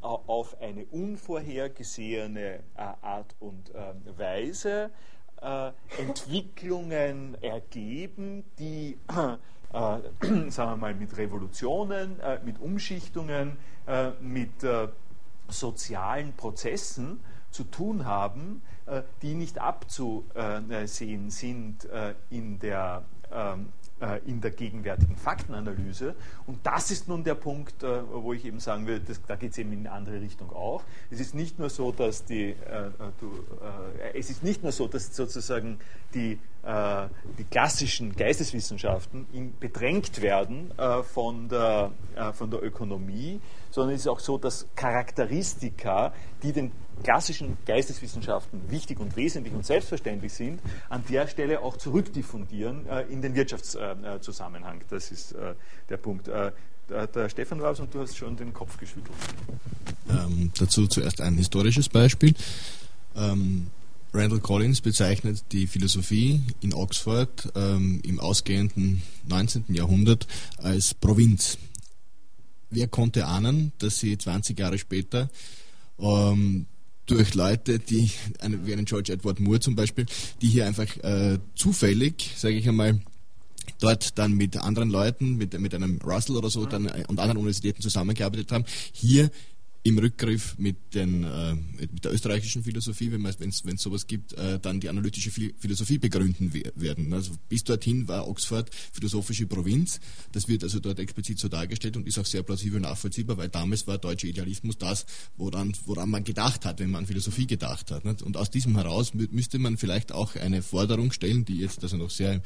auf 0.00 0.60
eine 0.60 0.84
unvorhergesehene 0.86 2.58
Art 2.74 3.36
und 3.38 3.72
Weise 4.16 4.90
Entwicklungen 5.98 7.36
ergeben, 7.42 8.44
die 8.58 8.98
äh, 9.08 10.50
sagen 10.50 10.70
wir 10.70 10.76
mal, 10.76 10.94
mit 10.94 11.16
Revolutionen, 11.16 12.20
äh, 12.20 12.38
mit 12.44 12.60
Umschichtungen, 12.60 13.58
äh, 13.86 14.10
mit 14.20 14.62
äh, 14.64 14.88
sozialen 15.48 16.32
Prozessen 16.34 17.20
zu 17.50 17.64
tun 17.64 18.04
haben, 18.06 18.62
äh, 18.64 18.75
die 19.22 19.34
nicht 19.34 19.58
abzusehen 19.58 21.30
sind 21.30 21.84
äh, 21.86 22.14
in 22.30 22.58
der 22.60 23.04
ähm, 23.32 23.72
äh, 23.98 24.20
in 24.26 24.42
der 24.42 24.50
gegenwärtigen 24.50 25.16
Faktenanalyse. 25.16 26.14
Und 26.46 26.58
das 26.66 26.90
ist 26.90 27.08
nun 27.08 27.24
der 27.24 27.34
Punkt, 27.34 27.82
äh, 27.82 28.02
wo 28.12 28.34
ich 28.34 28.44
eben 28.44 28.60
sagen 28.60 28.86
will, 28.86 29.00
das, 29.00 29.22
da 29.26 29.36
geht 29.36 29.52
es 29.52 29.58
eben 29.58 29.72
in 29.72 29.86
eine 29.86 29.92
andere 29.92 30.20
Richtung 30.20 30.50
auch. 30.50 30.82
Es 31.10 31.18
ist 31.18 31.34
nicht 31.34 31.58
nur 31.58 31.70
so, 31.70 31.92
dass 31.92 32.26
die, 32.26 32.50
äh, 32.50 32.90
du, 33.20 33.32
äh, 34.12 34.18
es 34.18 34.28
ist 34.28 34.42
nicht 34.42 34.62
nur 34.62 34.72
so, 34.72 34.86
dass 34.86 35.16
sozusagen 35.16 35.78
die, 36.12 36.38
äh, 36.62 37.08
die 37.38 37.44
klassischen 37.44 38.14
Geisteswissenschaften 38.14 39.26
bedrängt 39.58 40.20
werden 40.20 40.72
äh, 40.76 41.02
von, 41.02 41.48
der, 41.48 41.90
von 42.34 42.50
der 42.50 42.62
Ökonomie, 42.62 43.40
sondern 43.70 43.94
es 43.94 44.02
ist 44.02 44.08
auch 44.08 44.20
so, 44.20 44.36
dass 44.36 44.66
Charakteristika, 44.76 46.12
die 46.42 46.52
den 46.52 46.72
klassischen 47.02 47.56
Geisteswissenschaften 47.66 48.70
wichtig 48.70 49.00
und 49.00 49.16
wesentlich 49.16 49.54
und 49.54 49.64
selbstverständlich 49.64 50.32
sind, 50.32 50.60
an 50.88 51.04
der 51.08 51.26
Stelle 51.28 51.60
auch 51.60 51.76
zurückdiffundieren 51.76 52.86
äh, 52.86 53.02
in 53.02 53.22
den 53.22 53.34
Wirtschaftszusammenhang. 53.34 54.80
das 54.90 55.10
ist 55.10 55.32
äh, 55.32 55.54
der 55.88 55.96
Punkt. 55.96 56.28
Äh, 56.28 56.52
der 56.88 57.28
Stefan 57.28 57.60
Raus 57.60 57.80
und 57.80 57.92
du 57.92 58.00
hast 58.00 58.16
schon 58.16 58.36
den 58.36 58.52
Kopf 58.52 58.78
geschüttelt. 58.78 59.16
Ähm, 60.08 60.52
dazu 60.56 60.86
zuerst 60.86 61.20
ein 61.20 61.34
historisches 61.34 61.88
Beispiel. 61.88 62.32
Ähm, 63.16 63.72
Randall 64.12 64.40
Collins 64.40 64.80
bezeichnet 64.80 65.44
die 65.52 65.66
Philosophie 65.66 66.42
in 66.60 66.72
Oxford 66.72 67.52
ähm, 67.54 68.00
im 68.04 68.20
ausgehenden 68.20 69.02
19. 69.28 69.64
Jahrhundert 69.68 70.26
als 70.58 70.94
Provinz. 70.94 71.58
Wer 72.70 72.88
konnte 72.88 73.26
ahnen, 73.26 73.72
dass 73.78 73.98
sie 73.98 74.16
20 74.16 74.58
Jahre 74.58 74.78
später 74.78 75.28
ähm, 75.98 76.66
durch 77.06 77.34
Leute, 77.34 77.78
die, 77.78 78.10
wie 78.64 78.72
einen 78.72 78.84
George 78.84 79.12
Edward 79.12 79.40
Moore 79.40 79.60
zum 79.60 79.76
Beispiel, 79.76 80.06
die 80.42 80.48
hier 80.48 80.66
einfach 80.66 80.96
äh, 80.98 81.38
zufällig, 81.54 82.32
sage 82.36 82.56
ich 82.56 82.68
einmal, 82.68 83.00
dort 83.80 84.18
dann 84.18 84.32
mit 84.32 84.56
anderen 84.56 84.90
Leuten, 84.90 85.36
mit, 85.36 85.58
mit 85.58 85.74
einem 85.74 85.98
Russell 86.04 86.36
oder 86.36 86.50
so 86.50 86.66
dann, 86.66 86.86
äh, 86.86 87.04
und 87.08 87.18
anderen 87.18 87.38
Universitäten 87.38 87.82
zusammengearbeitet 87.82 88.52
haben, 88.52 88.64
hier 88.92 89.30
im 89.86 89.98
Rückgriff 89.98 90.58
mit, 90.58 90.94
den, 90.94 91.22
äh, 91.22 91.54
mit 91.54 92.04
der 92.04 92.12
österreichischen 92.12 92.64
Philosophie, 92.64 93.12
wenn 93.12 93.24
es 93.24 93.62
sowas 93.82 94.08
gibt, 94.08 94.32
äh, 94.32 94.58
dann 94.58 94.80
die 94.80 94.88
analytische 94.88 95.30
Philosophie 95.30 95.98
begründen 95.98 96.52
werden. 96.74 97.12
Also 97.12 97.32
bis 97.48 97.62
dorthin 97.62 98.08
war 98.08 98.26
Oxford 98.26 98.68
philosophische 98.92 99.46
Provinz. 99.46 100.00
Das 100.32 100.48
wird 100.48 100.64
also 100.64 100.80
dort 100.80 100.98
explizit 100.98 101.38
so 101.38 101.46
dargestellt 101.46 101.96
und 101.96 102.08
ist 102.08 102.18
auch 102.18 102.26
sehr 102.26 102.42
plausibel 102.42 102.80
nachvollziehbar, 102.80 103.36
weil 103.36 103.48
damals 103.48 103.86
war 103.86 103.98
deutscher 103.98 104.26
Idealismus 104.26 104.76
das, 104.76 105.06
woran, 105.36 105.72
woran 105.84 106.10
man 106.10 106.24
gedacht 106.24 106.64
hat, 106.64 106.80
wenn 106.80 106.90
man 106.90 107.02
an 107.02 107.06
Philosophie 107.06 107.46
gedacht 107.46 107.92
hat. 107.92 108.04
Nicht? 108.04 108.22
Und 108.22 108.36
aus 108.36 108.50
diesem 108.50 108.74
heraus 108.74 109.14
müsste 109.14 109.60
man 109.60 109.76
vielleicht 109.76 110.10
auch 110.10 110.34
eine 110.34 110.62
Forderung 110.62 111.12
stellen, 111.12 111.44
die 111.44 111.58
jetzt 111.58 111.84
also 111.84 111.96
noch 111.96 112.10
sehr 112.10 112.42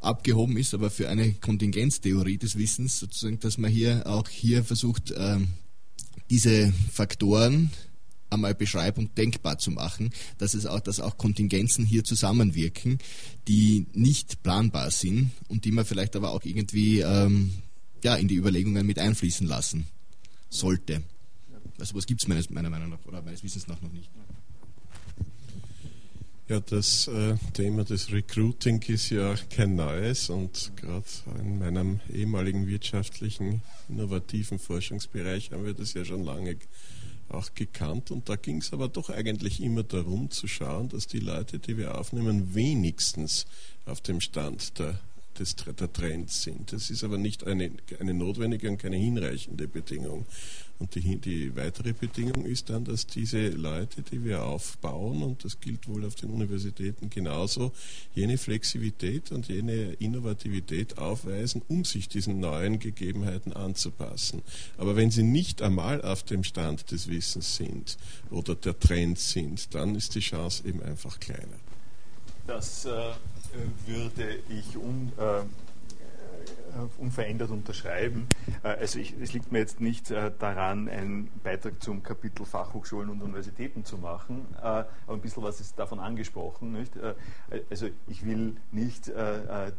abgehoben 0.00 0.56
ist, 0.56 0.72
aber 0.72 0.90
für 0.90 1.10
eine 1.10 1.34
Kontingenztheorie 1.34 2.38
des 2.38 2.56
Wissens 2.56 2.98
sozusagen, 2.98 3.40
dass 3.40 3.58
man 3.58 3.70
hier 3.70 4.06
auch 4.06 4.28
hier 4.28 4.64
versucht, 4.64 5.12
ähm, 5.14 5.48
diese 6.30 6.72
Faktoren 6.90 7.70
einmal 8.30 8.54
beschreiben 8.54 9.00
und 9.00 9.18
denkbar 9.18 9.58
zu 9.58 9.70
machen, 9.70 10.10
dass 10.38 10.54
es 10.54 10.66
auch, 10.66 10.80
dass 10.80 11.00
auch 11.00 11.18
Kontingenzen 11.18 11.84
hier 11.84 12.02
zusammenwirken, 12.02 12.98
die 13.46 13.86
nicht 13.92 14.42
planbar 14.42 14.90
sind 14.90 15.32
und 15.48 15.64
die 15.64 15.70
man 15.70 15.84
vielleicht 15.84 16.16
aber 16.16 16.32
auch 16.32 16.44
irgendwie 16.44 17.00
ähm, 17.00 17.52
ja, 18.02 18.16
in 18.16 18.28
die 18.28 18.36
Überlegungen 18.36 18.86
mit 18.86 18.98
einfließen 18.98 19.46
lassen 19.46 19.86
sollte. 20.48 21.02
Also 21.78 21.94
was 21.94 22.06
gibt 22.06 22.22
es 22.22 22.28
meiner 22.50 22.70
Meinung 22.70 22.90
nach 22.90 23.04
oder 23.06 23.22
meines 23.22 23.42
Wissens 23.42 23.66
nach 23.66 23.80
noch 23.80 23.92
nicht. 23.92 24.10
Ja, 26.48 26.58
das 26.58 27.06
äh, 27.06 27.36
Thema 27.54 27.84
des 27.84 28.10
Recruiting 28.10 28.82
ist 28.88 29.10
ja 29.10 29.34
kein 29.48 29.76
neues 29.76 30.28
und 30.28 30.72
gerade 30.76 31.04
in 31.38 31.60
meinem 31.60 32.00
ehemaligen 32.12 32.66
wirtschaftlichen, 32.66 33.62
innovativen 33.88 34.58
Forschungsbereich 34.58 35.52
haben 35.52 35.64
wir 35.64 35.72
das 35.72 35.94
ja 35.94 36.04
schon 36.04 36.24
lange 36.24 36.56
auch 37.28 37.54
gekannt 37.54 38.10
und 38.10 38.28
da 38.28 38.34
ging 38.34 38.58
es 38.58 38.72
aber 38.72 38.88
doch 38.88 39.08
eigentlich 39.08 39.62
immer 39.62 39.84
darum 39.84 40.30
zu 40.30 40.48
schauen, 40.48 40.88
dass 40.88 41.06
die 41.06 41.20
Leute, 41.20 41.60
die 41.60 41.78
wir 41.78 41.96
aufnehmen, 41.96 42.54
wenigstens 42.54 43.46
auf 43.86 44.00
dem 44.00 44.20
Stand 44.20 44.78
der 44.80 44.98
des, 45.38 45.56
der 45.56 45.92
Trends 45.92 46.42
sind. 46.42 46.72
Das 46.72 46.90
ist 46.90 47.04
aber 47.04 47.18
nicht 47.18 47.46
eine, 47.46 47.70
eine 48.00 48.14
notwendige 48.14 48.68
und 48.68 48.78
keine 48.78 48.96
hinreichende 48.96 49.68
Bedingung. 49.68 50.26
Und 50.82 50.96
die, 50.96 51.16
die 51.16 51.54
weitere 51.54 51.92
Bedingung 51.92 52.44
ist 52.44 52.68
dann, 52.68 52.84
dass 52.84 53.06
diese 53.06 53.50
Leute, 53.50 54.02
die 54.02 54.24
wir 54.24 54.42
aufbauen, 54.42 55.22
und 55.22 55.44
das 55.44 55.60
gilt 55.60 55.86
wohl 55.86 56.04
auf 56.04 56.16
den 56.16 56.30
Universitäten 56.30 57.08
genauso, 57.08 57.70
jene 58.16 58.36
Flexibilität 58.36 59.30
und 59.30 59.46
jene 59.46 59.92
Innovativität 60.00 60.98
aufweisen, 60.98 61.62
um 61.68 61.84
sich 61.84 62.08
diesen 62.08 62.40
neuen 62.40 62.80
Gegebenheiten 62.80 63.52
anzupassen. 63.52 64.42
Aber 64.76 64.96
wenn 64.96 65.12
sie 65.12 65.22
nicht 65.22 65.62
einmal 65.62 66.02
auf 66.02 66.24
dem 66.24 66.42
Stand 66.42 66.90
des 66.90 67.08
Wissens 67.08 67.54
sind 67.54 67.96
oder 68.32 68.56
der 68.56 68.76
Trends 68.76 69.30
sind, 69.30 69.72
dann 69.76 69.94
ist 69.94 70.16
die 70.16 70.20
Chance 70.20 70.66
eben 70.66 70.82
einfach 70.82 71.20
kleiner. 71.20 71.60
das 72.48 72.88
würde 73.86 74.40
ich 74.48 74.76
un, 74.76 75.12
unverändert 76.98 77.50
unterschreiben. 77.50 78.26
Also 78.62 78.98
ich, 78.98 79.14
es 79.20 79.32
liegt 79.32 79.52
mir 79.52 79.58
jetzt 79.58 79.80
nicht 79.80 80.10
daran, 80.10 80.88
einen 80.88 81.28
Beitrag 81.42 81.82
zum 81.82 82.02
Kapitel 82.02 82.46
Fachhochschulen 82.46 83.10
und 83.10 83.22
Universitäten 83.22 83.84
zu 83.84 83.98
machen, 83.98 84.46
aber 84.60 84.88
ein 85.08 85.20
bisschen 85.20 85.42
was 85.42 85.60
ist 85.60 85.78
davon 85.78 86.00
angesprochen. 86.00 86.72
Nicht? 86.72 86.92
Also 87.70 87.88
ich 88.06 88.24
will 88.24 88.56
nicht 88.70 89.12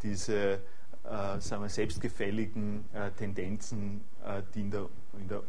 diese 0.04 0.62
äh, 1.04 1.41
sagen 1.41 1.64
wir, 1.64 1.70
selbstgefälligen 1.70 2.86
äh, 2.94 3.12
Tendenzen, 3.12 4.06
äh, 4.26 4.41
die 4.54 4.62
in 4.62 4.72
der, 4.72 4.88
in 5.20 5.28
der 5.28 5.44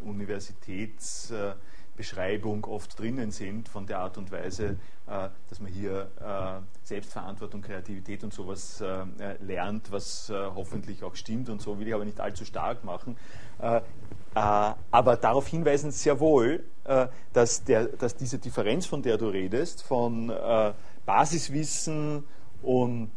Universitätsbeschreibung 1.94 2.64
oft 2.64 2.98
drinnen 2.98 3.30
sind, 3.30 3.68
von 3.68 3.86
der 3.86 4.00
Art 4.00 4.18
und 4.18 4.30
Weise, 4.30 4.76
äh, 5.06 5.28
dass 5.48 5.60
man 5.60 5.70
hier 5.70 6.10
äh, 6.20 6.60
Selbstverantwortung, 6.82 7.62
Kreativität 7.62 8.24
und 8.24 8.32
sowas 8.32 8.80
äh, 8.80 9.04
lernt, 9.40 9.90
was 9.90 10.32
hoffentlich 10.54 11.02
auch 11.04 11.14
stimmt 11.14 11.48
und 11.48 11.62
so 11.62 11.78
will 11.78 11.88
ich 11.88 11.94
aber 11.94 12.04
nicht 12.04 12.20
allzu 12.20 12.44
stark 12.44 12.84
machen. 12.84 13.16
aber 14.34 15.16
darauf 15.16 15.46
hinweisen 15.46 15.92
sehr 15.92 16.18
wohl, 16.18 16.64
dass, 17.32 17.64
der, 17.64 17.86
dass 17.86 18.16
diese 18.16 18.38
Differenz, 18.38 18.86
von 18.86 19.02
der 19.02 19.16
du 19.16 19.28
redest, 19.28 19.82
von 19.82 20.32
Basiswissen 21.06 22.24
und 22.62 23.10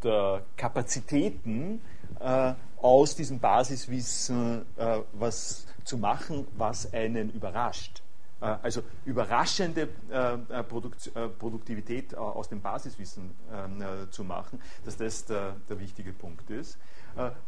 Kapazitäten, 0.56 1.82
äh, 2.20 2.54
aus 2.82 3.16
diesem 3.16 3.40
Basiswissen 3.40 4.66
äh, 4.78 5.00
was 5.14 5.66
zu 5.84 5.98
machen, 5.98 6.48
was 6.56 6.94
einen 6.94 7.32
überrascht. 7.32 8.04
Äh, 8.40 8.56
also 8.62 8.84
überraschende 9.06 9.90
äh, 10.12 10.34
äh, 10.34 10.64
Produktivität 10.64 12.16
aus 12.16 12.50
dem 12.50 12.62
Basiswissen 12.62 13.32
ähm, 13.52 13.84
zu 14.12 14.24
machen, 14.24 14.60
dass 14.86 14.98
das 14.98 15.26
der, 15.26 15.56
der 15.70 15.80
wichtige 15.80 16.14
Punkt 16.14 16.50
ist. 16.50 16.78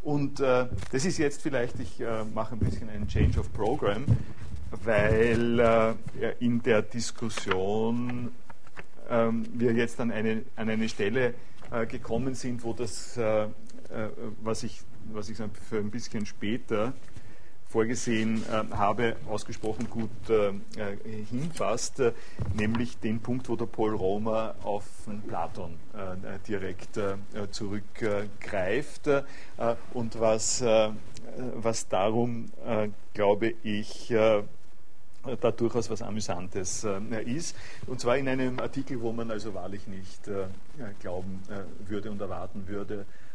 Und 0.02 0.40
das 0.40 1.06
ist 1.06 1.20
jetzt 1.20 1.44
vielleicht, 1.44 1.80
ich 1.80 2.02
mache 2.34 2.56
ein 2.56 2.60
bisschen 2.60 2.90
einen 2.90 3.08
Change 3.08 3.40
of 3.40 3.54
Program, 3.54 4.04
weil 4.84 5.96
in 6.40 6.64
der 6.64 6.82
Diskussion 6.82 8.32
ähm, 9.08 9.46
wir 9.54 9.74
jetzt 9.74 10.00
an 10.00 10.10
eine, 10.10 10.42
an 10.56 10.70
eine 10.72 10.90
Stelle 10.90 11.36
gekommen 11.88 12.34
sind, 12.34 12.64
wo 12.64 12.74
das 12.74 13.16
was 14.42 14.64
ich, 14.64 14.82
was 15.14 15.30
ich 15.30 15.38
für 15.38 15.78
ein 15.78 15.92
bisschen 15.92 16.26
später 16.26 16.94
vorgesehen 17.70 18.44
äh, 18.52 18.76
habe, 18.76 19.16
ausgesprochen 19.30 19.90
gut 19.90 20.10
äh, 20.30 20.52
hinpasst, 21.30 22.02
nämlich 22.56 22.98
den 22.98 23.20
Punkt, 23.20 23.48
wo 23.48 23.56
der 23.56 23.68
Paul 23.68 23.96
Romer 23.96 24.56
auf 24.64 24.84
Platon 25.28 25.78
direkt 26.48 27.00
zurückgreift 27.52 29.10
und 29.94 30.20
was, 30.20 30.64
was 31.56 31.88
darum, 31.88 32.52
glaube 33.14 33.54
ich, 33.64 34.10
da 34.10 35.52
durchaus 35.52 35.90
was 35.90 36.02
Amüsantes 36.02 36.88
ist. 37.26 37.56
Und 37.88 38.00
zwar 38.00 38.18
in 38.18 38.28
einem 38.28 38.60
Artikel, 38.60 39.02
wo 39.02 39.12
man 39.12 39.32
also 39.32 39.54
wahrlich 39.54 39.88
nicht 39.88 40.30
glauben 41.00 41.42
würde 41.88 42.12
und 42.12 42.22
erwarten 42.22 42.68
würde, 42.68 43.02
äh, 43.02 43.29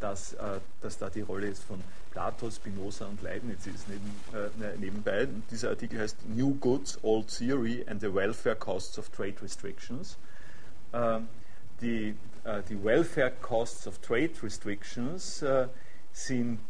dass, 0.00 0.32
äh, 0.34 0.60
dass 0.80 0.98
da 0.98 1.10
die 1.10 1.20
Rolle 1.20 1.48
jetzt 1.48 1.64
von 1.64 1.82
Plato, 2.10 2.50
Spinoza 2.50 3.06
und 3.06 3.22
Leibniz 3.22 3.66
ist 3.66 3.86
neben, 3.88 4.10
äh, 4.34 4.76
nebenbei. 4.78 5.24
Und 5.24 5.42
dieser 5.50 5.70
Artikel 5.70 6.00
heißt 6.00 6.28
New 6.28 6.54
Goods, 6.56 6.98
Old 7.02 7.28
Theory 7.28 7.84
and 7.88 8.00
the 8.00 8.12
Welfare 8.12 8.56
Costs 8.56 8.98
of 8.98 9.10
Trade 9.10 9.34
Restrictions. 9.42 10.16
Ähm, 10.92 11.28
die, 11.80 12.14
die 12.68 12.84
Welfare 12.84 13.32
Costs 13.40 13.86
of 13.86 13.98
Trade 14.00 14.32
Restrictions 14.42 15.42
sind 16.12 16.60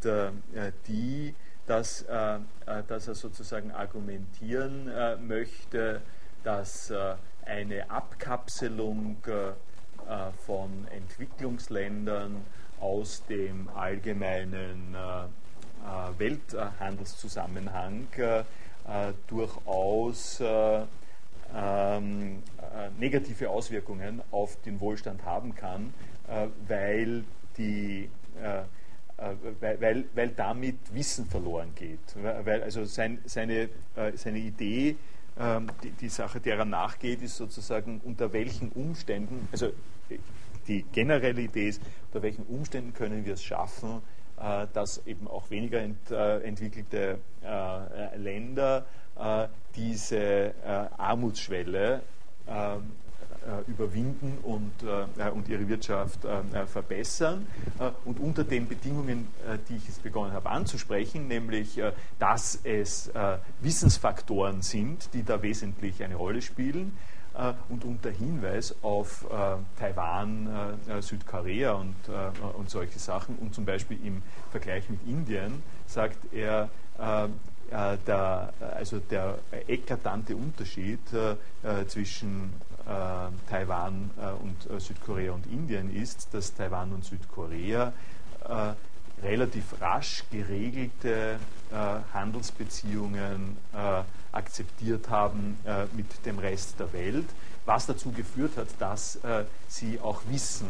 die, 0.87 1.35
dass, 1.67 2.05
dass 2.05 3.09
er 3.09 3.15
sozusagen 3.15 3.73
argumentieren 3.73 4.89
möchte, 5.27 6.01
dass 6.45 6.93
eine 7.45 7.91
Abkapselung 7.91 9.17
von 10.47 10.87
Entwicklungsländern 10.93 12.45
aus 12.81 13.25
dem 13.27 13.69
allgemeinen 13.75 14.95
äh, 14.95 15.25
äh 15.25 16.19
Welthandelszusammenhang 16.19 18.07
äh, 18.17 18.41
äh, 18.41 18.45
durchaus 19.29 20.43
ähm, 21.53 22.43
negative 22.99 23.51
Auswirkungen 23.51 24.23
auf 24.31 24.61
den 24.63 24.81
Wohlstand 24.81 25.25
haben 25.25 25.55
kann, 25.55 25.93
weil, 26.69 27.25
die, 27.59 28.09
weil, 29.59 29.81
weil, 29.81 30.05
weil 30.15 30.29
damit 30.29 30.77
Wissen 30.95 31.27
verloren 31.27 31.73
geht. 31.75 31.99
Weil 32.15 32.63
also 32.63 32.85
sein, 32.85 33.19
seine, 33.25 33.69
seine 34.15 34.39
Idee, 34.39 34.97
ähm, 35.41 35.67
die, 35.83 35.91
die 35.91 36.09
Sache, 36.09 36.39
der 36.39 36.59
er 36.59 36.65
nachgeht, 36.65 37.23
ist 37.23 37.37
sozusagen 37.37 38.01
unter 38.05 38.33
welchen 38.33 38.71
Umständen, 38.71 39.49
also 39.51 39.73
die 40.71 40.85
generelle 40.93 41.43
Idee 41.43 41.69
ist, 41.69 41.83
unter 42.07 42.23
welchen 42.23 42.45
Umständen 42.45 42.95
können 42.95 43.27
wir 43.27 43.35
es 43.35 43.43
schaffen, 43.43 44.03
äh, 44.41 44.67
dass 44.73 45.05
eben 45.07 45.27
auch 45.29 45.51
weniger 45.51 45.81
ent, 45.81 46.11
äh, 46.11 46.39
entwickelte 46.41 47.19
äh, 47.43 48.17
Länder 48.17 48.87
diese 49.77 50.55
Armutsschwelle 50.97 52.01
ähm, 52.49 52.93
überwinden 53.67 54.39
und, 54.43 54.73
und 55.35 55.49
ihre 55.49 55.69
Wirtschaft 55.69 56.21
verbessern. 56.69 57.47
und 58.07 58.19
unter 58.19 58.45
den 58.45 58.67
Bedingungen, 58.67 59.29
die 59.69 59.77
ich 59.77 59.89
jetzt 59.89 60.03
begonnen 60.03 60.33
habe 60.33 60.49
anzusprechen, 60.49 61.29
nämlich, 61.29 61.79
dass 62.19 62.61
es 62.65 63.11
Wissensfaktoren 63.61 64.63
sind, 64.63 65.13
die 65.13 65.23
da 65.23 65.43
wesentlich 65.43 66.03
eine 66.03 66.15
Rolle 66.15 66.41
spielen, 66.41 66.97
äh, 66.97 67.20
und 67.69 67.85
unter 67.85 68.11
Hinweis 68.11 68.75
auf 68.83 69.25
äh, 69.25 69.57
Taiwan, 69.79 70.79
äh, 70.89 71.01
Südkorea 71.01 71.73
und, 71.73 71.95
und 72.57 72.71
solche 72.71 72.99
Sachen. 72.99 73.37
Und 73.37 73.55
zum 73.55 73.65
Beispiel 73.65 73.99
im 74.05 74.23
Vergleich 74.51 74.89
mit 74.91 75.01
Indien 75.07 75.63
sagt 75.87 76.33
er, 76.33 76.69
der, 78.07 78.53
also 78.77 78.99
der 78.99 79.39
eklatante 79.69 80.37
Unterschied 80.37 81.01
zwischen 81.87 82.53
Taiwan 83.49 84.11
und 84.43 84.81
Südkorea 84.83 85.33
und 85.33 85.47
Indien 85.47 85.95
ist, 85.95 86.35
dass 86.35 86.53
Taiwan 86.53 86.93
und 86.93 87.05
Südkorea 87.05 87.93
relativ 89.23 89.81
rasch 89.81 90.25
geregelte 90.31 91.39
Handelsbeziehungen 92.13 93.57
akzeptiert 94.33 95.09
haben 95.11 95.59
äh, 95.65 95.85
mit 95.97 96.07
dem 96.25 96.39
Rest 96.39 96.79
der 96.79 96.93
Welt, 96.93 97.27
was 97.67 97.87
dazu 97.87 98.11
geführt 98.13 98.57
hat, 98.57 98.69
dass 98.79 99.17
äh, 99.17 99.45
sie 99.69 100.01
auch 100.01 100.23
Wissen, 100.29 100.69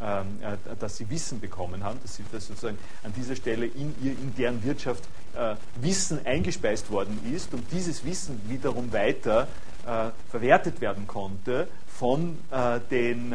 ähm, 0.00 0.38
äh, 0.42 0.76
dass 0.78 0.96
sie 0.96 1.08
Wissen 1.08 1.40
bekommen 1.40 1.82
haben, 1.84 1.98
dass, 2.02 2.16
sie, 2.16 2.24
dass 2.30 2.46
sozusagen 2.46 2.78
an 3.02 3.12
dieser 3.14 3.36
Stelle 3.36 3.66
in, 3.66 3.94
ihr, 4.02 4.12
in 4.12 4.34
deren 4.36 4.62
Wirtschaft 4.64 5.04
äh, 5.34 5.54
Wissen 5.80 6.24
eingespeist 6.24 6.90
worden 6.90 7.18
ist 7.34 7.54
und 7.54 7.70
dieses 7.72 8.04
Wissen 8.04 8.40
wiederum 8.48 8.92
weiter 8.92 9.48
äh, 9.86 10.10
verwertet 10.30 10.80
werden 10.80 11.06
konnte 11.06 11.68
von 11.86 12.38
äh, 12.50 12.80
den 12.90 13.34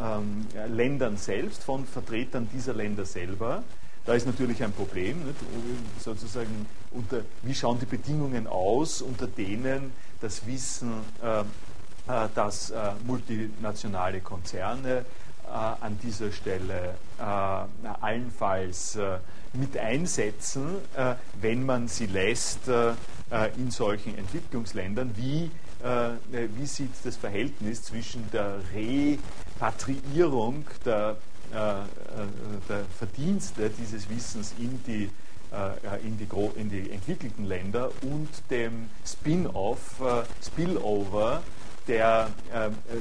ähm, 0.00 0.46
Ländern 0.68 1.18
selbst, 1.18 1.62
von 1.62 1.84
Vertretern 1.84 2.48
dieser 2.52 2.72
Länder 2.72 3.04
selber. 3.04 3.62
Da 4.06 4.14
ist 4.14 4.26
natürlich 4.26 4.62
ein 4.64 4.72
Problem, 4.72 5.26
nicht? 5.26 5.36
sozusagen 6.00 6.66
unter, 6.94 7.22
wie 7.42 7.54
schauen 7.54 7.78
die 7.78 7.86
Bedingungen 7.86 8.46
aus, 8.46 9.02
unter 9.02 9.26
denen 9.26 9.92
das 10.20 10.46
Wissen, 10.46 10.92
äh, 11.22 11.40
äh, 11.40 12.28
dass 12.34 12.70
äh, 12.70 12.92
multinationale 13.04 14.20
Konzerne 14.20 15.04
äh, 15.52 15.84
an 15.84 15.98
dieser 16.02 16.32
Stelle 16.32 16.94
äh, 17.18 17.22
allenfalls 17.22 18.96
äh, 18.96 19.18
mit 19.52 19.76
einsetzen, 19.76 20.76
wenn 21.42 21.66
man 21.66 21.86
sie 21.86 22.06
lässt 22.06 22.60
in 23.58 23.70
solchen 23.70 24.16
Entwicklungsländern, 24.16 25.10
wie 25.14 25.50
wie 26.32 26.66
sieht 26.66 26.92
das 27.04 27.16
Verhältnis 27.16 27.82
zwischen 27.82 28.30
der 28.30 28.60
Repatriierung 28.74 30.64
der 30.86 31.18
der 31.52 31.84
Verdienste 32.98 33.68
dieses 33.68 34.08
Wissens 34.08 34.54
in 34.58 34.82
die, 34.86 35.10
in 36.02 36.18
die, 36.18 36.26
in 36.56 36.70
die 36.70 36.90
entwickelten 36.90 37.44
Länder 37.44 37.90
und 38.02 38.28
dem 38.50 38.90
Spin-off, 39.06 40.02
Spillover 40.42 41.42
der, 41.88 42.28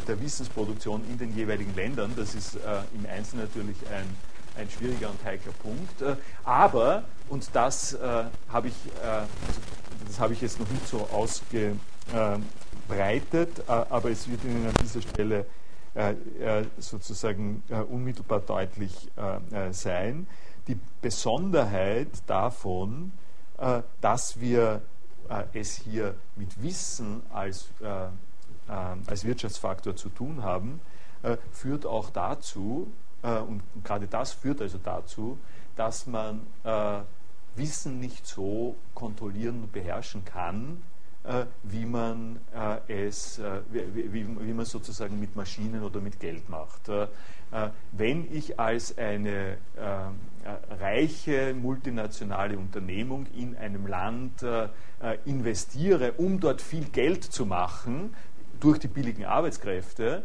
der 0.07 0.21
Wissensproduktion 0.21 1.03
in 1.09 1.17
den 1.17 1.35
jeweiligen 1.35 1.75
Ländern. 1.75 2.13
Das 2.15 2.35
ist 2.35 2.55
im 2.55 3.05
Einzelnen 3.09 3.45
natürlich 3.45 3.77
ein, 3.93 4.05
ein 4.57 4.69
schwieriger 4.69 5.09
und 5.09 5.23
heikler 5.23 5.53
Punkt. 5.53 6.03
Aber, 6.43 7.03
und 7.29 7.49
das 7.53 7.93
äh, 7.93 8.25
habe 8.49 8.67
ich, 8.67 8.75
äh, 9.03 9.23
das 10.07 10.19
habe 10.19 10.33
ich 10.33 10.41
jetzt 10.41 10.59
noch 10.59 10.69
nicht 10.69 10.85
so 10.87 11.07
ausgebreitet, 11.11 11.79
äh, 13.59 13.63
aber 13.67 14.11
es 14.11 14.29
wird 14.29 14.43
Ihnen 14.43 14.67
an 14.67 14.73
dieser 14.81 15.01
Stelle 15.01 15.45
sozusagen 16.77 17.63
unmittelbar 17.89 18.39
deutlich 18.39 19.09
sein. 19.71 20.25
Die 20.67 20.79
Besonderheit 21.01 22.09
davon, 22.27 23.11
dass 23.99 24.39
wir 24.39 24.81
es 25.53 25.75
hier 25.75 26.15
mit 26.35 26.61
Wissen 26.61 27.21
als, 27.33 27.69
als 28.67 29.23
Wirtschaftsfaktor 29.23 29.95
zu 29.95 30.09
tun 30.09 30.43
haben, 30.43 30.81
führt 31.51 31.85
auch 31.85 32.09
dazu, 32.09 32.91
und 33.21 33.61
gerade 33.83 34.07
das 34.07 34.33
führt 34.33 34.61
also 34.61 34.77
dazu, 34.77 35.37
dass 35.75 36.05
man 36.07 36.41
Wissen 37.55 37.99
nicht 37.99 38.25
so 38.25 38.75
kontrollieren 38.93 39.63
und 39.63 39.71
beherrschen 39.71 40.23
kann, 40.23 40.81
äh, 41.23 41.45
wie 41.63 41.85
man 41.85 42.39
äh, 42.53 43.05
es, 43.05 43.37
äh, 43.39 43.61
wie, 43.69 44.13
wie, 44.13 44.39
wie, 44.39 44.53
man 44.53 44.65
sozusagen 44.65 45.19
mit 45.19 45.35
Maschinen 45.35 45.83
oder 45.83 45.99
mit 45.99 46.19
Geld 46.19 46.49
macht. 46.49 46.89
wenn 47.91 48.33
ich 48.33 48.59
als 48.59 48.97
eine 48.97 49.57
reiche 50.79 51.53
multinationale 51.53 52.57
Unternehmung 52.57 53.27
in 53.35 53.55
einem 53.55 53.87
Land 53.87 54.45
investiere, 55.25 56.13
um 56.13 56.39
dort 56.39 56.61
viel 56.61 56.85
Geld 56.85 57.23
zu 57.23 57.45
machen 57.45 58.15
durch 58.59 58.79
die 58.79 58.87
billigen 58.87 59.25
Arbeitskräfte, 59.25 60.23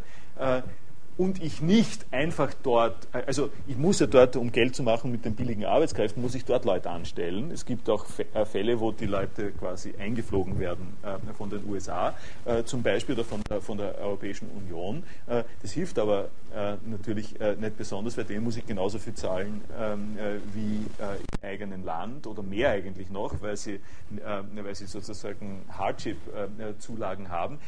und 1.18 1.42
ich 1.42 1.62
nicht 1.62 2.04
einfach 2.10 2.52
dort, 2.62 3.08
also 3.12 3.50
ich 3.66 3.76
muss 3.76 4.00
ja 4.00 4.06
dort, 4.06 4.36
um 4.36 4.52
Geld 4.52 4.76
zu 4.76 4.82
machen 4.82 5.10
mit 5.10 5.24
den 5.24 5.34
billigen 5.34 5.64
Arbeitskräften, 5.64 6.22
muss 6.22 6.34
ich 6.34 6.44
dort 6.44 6.64
Leute 6.64 6.90
anstellen. 6.90 7.50
Es 7.50 7.64
gibt 7.64 7.88
auch 7.88 8.04
äh, 8.34 8.44
Fälle, 8.44 8.80
wo 8.80 8.92
die 8.92 9.06
Leute 9.06 9.52
quasi 9.52 9.94
eingeflogen 9.98 10.58
werden 10.58 10.96
äh, 11.02 11.32
von 11.34 11.48
den 11.48 11.64
USA, 11.68 12.14
äh, 12.44 12.64
zum 12.64 12.82
Beispiel 12.82 13.14
oder 13.14 13.24
von 13.24 13.40
der, 13.48 13.60
von 13.60 13.78
der 13.78 13.98
Europäischen 13.98 14.48
Union. 14.50 15.04
Äh, 15.26 15.44
das 15.62 15.72
hilft 15.72 15.98
aber 15.98 16.28
äh, 16.54 16.74
natürlich 16.84 17.40
äh, 17.40 17.56
nicht 17.56 17.76
besonders, 17.78 18.16
weil 18.16 18.24
denen 18.24 18.44
muss 18.44 18.56
ich 18.56 18.66
genauso 18.66 18.98
viel 18.98 19.14
zahlen 19.14 19.62
ähm, 19.78 20.16
wie 20.52 20.76
im 20.76 21.42
eigenen 21.42 21.84
Land 21.84 22.26
oder 22.26 22.42
mehr 22.42 22.70
eigentlich 22.70 23.10
noch, 23.10 23.40
weil 23.40 23.56
sie, 23.56 23.80
weil 24.10 24.74
sie 24.74 24.86
sozusagen 24.86 25.62
Hardship-Zulagen 25.70 27.30
haben. 27.30 27.58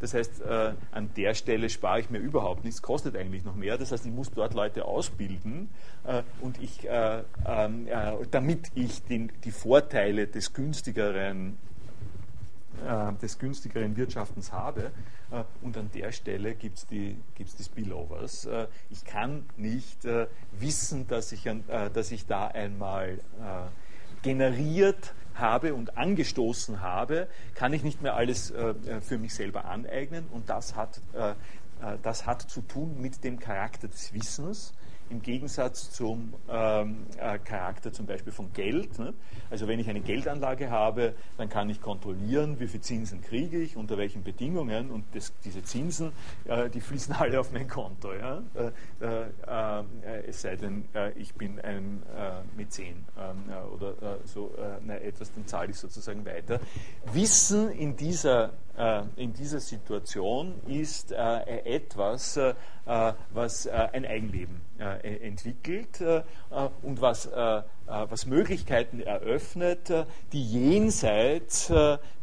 das 0.00 0.14
heißt, 0.14 0.42
an 0.44 1.10
der 1.16 1.34
Stelle 1.34 1.70
spare 1.70 2.00
ich 2.00 2.10
mir 2.10 2.18
überhaupt 2.18 2.64
nichts 2.64 2.82
kostet 2.92 3.16
eigentlich 3.16 3.42
noch 3.42 3.54
mehr. 3.54 3.78
Das 3.78 3.90
heißt, 3.90 4.04
ich 4.04 4.12
muss 4.12 4.30
dort 4.30 4.52
Leute 4.52 4.84
ausbilden 4.84 5.70
äh, 6.04 6.22
und 6.42 6.62
ich, 6.62 6.86
äh, 6.86 7.22
ähm, 7.46 7.88
äh, 7.88 8.12
damit 8.30 8.70
ich 8.74 9.02
den, 9.04 9.32
die 9.44 9.50
Vorteile 9.50 10.26
des 10.26 10.52
günstigeren 10.52 11.56
äh, 12.86 13.12
des 13.22 13.38
günstigeren 13.38 13.96
Wirtschaftens 13.96 14.52
habe. 14.52 14.90
Äh, 15.30 15.44
und 15.62 15.78
an 15.78 15.90
der 15.94 16.12
Stelle 16.12 16.54
gibt 16.54 16.76
es 16.76 16.86
die, 16.86 17.16
gibt's 17.34 17.56
die 17.56 17.64
Spillovers. 17.64 18.44
Äh, 18.44 18.66
ich 18.90 19.06
kann 19.06 19.46
nicht 19.56 20.06
wissen, 20.58 21.08
dass 21.08 21.32
ich, 21.32 21.48
an, 21.48 21.64
dass 21.94 22.10
ich 22.10 22.26
da 22.26 22.48
einmal 22.48 23.18
generiert 24.22 25.14
habe 25.34 25.74
und 25.74 25.96
angestoßen 25.96 26.82
habe, 26.82 27.28
kann 27.54 27.72
ich 27.72 27.82
nicht 27.82 28.02
mehr 28.02 28.14
alles 28.14 28.52
für 29.00 29.18
mich 29.18 29.34
selber 29.34 29.64
aneignen. 29.64 30.26
Und 30.30 30.50
das 30.50 30.76
hat 30.76 31.00
äh, 31.14 31.34
das 32.02 32.26
hat 32.26 32.42
zu 32.42 32.60
tun 32.62 33.00
mit 33.00 33.24
dem 33.24 33.38
Charakter 33.38 33.88
des 33.88 34.12
Wissens 34.12 34.74
im 35.12 35.20
Gegensatz 35.20 35.90
zum 35.90 36.34
ähm, 36.48 37.06
äh, 37.18 37.38
Charakter 37.38 37.92
zum 37.92 38.06
Beispiel 38.06 38.32
von 38.32 38.52
Geld. 38.52 38.98
Ne? 38.98 39.12
Also 39.50 39.68
wenn 39.68 39.78
ich 39.78 39.88
eine 39.88 40.00
Geldanlage 40.00 40.70
habe, 40.70 41.14
dann 41.36 41.48
kann 41.50 41.68
ich 41.68 41.80
kontrollieren, 41.80 42.58
wie 42.58 42.66
viel 42.66 42.80
Zinsen 42.80 43.20
kriege 43.20 43.58
ich, 43.58 43.76
unter 43.76 43.98
welchen 43.98 44.24
Bedingungen 44.24 44.90
und 44.90 45.04
das, 45.12 45.32
diese 45.44 45.62
Zinsen, 45.62 46.12
äh, 46.46 46.70
die 46.70 46.80
fließen 46.80 47.14
alle 47.18 47.38
auf 47.38 47.52
mein 47.52 47.68
Konto. 47.68 48.14
Ja? 48.14 48.42
Äh, 48.54 49.04
äh, 49.04 49.80
äh 49.80 49.84
es 50.26 50.42
sei 50.42 50.56
denn, 50.56 50.84
ich 51.16 51.34
bin 51.34 51.60
ein 51.60 52.02
Mäzen 52.56 53.04
ähm, 53.18 53.52
oder 53.74 54.18
so 54.24 54.54
etwas, 54.88 55.32
dann 55.32 55.46
zahle 55.46 55.70
ich 55.70 55.76
sozusagen 55.76 56.24
weiter. 56.24 56.60
Wissen 57.12 57.70
in 57.70 57.96
dieser 57.96 58.52
in 59.16 59.34
dieser 59.34 59.60
Situation 59.60 60.54
ist 60.66 61.12
etwas, 61.12 62.38
was 62.84 63.66
ein 63.66 64.06
Eigenleben 64.06 64.62
äh, 64.82 65.18
entwickelt 65.28 66.00
äh, 66.00 66.22
und 66.82 67.00
was, 67.00 67.26
äh, 67.26 67.62
was 67.86 68.26
Möglichkeiten 68.26 69.00
eröffnet, 69.00 69.92
die 70.32 70.42
jenseits 70.44 71.72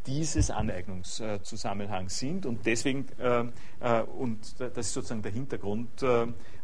dieses 0.06 0.52
Aneignungszusammenhangs 0.52 2.20
sind. 2.20 2.45
Und 2.45 2.66
deswegen, 2.66 3.06
und 4.18 4.60
das 4.60 4.88
ist 4.88 4.93
sozusagen 4.93 5.22
der 5.22 5.32
Hintergrund, 5.32 6.04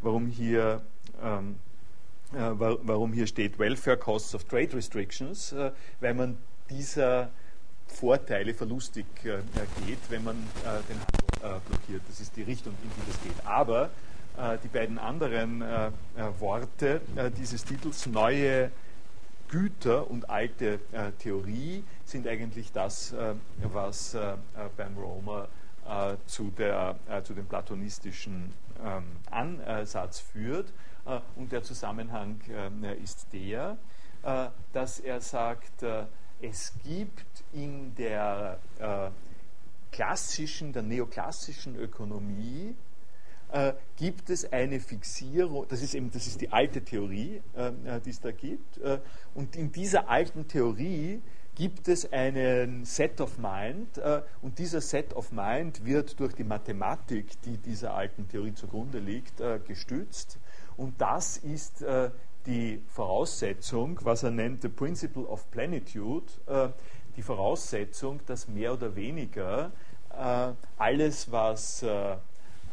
warum 0.01 0.27
hier 0.27 0.81
ähm, 1.23 1.59
warum 2.31 3.13
hier 3.13 3.27
steht 3.27 3.57
Welfare 3.59 3.97
Costs 3.97 4.35
of 4.35 4.43
Trade 4.45 4.73
Restrictions, 4.73 5.55
weil 6.01 6.13
man 6.13 6.37
dieser 6.69 7.29
Vorteile 7.95 8.53
verlustig 8.53 9.05
geht, 9.23 9.99
wenn 10.09 10.23
man 10.23 10.35
den 10.89 10.99
Handel 10.99 11.61
blockiert. 11.67 12.01
Das 12.07 12.19
ist 12.19 12.35
die 12.35 12.43
Richtung, 12.43 12.73
in 12.83 12.89
die 12.89 13.11
das 13.11 13.21
geht. 13.23 13.45
Aber 13.45 13.89
äh, 14.37 14.57
die 14.63 14.67
beiden 14.67 14.97
anderen 14.99 15.61
äh, 15.61 15.87
äh, 15.87 15.91
Worte 16.39 17.01
dieses 17.37 17.63
Titels, 17.63 18.05
neue 18.05 18.71
Güter 19.47 20.09
und 20.09 20.29
alte 20.29 20.79
Theorie, 21.19 21.83
sind 22.03 22.27
eigentlich 22.27 22.71
das, 22.71 23.13
was 23.61 24.17
beim 24.75 24.97
Roma 24.97 25.47
zu, 26.25 26.51
der, 26.57 26.95
zu 27.23 27.35
dem 27.35 27.45
platonistischen 27.45 28.51
ähm, 28.83 29.03
Ansatz 29.29 30.19
führt. 30.19 30.73
und 31.35 31.51
der 31.51 31.61
Zusammenhang 31.61 32.41
ist 33.03 33.27
der, 33.31 33.77
dass 34.73 34.99
er 34.99 35.21
sagt, 35.21 35.85
es 36.41 36.73
gibt 36.83 37.34
in 37.55 37.95
der 37.95 38.59
klassischen, 39.91 40.73
der 40.73 40.83
neoklassischen 40.83 41.75
Ökonomie 41.77 42.75
äh, 43.51 43.73
gibt 43.95 44.29
es 44.29 44.51
eine 44.51 44.79
Fixierung, 44.79 45.65
das 45.69 45.81
ist 45.81 45.95
eben 45.95 46.11
das 46.11 46.27
ist 46.27 46.41
die 46.41 46.51
alte 46.51 46.81
Theorie, 46.81 47.41
äh, 47.55 47.67
äh, 47.85 48.01
die 48.01 48.09
es 48.09 48.19
da 48.19 48.31
gibt, 48.31 48.77
äh, 48.79 48.99
und 49.33 49.55
in 49.55 49.71
dieser 49.71 50.09
alten 50.09 50.47
Theorie 50.47 51.21
gibt 51.55 51.87
es 51.87 52.11
einen 52.11 52.83
Set 52.83 53.21
of 53.21 53.37
Mind 53.37 53.97
äh, 53.97 54.21
und 54.41 54.59
dieser 54.59 54.81
Set 54.81 55.15
of 55.15 55.31
Mind 55.31 55.85
wird 55.85 56.19
durch 56.19 56.33
die 56.33 56.43
Mathematik, 56.43 57.41
die 57.43 57.57
dieser 57.57 57.93
alten 57.93 58.27
Theorie 58.27 58.53
zugrunde 58.53 58.99
liegt, 58.99 59.39
äh, 59.39 59.59
gestützt. 59.65 60.37
Und 60.75 60.99
das 60.99 61.37
ist 61.37 61.85
die 62.45 62.81
Voraussetzung, 62.89 63.97
was 64.03 64.23
er 64.23 64.31
nennt, 64.31 64.61
the 64.61 64.67
principle 64.67 65.23
of 65.23 65.49
plenitude, 65.51 66.25
die 67.15 67.21
Voraussetzung, 67.21 68.19
dass 68.25 68.47
mehr 68.47 68.73
oder 68.73 68.95
weniger 68.95 69.71
alles, 70.77 71.31
was 71.31 71.83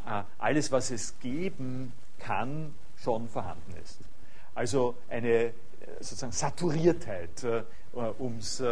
äh, 0.05 0.22
alles, 0.38 0.72
was 0.72 0.90
es 0.90 1.18
geben 1.20 1.93
kann, 2.18 2.74
schon 2.97 3.28
vorhanden 3.28 3.74
ist. 3.82 4.01
Also 4.55 4.97
eine 5.09 5.28
äh, 5.28 5.53
sozusagen 6.01 6.32
Saturiertheit, 6.32 7.45
äh, 7.45 7.62
um 8.18 8.38
es 8.38 8.62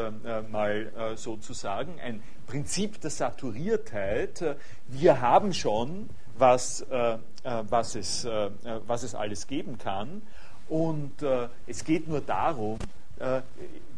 mal 0.50 1.12
so 1.16 1.36
zu 1.36 1.52
sagen, 1.52 2.00
ein 2.00 2.22
Prinzip 2.46 3.02
der 3.02 3.10
Saturiertheit. 3.10 4.56
Wir 4.86 5.20
haben 5.20 5.52
schon, 5.52 6.08
was, 6.38 6.86
was, 6.88 7.96
es, 7.96 8.24
was 8.24 9.02
es 9.02 9.14
alles 9.14 9.46
geben 9.46 9.76
kann. 9.76 10.22
Und 10.70 11.22
es 11.66 11.84
geht 11.84 12.08
nur 12.08 12.22
darum, 12.22 12.78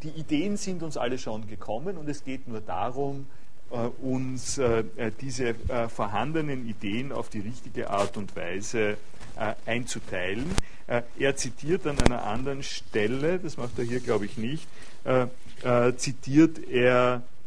die 0.03 0.09
Ideen 0.09 0.57
sind 0.57 0.83
uns 0.83 0.97
alle 0.97 1.17
schon 1.17 1.47
gekommen 1.47 1.97
und 1.97 2.09
es 2.09 2.25
geht 2.25 2.49
nur 2.49 2.61
darum, 2.61 3.27
äh, 3.73 3.89
uns 4.03 4.59
äh, 4.59 4.85
diese 5.23 5.55
äh, 5.69 5.89
vorhandenen 5.89 6.69
Ideen 6.69 7.11
auf 7.11 7.31
die 7.31 7.41
richtige 7.41 7.89
Art 7.89 8.17
und 8.19 8.37
Weise 8.37 8.99
einzuteilen. 9.65 10.45
Er 11.19 11.37
zitiert 11.37 11.87
an 11.87 11.99
einer 11.99 12.25
anderen 12.25 12.63
Stelle, 12.63 13.39
das 13.39 13.57
macht 13.57 13.79
er 13.79 13.85
hier 13.85 14.01
glaube 14.01 14.27
ich 14.27 14.37
nicht, 14.37 14.69
zitiert 15.97 16.59
er 16.69 17.23
äh, 17.23 17.42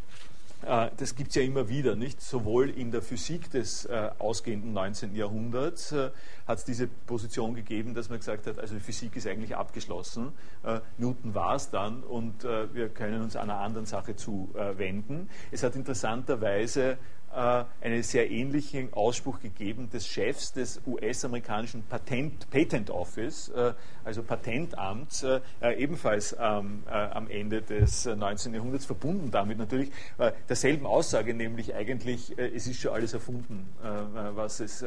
das 0.65 1.15
gibt 1.15 1.29
es 1.29 1.35
ja 1.35 1.43
immer 1.43 1.69
wieder, 1.69 1.95
nicht? 1.95 2.21
Sowohl 2.21 2.69
in 2.69 2.91
der 2.91 3.01
Physik 3.01 3.51
des 3.51 3.85
äh, 3.85 4.09
ausgehenden 4.17 4.73
19. 4.73 5.15
Jahrhunderts 5.15 5.91
äh, 5.91 6.09
hat 6.47 6.57
es 6.57 6.63
diese 6.65 6.87
Position 6.87 7.53
gegeben, 7.53 7.93
dass 7.93 8.09
man 8.09 8.19
gesagt 8.19 8.47
hat, 8.47 8.59
also 8.59 8.73
die 8.73 8.81
Physik 8.81 9.15
ist 9.15 9.27
eigentlich 9.27 9.55
abgeschlossen. 9.55 10.31
Äh, 10.63 10.79
Newton 10.97 11.35
war 11.35 11.55
es 11.55 11.69
dann 11.69 12.03
und 12.03 12.43
äh, 12.43 12.73
wir 12.73 12.89
können 12.89 13.21
uns 13.21 13.35
einer 13.35 13.59
anderen 13.59 13.85
Sache 13.85 14.15
zuwenden. 14.15 15.29
es 15.51 15.63
hat 15.63 15.75
interessanterweise 15.75 16.91
äh, 16.91 17.24
einen 17.35 18.03
sehr 18.03 18.31
ähnlichen 18.31 18.93
Ausspruch 18.93 19.39
gegeben 19.39 19.89
des 19.89 20.07
Chefs 20.07 20.53
des 20.53 20.81
US-amerikanischen 20.85 21.83
Patent, 21.83 22.49
Patent 22.49 22.89
Office, 22.89 23.49
äh, 23.49 23.73
also 24.03 24.23
Patentamts, 24.23 25.23
äh, 25.23 25.41
ebenfalls 25.77 26.33
am 26.35 27.27
Ende 27.29 27.61
des 27.61 28.05
19. 28.05 28.53
Jahrhunderts, 28.53 28.85
verbunden 28.85 29.31
damit 29.31 29.57
natürlich, 29.57 29.91
derselben 30.47 30.85
Aussage, 30.85 31.33
nämlich 31.33 31.73
eigentlich, 31.73 32.37
äh, 32.37 32.47
es 32.55 32.67
ist 32.67 32.79
schon 32.79 32.93
alles 32.93 33.13
erfunden, 33.13 33.67
äh, 33.83 33.87
was 34.35 34.59
es 34.59 34.83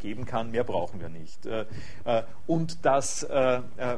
geben 0.00 0.24
kann, 0.24 0.50
mehr 0.50 0.64
brauchen 0.64 1.00
wir 1.00 1.08
nicht. 1.08 1.48
und 2.46 2.84
das, 2.84 3.26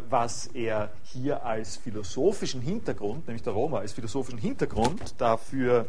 was 0.09 0.47
er 0.49 0.91
hier 1.05 1.45
als 1.45 1.76
philosophischen 1.76 2.61
Hintergrund, 2.61 3.26
nämlich 3.26 3.43
der 3.43 3.53
Roma 3.53 3.78
als 3.78 3.93
philosophischen 3.93 4.39
Hintergrund 4.39 5.14
dafür 5.18 5.86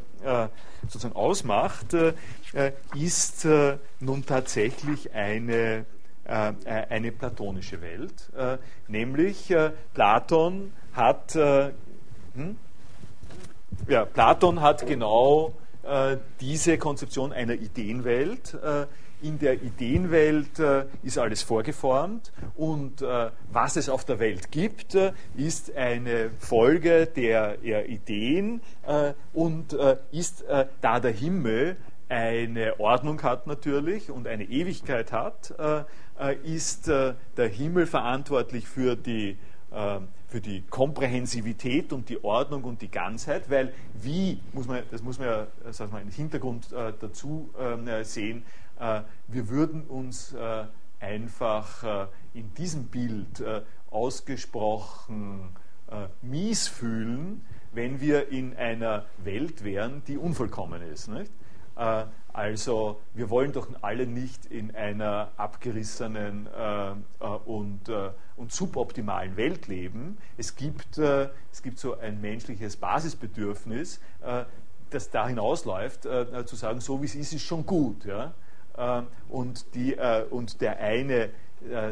sozusagen 0.84 1.15
ausmacht, 1.15 1.95
ist 2.95 3.47
nun 3.99 4.26
tatsächlich 4.26 5.13
eine 5.13 5.86
eine 6.26 7.11
platonische 7.11 7.82
Welt, 7.82 8.32
nämlich 8.88 9.51
Platon 9.95 10.74
hat 10.93 11.34
hm? 11.34 12.57
Ja, 13.88 14.05
Platon 14.05 14.61
hat 14.61 14.86
genau 14.86 15.53
äh, 15.84 16.17
diese 16.39 16.78
Konzeption 16.78 17.34
einer 17.34 17.53
Ideenwelt. 17.53 18.57
Äh, 19.22 19.28
in 19.28 19.39
der 19.39 19.61
Ideenwelt 19.61 20.59
äh, 20.59 20.86
ist 21.03 21.17
alles 21.17 21.41
vorgeformt 21.41 22.32
und 22.55 23.01
äh, 23.01 23.30
was 23.51 23.76
es 23.76 23.89
auf 23.89 24.05
der 24.05 24.20
Welt 24.20 24.51
gibt, 24.51 24.95
äh, 24.95 25.13
ist 25.36 25.76
eine 25.76 26.32
Folge 26.39 27.05
der, 27.05 27.57
der 27.57 27.89
Ideen 27.89 28.61
äh, 28.88 29.13
und 29.34 29.76
ist 30.11 30.43
da 30.82 30.99
der 30.99 31.11
Himmel 31.11 31.78
eine 32.07 32.80
Ordnung 32.80 33.22
hat 33.22 33.45
natürlich 33.47 34.09
und 34.09 34.28
eine 34.28 34.43
Ewigkeit 34.43 35.11
hat, 35.11 35.53
ist 36.43 36.88
der 36.88 37.47
Himmel 37.47 37.86
verantwortlich 37.86 38.67
für 38.67 38.95
die 38.95 39.38
für 40.30 40.41
die 40.41 40.61
Komprehensivität 40.61 41.91
und 41.91 42.07
die 42.07 42.24
Ordnung 42.24 42.63
und 42.63 42.82
die 42.82 42.91
Ganzheit, 42.91 43.49
weil 43.49 43.74
wie, 43.95 44.39
muss 44.53 44.67
man, 44.67 44.84
das 44.91 45.01
muss 45.01 45.17
man 45.17 45.28
ja 45.28 45.47
sagen 45.74 45.91
wir, 45.91 46.01
im 46.01 46.09
Hintergrund 46.09 46.72
äh, 46.72 46.93
dazu 46.99 47.49
äh, 47.57 48.03
sehen, 48.03 48.43
äh, 48.43 48.68
wir 49.28 49.50
würden 49.50 49.84
uns 49.84 50.34
äh, 50.34 50.66
einfach 51.00 51.84
äh, 51.84 52.08
in 52.34 52.54
diesem 52.54 52.86
Bild 52.86 53.40
äh, 53.40 53.62
ausgesprochen 53.92 55.56
mies 56.22 56.68
fühlen, 56.68 57.44
wenn 57.72 58.00
wir 58.00 58.30
in 58.30 58.56
einer 58.56 59.06
Welt 59.24 59.64
wären, 59.64 60.04
die 60.06 60.20
unvollkommen 60.20 60.84
ist. 60.84 61.08
Nicht? 61.08 61.32
Also 62.40 63.02
wir 63.14 63.30
wollen 63.30 63.54
doch 63.54 63.68
alle 63.82 64.06
nicht 64.06 64.46
in 64.46 64.76
einer 64.76 65.32
abgerissenen 65.38 66.48
äh, 66.48 67.26
und, 67.26 67.90
äh, 67.90 68.12
und 68.36 68.52
suboptimalen 68.52 69.36
Welt 69.36 69.68
leben. 69.68 70.18
Es 70.38 70.56
gibt, 70.56 70.98
äh, 70.98 71.30
es 71.52 71.64
gibt 71.64 71.80
so 71.80 71.98
ein 71.98 72.22
menschliches 72.22 72.78
Basisbedürfnis, 72.78 74.00
äh, 74.22 74.46
das 74.92 75.10
da 75.10 75.28
hinausläuft, 75.28 76.06
äh, 76.06 76.46
zu 76.46 76.56
sagen, 76.56 76.82
so 76.82 77.02
wie 77.02 77.06
es 77.06 77.16
ist, 77.16 77.34
ist 77.34 77.44
schon 77.44 77.66
gut. 77.66 78.06
Ja? 78.06 78.34
Äh, 78.78 79.01
und, 79.30 79.76
die, 79.76 79.95
und 80.30 80.61
der 80.61 80.80
eine 80.80 81.30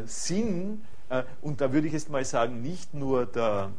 Sinn, 0.06 0.82
und 1.42 1.60
da 1.60 1.72
würde 1.72 1.86
ich 1.86 1.92
jetzt 1.92 2.10
mal 2.10 2.24
sagen, 2.24 2.62
nicht 2.62 2.94
nur, 2.94 3.26
der, 3.26 3.70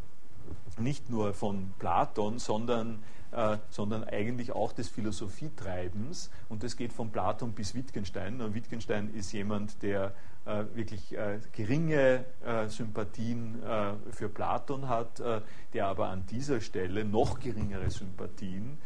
nicht 0.78 1.10
nur 1.10 1.34
von 1.34 1.74
Platon, 1.80 2.38
sondern 2.38 3.00
äh, 3.32 3.58
sondern 3.70 4.04
eigentlich 4.06 4.54
auch 4.54 4.72
des 4.72 4.90
Philosophietreibens. 4.90 6.32
Und 6.50 6.64
das 6.64 6.76
geht 6.76 6.94
von 6.94 7.12
Platon 7.12 7.52
bis 7.54 7.76
Wittgenstein. 7.76 8.42
Und 8.42 8.56
Wittgenstein 8.56 9.14
ist 9.14 9.32
jemand, 9.34 9.84
der 9.84 10.14
äh, 10.46 10.64
wirklich 10.74 11.16
äh, 11.16 11.40
geringe 11.52 12.26
äh, 12.44 12.68
Sympathien 12.70 13.62
äh, 13.62 13.94
für 14.12 14.30
Platon 14.30 14.90
hat, 14.90 15.20
äh, 15.20 15.42
der 15.74 15.88
aber 15.88 16.08
an 16.08 16.26
dieser 16.26 16.60
Stelle 16.60 17.06
noch 17.06 17.40
geringere 17.40 17.92
Sympathien 17.92 18.80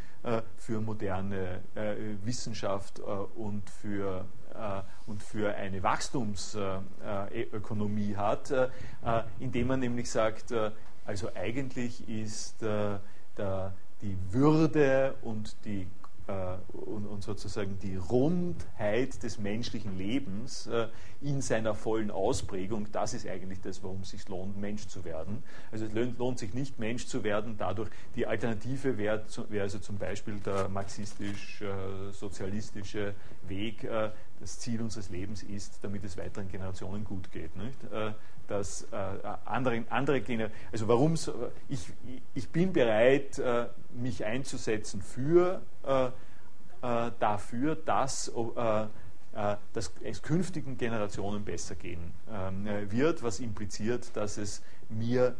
für 0.55 0.79
moderne 0.79 1.59
Wissenschaft 2.23 2.99
und 2.99 3.69
für 3.69 4.23
und 5.07 5.23
für 5.23 5.55
eine 5.55 5.83
Wachstumsökonomie 5.83 8.15
hat, 8.15 8.53
indem 9.39 9.67
man 9.67 9.79
nämlich 9.79 10.11
sagt, 10.11 10.53
also 11.05 11.29
eigentlich 11.35 12.07
ist 12.07 12.63
die 14.03 14.17
Würde 14.31 15.15
und 15.21 15.55
die 15.65 15.81
äh, 15.81 15.87
und, 16.73 17.05
und, 17.05 17.23
sozusagen 17.23 17.79
die 17.79 17.95
Rundheit 17.95 19.23
des 19.23 19.39
menschlichen 19.39 19.97
Lebens 19.97 20.67
äh, 20.67 20.89
in 21.21 21.41
seiner 21.41 21.73
vollen 21.75 22.11
Ausprägung, 22.11 22.91
das 22.91 23.13
ist 23.13 23.25
eigentlich 23.27 23.61
das, 23.61 23.81
warum 23.83 24.01
es 24.01 24.09
sich 24.11 24.27
lohnt, 24.29 24.57
Mensch 24.57 24.87
zu 24.87 25.03
werden. 25.03 25.43
Also 25.71 25.85
es 25.85 25.93
lohnt, 25.93 26.39
sich 26.39 26.53
nicht, 26.53 26.79
Mensch 26.79 27.07
zu 27.07 27.23
werden, 27.23 27.55
dadurch 27.57 27.89
die 28.15 28.27
Alternative 28.27 28.97
wäre 28.97 29.23
wär 29.49 29.63
also 29.63 29.79
zum 29.79 29.97
Beispiel 29.97 30.39
der 30.39 30.69
marxistisch-sozialistische 30.69 33.15
Weg, 33.47 33.83
äh, 33.83 34.11
das 34.39 34.59
Ziel 34.59 34.81
unseres 34.81 35.09
Lebens 35.09 35.43
ist, 35.43 35.83
damit 35.83 36.03
es 36.03 36.17
weiteren 36.17 36.49
Generationen 36.49 37.03
gut 37.03 37.31
geht. 37.31 37.55
Nicht? 37.55 37.77
Dass 38.47 38.83
äh, 38.91 38.97
andere, 39.45 39.83
andere 39.89 40.21
Generationen, 40.21 40.69
also 40.71 40.87
warum 40.87 41.13
ich, 41.69 41.93
ich 42.33 42.49
bin 42.49 42.73
bereit, 42.73 43.39
äh, 43.39 43.67
mich 43.93 44.25
einzusetzen 44.25 45.01
für 45.01 45.61
äh, 45.85 46.07
äh 46.07 47.11
dafür, 47.19 47.75
dass, 47.75 48.27
äh, 48.29 48.81
äh, 48.81 49.55
dass 49.73 49.93
es 50.03 50.21
künftigen 50.21 50.77
Generationen 50.77 51.45
besser 51.45 51.75
gehen 51.75 52.13
ähm, 52.31 52.67
wird, 52.91 53.23
was 53.23 53.39
impliziert, 53.39 54.15
dass 54.15 54.37
es 54.37 54.61
mir 54.89 55.35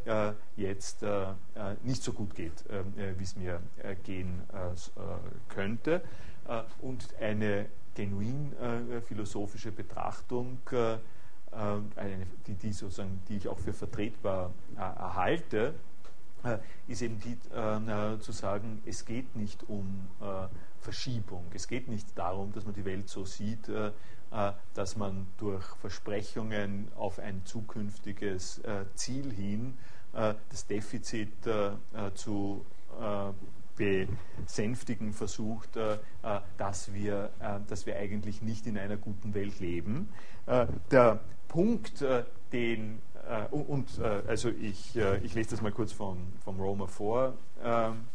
jetzt 0.55 1.05
nicht 1.83 2.01
so 2.01 2.11
gut 2.11 2.33
geht, 2.33 2.63
wie 3.17 3.23
es 3.23 3.35
mir 3.35 3.61
gehen 4.03 4.41
könnte. 5.47 6.01
und 6.81 7.13
eine 7.19 7.67
genuin 7.93 8.53
philosophische 9.05 9.71
Betrachtung 9.71 10.57
eine, 11.53 12.27
die, 12.47 12.55
die, 12.55 12.73
sozusagen, 12.73 13.21
die 13.29 13.37
ich 13.37 13.47
auch 13.47 13.59
für 13.59 13.73
vertretbar 13.73 14.51
äh, 14.75 14.79
erhalte, 14.79 15.75
äh, 16.43 16.57
ist 16.87 17.01
eben 17.01 17.19
die 17.19 17.37
äh, 17.55 18.19
zu 18.19 18.31
sagen, 18.31 18.81
es 18.85 19.05
geht 19.05 19.35
nicht 19.35 19.63
um 19.69 20.07
äh, 20.21 20.47
Verschiebung. 20.79 21.45
Es 21.53 21.67
geht 21.67 21.87
nicht 21.87 22.17
darum, 22.17 22.51
dass 22.53 22.65
man 22.65 22.73
die 22.73 22.85
Welt 22.85 23.09
so 23.09 23.25
sieht, 23.25 23.69
äh, 23.69 23.91
dass 24.73 24.97
man 24.97 25.27
durch 25.37 25.63
Versprechungen 25.79 26.91
auf 26.95 27.19
ein 27.19 27.45
zukünftiges 27.45 28.63
Ziel 28.95 29.31
hin 29.31 29.77
das 30.11 30.65
Defizit 30.65 31.31
zu 32.15 32.65
besänftigen 33.75 35.13
versucht, 35.13 35.77
dass 36.57 36.93
wir, 36.93 37.29
dass 37.67 37.85
wir 37.85 37.97
eigentlich 37.97 38.41
nicht 38.41 38.67
in 38.67 38.77
einer 38.77 38.97
guten 38.97 39.33
Welt 39.33 39.59
leben. 39.59 40.09
Der 40.91 41.19
Punkt, 41.53 42.01
äh, 42.01 42.23
den, 42.51 42.99
äh, 43.29 43.45
und 43.53 43.99
äh, 43.99 44.23
also 44.27 44.49
ich, 44.49 44.95
ich 45.21 45.35
lese 45.35 45.51
das 45.51 45.61
mal 45.61 45.71
kurz 45.71 45.91
vom, 45.91 46.17
vom 46.43 46.59
Roma 46.59 46.87
vor. 46.87 47.35
Ähm, 47.63 48.05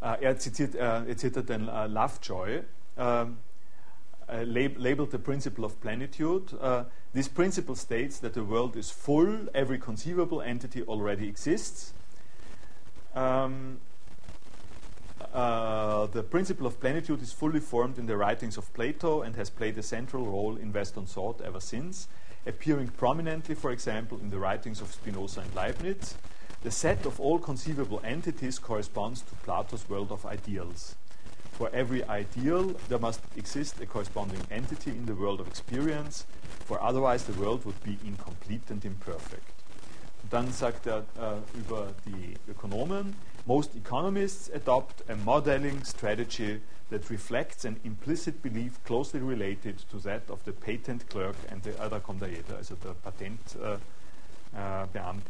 er 0.00 0.36
zitiert, 0.38 0.74
er 0.74 1.16
zitiert 1.16 1.48
den 1.48 1.66
Lovejoy. 1.66 2.62
Uh, 4.28 4.42
labeled 4.44 5.12
the 5.12 5.18
principle 5.18 5.64
of 5.64 5.80
plenitude. 5.80 6.52
This 7.12 7.28
principle 7.28 7.76
states 7.76 8.18
that 8.20 8.34
the 8.34 8.42
world 8.42 8.76
is 8.76 8.90
full, 8.90 9.48
every 9.54 9.78
conceivable 9.78 10.42
entity 10.42 10.82
already 10.82 11.28
exists. 11.28 11.94
Um, 13.14 13.78
uh, 15.36 16.06
the 16.06 16.22
principle 16.22 16.66
of 16.66 16.80
plenitude 16.80 17.20
is 17.20 17.30
fully 17.30 17.60
formed 17.60 17.98
in 17.98 18.06
the 18.06 18.16
writings 18.16 18.56
of 18.56 18.72
Plato 18.72 19.20
and 19.20 19.36
has 19.36 19.50
played 19.50 19.76
a 19.76 19.82
central 19.82 20.24
role 20.24 20.56
in 20.56 20.72
Western 20.72 21.04
thought 21.04 21.42
ever 21.42 21.60
since, 21.60 22.08
appearing 22.46 22.88
prominently, 22.88 23.54
for 23.54 23.70
example, 23.70 24.18
in 24.18 24.30
the 24.30 24.38
writings 24.38 24.80
of 24.80 24.90
Spinoza 24.90 25.40
and 25.40 25.54
Leibniz. 25.54 26.14
The 26.62 26.70
set 26.70 27.04
of 27.04 27.20
all 27.20 27.38
conceivable 27.38 28.00
entities 28.02 28.58
corresponds 28.58 29.20
to 29.20 29.34
Plato's 29.44 29.86
world 29.90 30.10
of 30.10 30.24
ideals. 30.24 30.96
For 31.52 31.68
every 31.70 32.02
ideal, 32.04 32.74
there 32.88 32.98
must 32.98 33.20
exist 33.36 33.78
a 33.82 33.84
corresponding 33.84 34.40
entity 34.50 34.92
in 34.92 35.04
the 35.04 35.14
world 35.14 35.40
of 35.40 35.48
experience, 35.48 36.24
for 36.64 36.82
otherwise 36.82 37.24
the 37.24 37.38
world 37.38 37.66
would 37.66 37.84
be 37.84 37.98
incomplete 38.06 38.70
and 38.70 38.82
imperfect. 38.82 39.55
Dann 40.30 40.52
sagt 40.52 40.86
er 40.86 40.98
äh, 40.98 41.58
über 41.58 41.88
die 42.06 42.34
Ökonomen, 42.50 43.14
most 43.46 43.74
economists 43.76 44.50
adopt 44.52 45.08
a 45.08 45.14
modeling 45.24 45.84
strategy 45.84 46.60
that 46.90 47.08
reflects 47.10 47.64
an 47.64 47.76
implicit 47.84 48.42
belief 48.42 48.82
closely 48.84 49.20
related 49.20 49.78
to 49.90 49.98
that 49.98 50.22
of 50.30 50.44
the 50.44 50.52
patent 50.52 51.08
clerk 51.08 51.36
and 51.50 51.62
the 51.64 51.72
other 51.80 52.00
condator, 52.00 52.56
also 52.56 52.76
der 52.76 52.94
Patentbeamte 53.02 53.80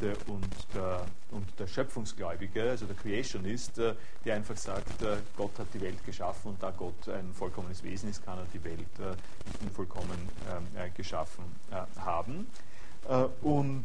äh, 0.06 0.12
äh, 0.12 0.16
und, 0.26 0.48
der, 0.74 1.06
und 1.30 1.46
der 1.58 1.66
Schöpfungsgläubige, 1.66 2.70
also 2.70 2.84
der 2.86 2.96
Creationist, 2.96 3.78
äh, 3.78 3.94
der 4.24 4.36
einfach 4.36 4.56
sagt, 4.56 5.02
äh, 5.02 5.16
Gott 5.36 5.58
hat 5.58 5.68
die 5.72 5.80
Welt 5.80 6.04
geschaffen 6.04 6.48
und 6.52 6.62
da 6.62 6.70
Gott 6.70 7.08
ein 7.08 7.32
vollkommenes 7.32 7.82
Wesen 7.82 8.10
ist, 8.10 8.24
kann 8.24 8.38
er 8.38 8.46
die 8.52 8.62
Welt 8.64 8.80
äh, 8.98 9.10
nicht 9.46 9.62
unvollkommen 9.62 10.28
ähm, 10.50 10.66
geschaffen 10.94 11.44
haben. 11.96 12.46
und 13.42 13.84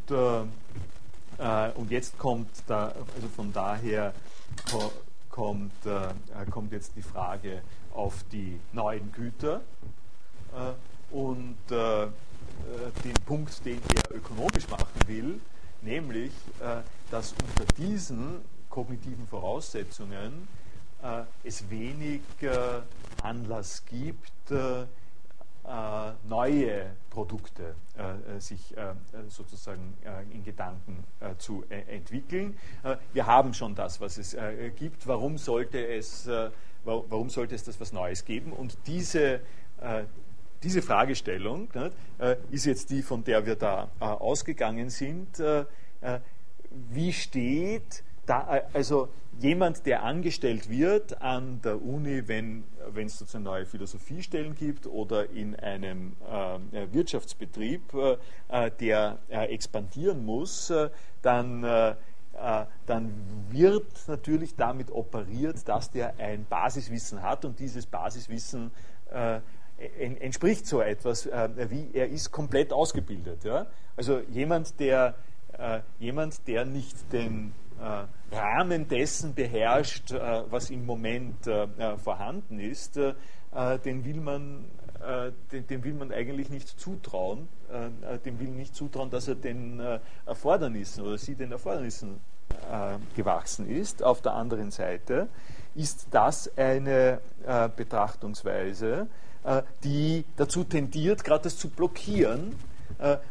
und 1.75 1.89
jetzt 1.89 2.17
kommt 2.19 2.49
da, 2.67 2.93
also 3.15 3.27
von 3.35 3.51
daher 3.51 4.13
kommt, 5.29 5.71
kommt 6.51 6.71
jetzt 6.71 6.95
die 6.95 7.01
Frage 7.01 7.61
auf 7.93 8.23
die 8.31 8.59
neuen 8.73 9.11
Güter 9.11 9.61
und 11.09 11.57
den 11.69 13.13
Punkt, 13.25 13.65
den 13.65 13.79
er 13.95 14.15
ökonomisch 14.15 14.67
machen 14.69 15.07
will, 15.07 15.39
nämlich, 15.81 16.31
dass 17.09 17.33
unter 17.33 17.73
diesen 17.77 18.41
kognitiven 18.69 19.27
Voraussetzungen 19.27 20.47
es 21.43 21.69
wenig 21.69 22.21
Anlass 23.23 23.83
gibt, 23.85 24.51
äh, 24.51 24.85
neue 26.27 26.91
Produkte 27.09 27.75
äh, 27.95 28.39
sich 28.39 28.75
äh, 28.75 28.93
sozusagen 29.27 29.95
in 30.31 30.43
Gedanken 30.43 31.03
zu 31.37 31.63
entwickeln. 31.69 32.57
wir 33.13 33.25
haben 33.25 33.53
schon 33.53 33.75
das, 33.75 34.01
was 34.01 34.17
es 34.17 34.35
gibt. 34.75 35.05
Warum 35.07 35.37
sollte 35.37 35.85
es, 35.85 36.27
warum 36.83 37.29
sollte 37.29 37.55
es 37.55 37.63
das 37.63 37.79
was 37.79 37.93
Neues 37.93 38.25
geben? 38.25 38.53
Und 38.53 38.77
diese 38.87 39.41
diese 40.63 40.83
Fragestellung 40.83 41.69
ist 42.51 42.65
jetzt 42.65 42.91
die, 42.91 43.01
von 43.01 43.23
der 43.23 43.45
wir 43.45 43.55
da 43.55 43.89
ausgegangen 43.99 44.89
sind. 44.89 45.41
wie 46.91 47.13
steht 47.13 48.03
da, 48.25 48.61
also 48.73 49.09
jemand, 49.41 49.85
der 49.85 50.03
angestellt 50.03 50.69
wird 50.69 51.21
an 51.21 51.61
der 51.63 51.81
Uni, 51.81 52.27
wenn 52.27 52.63
es 52.95 53.17
sozusagen 53.17 53.43
neue 53.43 53.65
Philosophiestellen 53.65 54.55
gibt 54.55 54.85
oder 54.85 55.29
in 55.31 55.55
einem 55.55 56.15
äh, 56.71 56.93
Wirtschaftsbetrieb, 56.93 57.81
äh, 58.49 58.71
der 58.79 59.17
äh, 59.29 59.45
expandieren 59.53 60.23
muss, 60.25 60.69
äh, 60.69 60.89
dann, 61.21 61.63
äh, 61.63 61.89
äh, 61.89 61.95
dann 62.85 63.11
wird 63.49 63.87
natürlich 64.07 64.55
damit 64.55 64.91
operiert, 64.91 65.67
dass 65.67 65.89
der 65.89 66.17
ein 66.17 66.45
Basiswissen 66.49 67.21
hat 67.21 67.43
und 67.45 67.59
dieses 67.59 67.85
Basiswissen 67.85 68.71
entspricht 70.19 70.65
so 70.65 70.79
etwas, 70.79 71.25
wie 71.25 71.89
er 71.91 72.07
ist 72.07 72.31
komplett 72.31 72.71
ausgebildet. 72.71 73.43
Ja? 73.43 73.65
Also 73.97 74.21
jemand, 74.29 74.79
der, 74.79 75.15
jemand, 75.99 76.47
der 76.47 76.63
nicht 76.63 77.11
den 77.11 77.49
äh, 77.49 77.60
Rahmen 78.31 78.87
dessen 78.87 79.33
beherrscht, 79.33 80.11
äh, 80.11 80.43
was 80.49 80.69
im 80.69 80.85
Moment 80.85 81.47
äh, 81.47 81.97
vorhanden 81.97 82.59
ist, 82.59 82.95
den 82.95 84.05
will 84.05 84.21
man 84.21 84.65
dem 85.51 85.83
will 85.83 85.95
man 85.95 86.11
eigentlich 86.11 86.51
nicht 86.51 86.79
zutrauen, 86.79 87.47
dem 88.23 88.39
will 88.39 88.49
nicht 88.49 88.75
zutrauen, 88.75 89.09
dass 89.09 89.27
er 89.27 89.33
den 89.33 89.81
Erfordernissen 90.27 91.03
oder 91.03 91.17
sie 91.17 91.33
den 91.33 91.51
Erfordernissen 91.51 92.19
gewachsen 93.15 93.67
ist. 93.67 94.03
Auf 94.03 94.21
der 94.21 94.35
anderen 94.35 94.69
Seite 94.69 95.27
ist 95.73 96.05
das 96.11 96.55
eine 96.55 97.19
Betrachtungsweise, 97.75 99.07
die 99.83 100.23
dazu 100.35 100.63
tendiert, 100.65 101.23
gerade 101.23 101.45
das 101.45 101.57
zu 101.57 101.69
blockieren, 101.69 102.51
äh, 102.51 102.70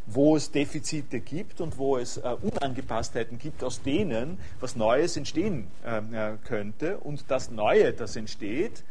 wo 0.07 0.37
es 0.37 0.51
Defizite 0.51 1.21
gibt 1.21 1.61
und 1.61 1.79
wo 1.79 1.97
es 1.97 2.17
äh, 2.17 2.37
Unangepasstheiten 2.43 3.39
gibt, 3.39 3.63
aus 3.63 3.83
denen 3.83 4.39
was 4.61 4.77
Neues 4.77 5.17
entstehen 5.17 5.69
ähm, 5.87 6.13
äh, 6.13 6.33
könnte. 6.45 6.99
Und 6.99 7.25
das 7.29 7.51
Neue, 7.51 7.93
das 7.93 8.17
entsteht, 8.17 8.85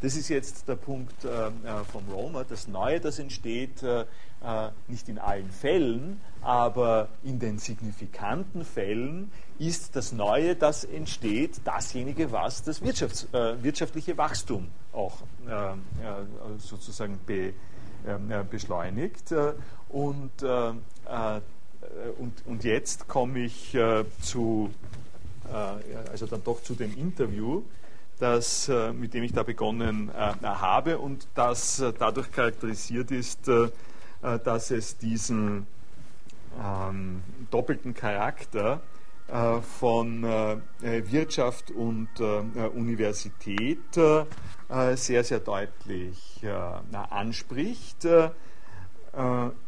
das 0.00 0.16
ist 0.16 0.28
jetzt 0.28 0.66
der 0.66 0.74
Punkt 0.74 1.14
vom 1.20 2.02
Roma, 2.12 2.42
das 2.42 2.66
Neue, 2.66 2.98
das 2.98 3.20
entsteht 3.20 3.84
nicht 4.88 5.08
in 5.08 5.20
allen 5.20 5.48
Fällen, 5.48 6.20
aber 6.42 7.06
in 7.22 7.38
den 7.38 7.60
signifikanten 7.60 8.64
Fällen 8.64 9.30
ist 9.60 9.94
das 9.94 10.10
Neue, 10.10 10.56
das 10.56 10.82
entsteht, 10.82 11.60
dasjenige, 11.62 12.32
was 12.32 12.64
das 12.64 12.82
Wirtschafts-, 12.82 13.28
wirtschaftliche 13.62 14.18
Wachstum 14.18 14.66
auch 14.92 15.18
sozusagen 16.58 17.20
be, 17.24 17.54
ähm, 18.08 18.32
beschleunigt. 18.50 19.32
Und, 19.92 20.42
äh, 20.42 20.68
äh, 20.68 21.40
und, 22.18 22.46
und 22.46 22.64
jetzt 22.64 23.08
komme 23.08 23.40
ich 23.40 23.74
äh, 23.74 24.04
zu, 24.22 24.70
äh, 25.48 26.10
also 26.10 26.26
dann 26.26 26.44
doch 26.44 26.62
zu 26.62 26.74
dem 26.74 26.96
Interview, 26.96 27.62
das, 28.20 28.68
äh, 28.68 28.92
mit 28.92 29.14
dem 29.14 29.24
ich 29.24 29.32
da 29.32 29.42
begonnen 29.42 30.10
äh, 30.10 30.46
habe 30.46 30.98
und 30.98 31.26
das 31.34 31.82
dadurch 31.98 32.30
charakterisiert 32.30 33.10
ist, 33.10 33.50
dass 34.44 34.70
es 34.70 34.98
diesen 34.98 35.66
ähm, 36.62 37.22
doppelten 37.50 37.94
Charakter 37.94 38.80
von 39.78 40.22
Wirtschaft 40.80 41.70
und 41.70 42.08
Universität 42.18 43.78
sehr, 43.94 45.24
sehr 45.24 45.38
deutlich 45.38 46.44
anspricht. 46.92 48.06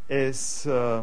Es, 0.09 0.67
äh, 0.67 1.03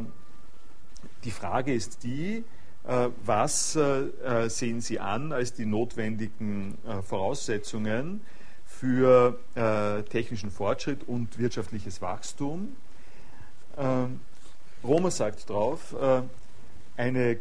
die 1.24 1.32
Frage 1.32 1.74
ist 1.74 2.04
die, 2.04 2.44
äh, 2.88 3.10
was 3.26 3.76
äh, 3.76 4.50
sehen 4.50 4.82
Sie 4.82 5.00
an 5.00 5.34
als 5.34 5.54
die 5.54 5.66
notwendigen 5.66 6.78
Voraussetzungen 7.04 8.22
für 8.66 9.40
technischen 10.10 10.52
Fortschritt 10.52 11.04
und 11.08 11.40
wirtschaftliches 11.40 12.02
Wachstum? 12.02 12.76
Ähm, 13.78 14.22
Roma 14.84 15.12
sagt 15.12 15.50
drauf, 15.50 15.96
eine 16.96 17.40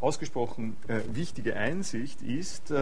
ausgesprochen 0.00 0.76
wichtige 1.12 1.56
Einsicht 1.56 2.22
ist, 2.22 2.72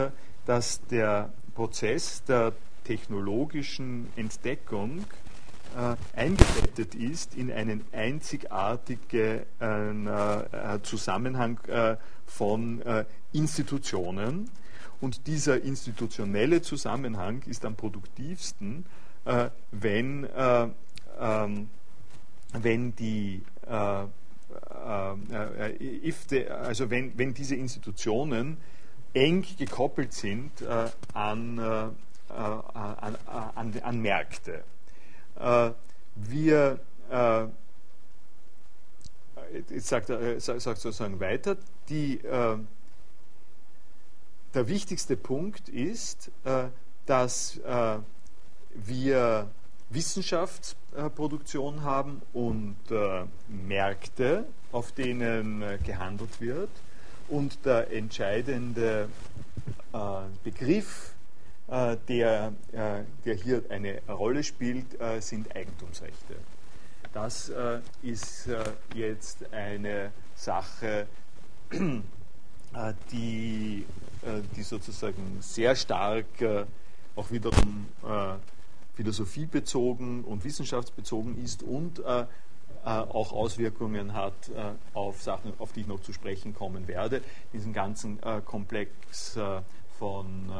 dass 0.45 0.85
der 0.87 1.33
Prozess 1.55 2.23
der 2.23 2.53
technologischen 2.85 4.07
Entdeckung 4.15 4.99
äh, 4.99 5.28
eingebettet 6.15 6.95
ist 6.95 7.35
in 7.35 7.51
einen 7.51 7.83
einzigartigen 7.91 9.41
äh, 9.59 10.79
Zusammenhang 10.83 11.59
äh, 11.67 11.97
von 12.25 12.81
äh, 12.81 13.05
Institutionen. 13.33 14.49
Und 15.01 15.27
dieser 15.27 15.61
institutionelle 15.61 16.61
Zusammenhang 16.61 17.43
ist 17.45 17.65
am 17.65 17.75
produktivsten, 17.75 18.85
äh, 19.25 19.49
wenn, 19.71 20.25
äh, 20.25 20.67
ähm, 21.19 21.69
wenn 22.53 22.95
die 22.95 23.43
also 23.67 24.09
wenn, 26.89 27.17
wenn 27.17 27.33
diese 27.35 27.55
Institutionen 27.55 28.57
eng 29.13 29.45
gekoppelt 29.59 30.11
sind 30.13 30.51
an, 31.13 31.59
an, 31.59 31.93
an, 33.27 33.73
an 33.83 34.01
Märkte. 34.01 34.63
Äh, 35.39 35.71
wir, 36.15 36.79
äh, 37.09 37.45
jetzt 39.69 39.87
sagt 39.87 40.09
äh, 40.09 40.39
sagt 40.39 40.61
sozusagen 40.61 41.19
weiter, 41.19 41.57
die, 41.87 42.19
der 44.53 44.67
wichtigste 44.67 45.17
Punkt 45.17 45.69
ist, 45.69 46.29
dass 47.07 47.59
wir 48.75 49.49
Wissenschaftsproduktion 49.89 51.81
haben 51.81 52.21
und 52.33 52.77
Märkte, 53.47 54.45
auf 54.71 54.91
denen 54.91 55.63
gehandelt 55.83 56.39
wird. 56.41 56.69
Und 57.27 57.65
der 57.65 57.91
entscheidende 57.91 59.09
Begriff 60.43 61.08
der, 61.69 62.53
äh, 62.71 63.03
der 63.25 63.35
hier 63.35 63.63
eine 63.69 64.01
Rolle 64.07 64.43
spielt, 64.43 64.99
äh, 64.99 65.21
sind 65.21 65.55
Eigentumsrechte. 65.55 66.35
Das 67.13 67.51
ist 68.03 68.47
jetzt 68.93 69.51
eine 69.51 70.11
Sache, 70.35 71.07
die, 73.11 73.83
die 74.55 74.61
sozusagen 74.61 75.37
sehr 75.41 75.75
stark 75.75 76.27
auch 77.15 77.31
wiederum 77.31 77.87
philosophiebezogen 78.93 80.23
und 80.23 80.43
wissenschaftsbezogen 80.43 81.43
ist 81.43 81.63
und 81.63 82.03
auch 82.85 83.33
Auswirkungen 83.33 84.13
hat 84.13 84.51
auf 84.93 85.19
Sachen, 85.19 85.53
auf 85.57 85.71
die 85.71 85.81
ich 85.81 85.87
noch 85.87 86.01
zu 86.01 86.13
sprechen 86.13 86.53
kommen 86.53 86.87
werde. 86.87 87.23
Diesen 87.53 87.73
ganzen 87.73 88.19
Komplex 88.45 89.39
von 89.97 90.51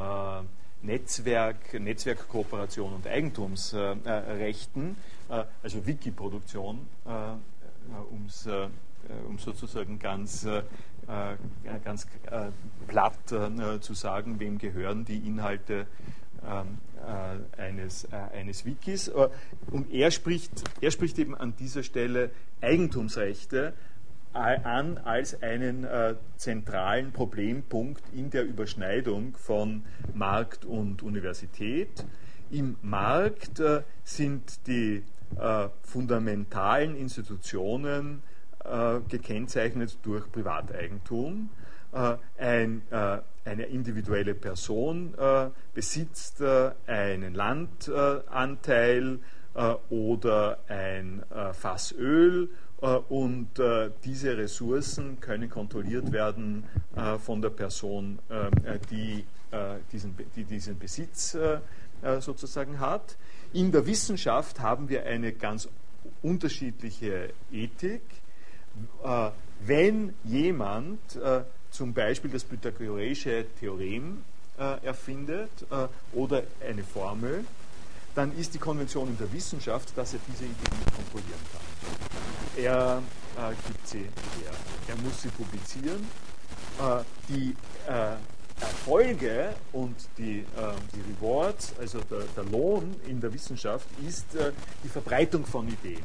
Netzwerk, 0.82 1.74
Netzwerkkooperation 1.80 2.94
und 2.94 3.08
Eigentumsrechten, 3.08 4.96
äh, 5.30 5.44
also 5.62 5.86
Wiki-Produktion, 5.86 6.88
äh, 7.06 7.10
um 9.28 9.40
sozusagen 9.40 10.00
ganz, 10.00 10.46
äh, 10.46 10.62
ganz 11.84 12.06
platt 12.88 13.18
zu 13.80 13.94
sagen, 13.96 14.40
wem 14.40 14.60
gehören 14.60 15.06
die 15.06 15.18
Inhalte 15.18 15.88
ähm, 16.46 16.78
eines, 17.58 18.08
eines 18.12 18.66
Wikis. 18.66 19.10
Und 19.72 19.92
er 19.92 20.12
spricht, 20.12 20.52
er 20.82 20.92
spricht 20.92 21.18
eben 21.18 21.34
an 21.34 21.56
dieser 21.56 21.82
Stelle 21.82 22.30
Eigentumsrechte 22.62 23.74
an 24.34 24.98
als 25.00 25.42
einen 25.42 25.84
äh, 25.84 26.16
zentralen 26.38 27.12
Problempunkt 27.12 28.04
in 28.14 28.30
der 28.30 28.46
Überschneidung 28.46 29.36
von 29.36 29.84
Markt 30.14 30.66
und 30.66 31.02
Universität. 31.02 32.06
Im 32.52 32.78
Markt 32.82 33.60
äh, 33.60 33.82
sind 34.04 34.68
die 34.68 35.04
äh, 35.38 35.68
fundamentalen 35.84 36.96
Institutionen 36.96 38.24
äh, 38.64 39.00
gekennzeichnet 39.08 39.98
durch 40.04 40.32
Privateigentum. 40.32 41.50
Äh, 41.92 42.18
ein, 42.38 42.82
äh, 42.92 43.20
eine 43.46 43.66
individuelle 43.66 44.36
Person 44.36 45.16
besitzt 45.74 46.44
einen 46.86 47.34
Landanteil 47.34 49.20
oder 49.90 50.60
ein 50.68 51.24
Fass 51.54 51.92
Öl 51.98 52.50
und 53.10 53.50
diese 54.06 54.38
Ressourcen 54.38 55.20
können 55.20 55.50
kontrolliert 55.50 56.12
werden 56.12 56.64
von 57.20 57.42
der 57.42 57.50
Person, 57.50 58.20
die, 58.90 59.26
diesen, 59.92 60.16
die 60.36 60.44
diesen 60.46 60.80
Besitz 60.80 61.38
sozusagen 62.20 62.80
hat. 62.80 63.18
In 63.52 63.72
der 63.72 63.86
Wissenschaft 63.86 64.60
haben 64.60 64.88
wir 64.88 65.06
eine 65.06 65.34
ganz 65.34 65.68
unterschiedliche 66.22 67.30
Ethik. 67.52 68.02
Äh, 69.04 69.30
wenn 69.66 70.14
jemand 70.24 71.00
äh, 71.16 71.42
zum 71.72 71.94
Beispiel 71.94 72.32
das 72.32 72.44
pythagoreische 72.44 73.46
Theorem 73.60 74.24
äh, 74.58 74.86
erfindet 74.86 75.52
oder 76.14 76.44
eine 76.68 76.84
Formel, 76.84 77.44
dann 78.16 78.36
ist 78.38 78.54
die 78.54 78.58
Konvention 78.58 79.10
in 79.10 79.18
der 79.18 79.32
Wissenschaft, 79.32 79.98
dass 79.98 80.14
er 80.14 80.20
diese 80.28 80.46
Idee 80.46 80.76
nicht 80.78 80.96
kontrollieren 80.96 81.40
kann. 81.52 81.69
Er 82.58 83.02
äh, 83.38 83.54
gibt 83.68 83.88
sie 83.88 84.00
her. 84.00 84.54
Er 84.88 84.96
muss 84.98 85.22
sie 85.22 85.30
publizieren. 85.30 86.08
Äh, 86.80 87.04
die 87.30 87.56
äh, 87.88 88.16
Erfolge 88.62 89.56
und 89.72 89.96
die, 90.18 90.44
die 90.94 91.02
Rewards, 91.14 91.74
also 91.80 92.00
der, 92.12 92.24
der, 92.36 92.44
Lohn 92.44 92.94
in 93.08 93.22
der 93.22 93.34
Wissenschaft, 93.34 93.88
ist 94.06 94.26
die 94.84 94.90
Verbreitung 94.90 95.46
von 95.46 95.70
Ideen. 95.70 96.04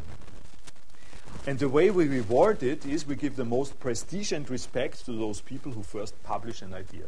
And 1.46 1.58
the 1.58 1.66
way 1.66 1.90
we 1.90 2.08
reward 2.08 2.62
it 2.62 2.86
is 2.86 3.06
we 3.06 3.16
give 3.16 3.36
the 3.36 3.44
most 3.44 3.78
prestige 3.78 4.32
and 4.32 4.48
respect 4.48 5.04
to 5.04 5.12
those 5.12 5.42
people 5.42 5.72
who 5.72 5.82
first 5.82 6.14
publish 6.22 6.62
an 6.62 6.72
idea. 6.72 7.06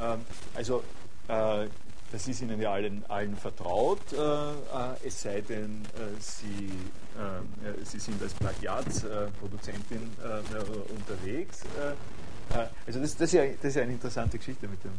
Ähm, 0.00 0.20
also, 0.54 0.84
äh, 1.26 1.66
das 2.12 2.26
ist 2.28 2.42
Ihnen 2.42 2.60
ja 2.60 2.72
allen, 2.72 3.04
allen 3.08 3.36
vertraut, 3.36 4.00
äh, 4.12 4.16
äh 4.18 5.06
es 5.06 5.20
sei 5.22 5.40
denn, 5.40 5.82
äh, 5.94 6.20
Sie, 6.20 6.70
äh, 7.16 7.84
Sie 7.84 7.98
sind 7.98 8.22
als 8.22 8.34
Plagiatsproduzentin 8.34 10.10
äh, 10.22 10.92
unterwegs. 10.92 11.60
also, 12.86 13.00
das, 13.00 13.16
das, 13.16 13.28
ist 13.28 13.32
ja, 13.32 13.44
das 13.46 13.64
ist 13.64 13.76
ja 13.76 13.82
eine 13.82 13.92
interessante 13.92 14.38
Geschichte 14.38 14.66
mit 14.66 14.82
dem 14.82 14.92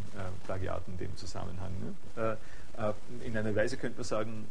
Plagiat 0.45 0.83
in 0.88 0.97
dem 0.97 1.15
Zusammenhang. 1.17 1.71
Ne? 2.15 2.38
in 3.25 3.38
einer 3.38 3.53
Weise 3.53 3.75
könnte 3.75 3.97
man 3.97 4.05
sagen, 4.05 4.47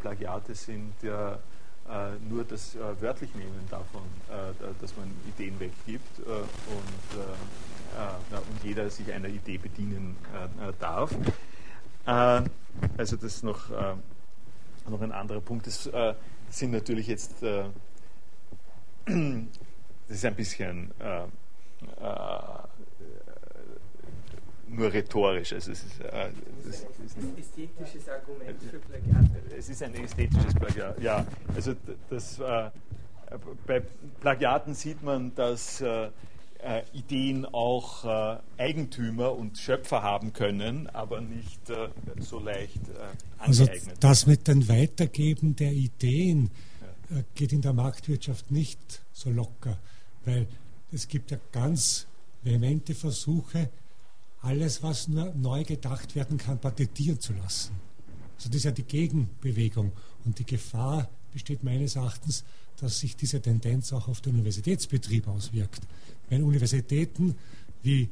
Plagiate 0.00 0.54
sind 0.54 0.94
ja 1.02 1.38
äh, 1.86 2.16
nur 2.30 2.44
das 2.44 2.74
äh, 2.76 2.78
wörtlich 3.02 3.34
nehmen 3.34 3.66
davon, 3.70 4.02
äh, 4.30 4.54
dass 4.80 4.96
man 4.96 5.10
Ideen 5.28 5.60
weggibt 5.60 6.18
und, 6.18 7.18
und 8.30 8.64
jeder 8.64 8.88
sich 8.88 9.12
einer 9.12 9.28
Idee 9.28 9.58
bedienen 9.58 10.16
darf. 10.80 11.14
Also 12.04 13.16
das 13.16 13.36
ist 13.36 13.44
noch, 13.44 13.70
noch 14.88 15.00
ein 15.00 15.12
anderer 15.12 15.40
Punkt. 15.40 15.66
Das 15.66 15.88
sind 16.50 16.72
natürlich 16.72 17.06
jetzt, 17.06 17.42
das 17.42 17.66
ist 20.08 20.24
ein 20.24 20.34
bisschen 20.34 20.92
nur 24.76 24.92
rhetorisch. 24.92 25.52
Also 25.52 25.72
es 25.72 25.84
ist, 25.84 26.00
äh, 26.00 26.28
es 26.68 26.80
ist, 26.80 27.18
ein 27.18 27.38
ästhetisches 27.38 28.08
Argument 28.08 28.62
für 28.62 28.78
Plagiate. 28.78 29.56
Es 29.56 29.68
ist 29.68 29.82
ein 29.82 29.94
ästhetisches 29.94 30.54
Plagiat, 30.54 31.00
ja. 31.00 31.26
Also 31.54 31.74
das, 32.10 32.38
äh, 32.38 32.70
bei 33.66 33.82
Plagiaten 34.20 34.74
sieht 34.74 35.02
man, 35.02 35.34
dass 35.34 35.80
äh, 35.80 36.08
äh 36.64 36.82
Ideen 36.92 37.46
auch 37.46 38.04
äh, 38.04 38.38
Eigentümer 38.58 39.32
und 39.32 39.58
Schöpfer 39.58 40.02
haben 40.02 40.32
können, 40.32 40.88
aber 40.88 41.20
nicht 41.20 41.70
äh, 41.70 41.88
so 42.20 42.38
leicht 42.38 42.80
also 43.38 43.64
angeeignet. 43.64 43.88
Also 43.88 44.00
das 44.00 44.26
mit 44.26 44.48
dem 44.48 44.68
Weitergeben 44.68 45.56
der 45.56 45.72
Ideen 45.72 46.50
ja. 47.10 47.22
geht 47.34 47.52
in 47.52 47.60
der 47.60 47.72
Marktwirtschaft 47.72 48.50
nicht 48.50 49.02
so 49.12 49.30
locker, 49.30 49.78
weil 50.24 50.46
es 50.92 51.08
gibt 51.08 51.30
ja 51.30 51.38
ganz 51.52 52.06
vehemente 52.42 52.94
Versuche, 52.94 53.70
alles, 54.42 54.82
was 54.82 55.08
nur 55.08 55.32
neu 55.34 55.64
gedacht 55.64 56.14
werden 56.14 56.36
kann, 56.36 56.58
patentieren 56.58 57.18
zu 57.18 57.32
lassen. 57.32 57.74
Also 58.36 58.48
das 58.48 58.56
ist 58.56 58.64
ja 58.64 58.70
die 58.70 58.82
Gegenbewegung. 58.84 59.92
Und 60.24 60.38
die 60.38 60.44
Gefahr 60.44 61.08
besteht 61.32 61.64
meines 61.64 61.96
Erachtens, 61.96 62.44
dass 62.76 63.00
sich 63.00 63.16
diese 63.16 63.40
Tendenz 63.40 63.92
auch 63.92 64.08
auf 64.08 64.20
den 64.20 64.34
Universitätsbetrieb 64.34 65.28
auswirkt. 65.28 65.80
Wenn 66.28 66.42
Universitäten 66.42 67.34
wie 67.82 68.02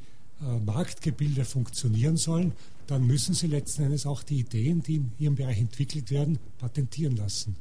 äh, 0.41 0.59
Marktgebilde 0.65 1.45
funktionieren 1.45 2.17
sollen, 2.17 2.53
dann 2.87 3.07
müssen 3.07 3.35
sie 3.35 3.47
letzten 3.47 3.85
Endes 3.85 4.07
auch 4.07 4.23
die 4.23 4.41
Ideen, 4.41 4.83
die 4.83 4.97
in 4.97 5.13
ihrem 5.19 5.35
Bereich 5.37 5.59
entwickelt 5.59 6.11
werden, 6.11 6.39
patentieren 6.59 7.17
lassen. 7.17 7.57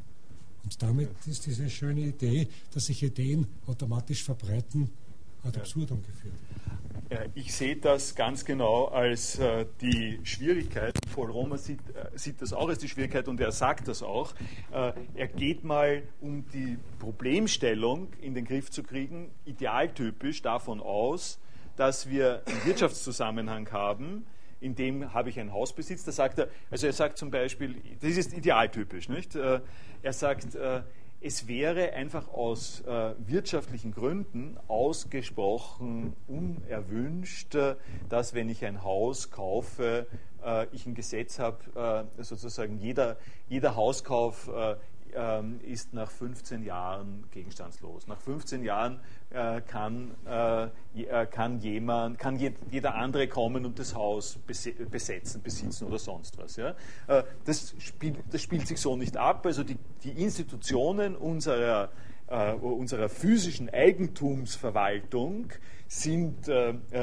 Und 0.64 0.82
damit 0.82 1.10
ist 1.26 1.46
diese 1.46 1.70
schöne 1.70 2.02
Idee, 2.02 2.48
dass 2.74 2.88
sich 2.88 3.02
Ideen 3.04 3.48
automatisch 3.68 4.24
verbreiten, 4.24 4.90
ad 5.44 5.60
absurdum 5.60 6.02
geführt. 6.02 6.34
Ich 7.34 7.54
sehe 7.54 7.76
das 7.76 8.16
ganz 8.16 8.46
genau 8.46 8.86
als 8.86 9.38
äh, 9.38 9.66
die 9.82 10.22
Schwierigkeit. 10.24 10.94
Paul 11.14 11.30
Romer 11.30 11.58
sieht, 11.58 11.82
äh, 11.90 12.18
sieht, 12.18 12.42
das 12.42 12.54
auch 12.54 12.70
als 12.70 12.80
die 12.80 12.88
Schwierigkeit 12.88 13.28
und 13.28 13.42
er 13.42 13.52
sagt 13.52 13.90
das 13.90 14.02
auch. 14.02 14.34
Äh, 14.72 14.94
er 15.16 15.28
geht 15.28 15.66
mal, 15.66 16.04
um 16.22 16.46
die 16.54 16.78
Problemstellung 17.00 18.14
in 18.22 18.34
den 18.34 18.46
Griff 18.46 18.72
zu 18.72 18.82
kriegen, 18.82 19.30
idealtypisch 19.44 20.42
davon 20.42 20.80
aus, 20.80 21.42
dass 21.76 22.10
wir 22.10 22.44
einen 22.46 22.66
Wirtschaftszusammenhang 22.66 23.70
haben, 23.74 24.26
in 24.62 24.76
dem 24.76 25.14
habe 25.14 25.30
ich 25.30 25.38
ein 25.38 25.52
Hausbesitz. 25.52 26.06
Da 26.06 26.14
sagt 26.14 26.40
er, 26.40 26.48
also 26.70 26.88
er 26.88 26.94
sagt 26.94 27.18
zum 27.18 27.30
Beispiel, 27.30 27.76
das 28.00 28.12
ist 28.12 28.32
idealtypisch, 28.32 29.10
nicht? 29.10 29.36
Er 29.36 29.64
sagt, 30.14 30.56
es 31.22 31.48
wäre 31.48 31.94
einfach 31.94 32.28
aus 32.30 32.82
äh, 32.82 33.14
wirtschaftlichen 33.20 33.94
Gründen 33.94 34.58
ausgesprochen 34.68 36.16
unerwünscht, 36.28 37.54
äh, 37.54 37.76
dass 38.10 38.34
wenn 38.34 38.50
ich 38.50 38.66
ein 38.66 38.84
Haus 38.84 39.30
kaufe, 39.30 40.08
äh, 40.44 40.66
ich 40.72 40.88
ein 40.88 40.96
Gesetz 40.96 41.38
habe, 41.38 42.08
äh, 42.18 42.24
sozusagen 42.24 42.80
jeder, 42.80 43.18
jeder 43.48 43.76
Hauskauf 43.76 44.48
äh, 44.48 44.76
ähm, 45.14 45.60
ist 45.62 45.94
nach 45.94 46.10
15 46.10 46.64
Jahren 46.64 47.26
gegenstandslos. 47.32 48.08
Nach 48.08 48.20
15 48.20 48.64
Jahren 48.64 49.00
äh, 49.34 49.62
kann, 49.62 50.12
äh, 50.28 50.64
äh, 51.04 51.26
kann, 51.26 51.60
jemand, 51.60 52.20
kann 52.20 52.38
jeder 52.70 52.96
andere 52.96 53.28
kommen 53.28 53.66
und 53.66 53.80
das 53.80 53.96
Haus 53.96 54.38
besetzen, 54.46 55.42
besitzen 55.42 55.88
oder 55.88 56.00
sonst 56.00 56.38
was. 56.38 56.58
Ja? 56.58 56.76
Äh, 57.08 57.24
das, 57.46 57.74
spiel, 57.80 58.16
das 58.30 58.42
spielt 58.42 58.68
sich 58.68 58.80
so 58.80 58.96
nicht 58.96 59.16
ab. 59.16 59.46
Also 59.46 59.64
die, 59.64 59.78
die 60.04 60.22
Institutionen 60.22 61.16
unserer, 61.16 61.92
äh, 62.28 62.54
unserer 62.54 63.08
physischen 63.08 63.70
Eigentumsverwaltung 63.70 65.54
sind, 65.88 66.50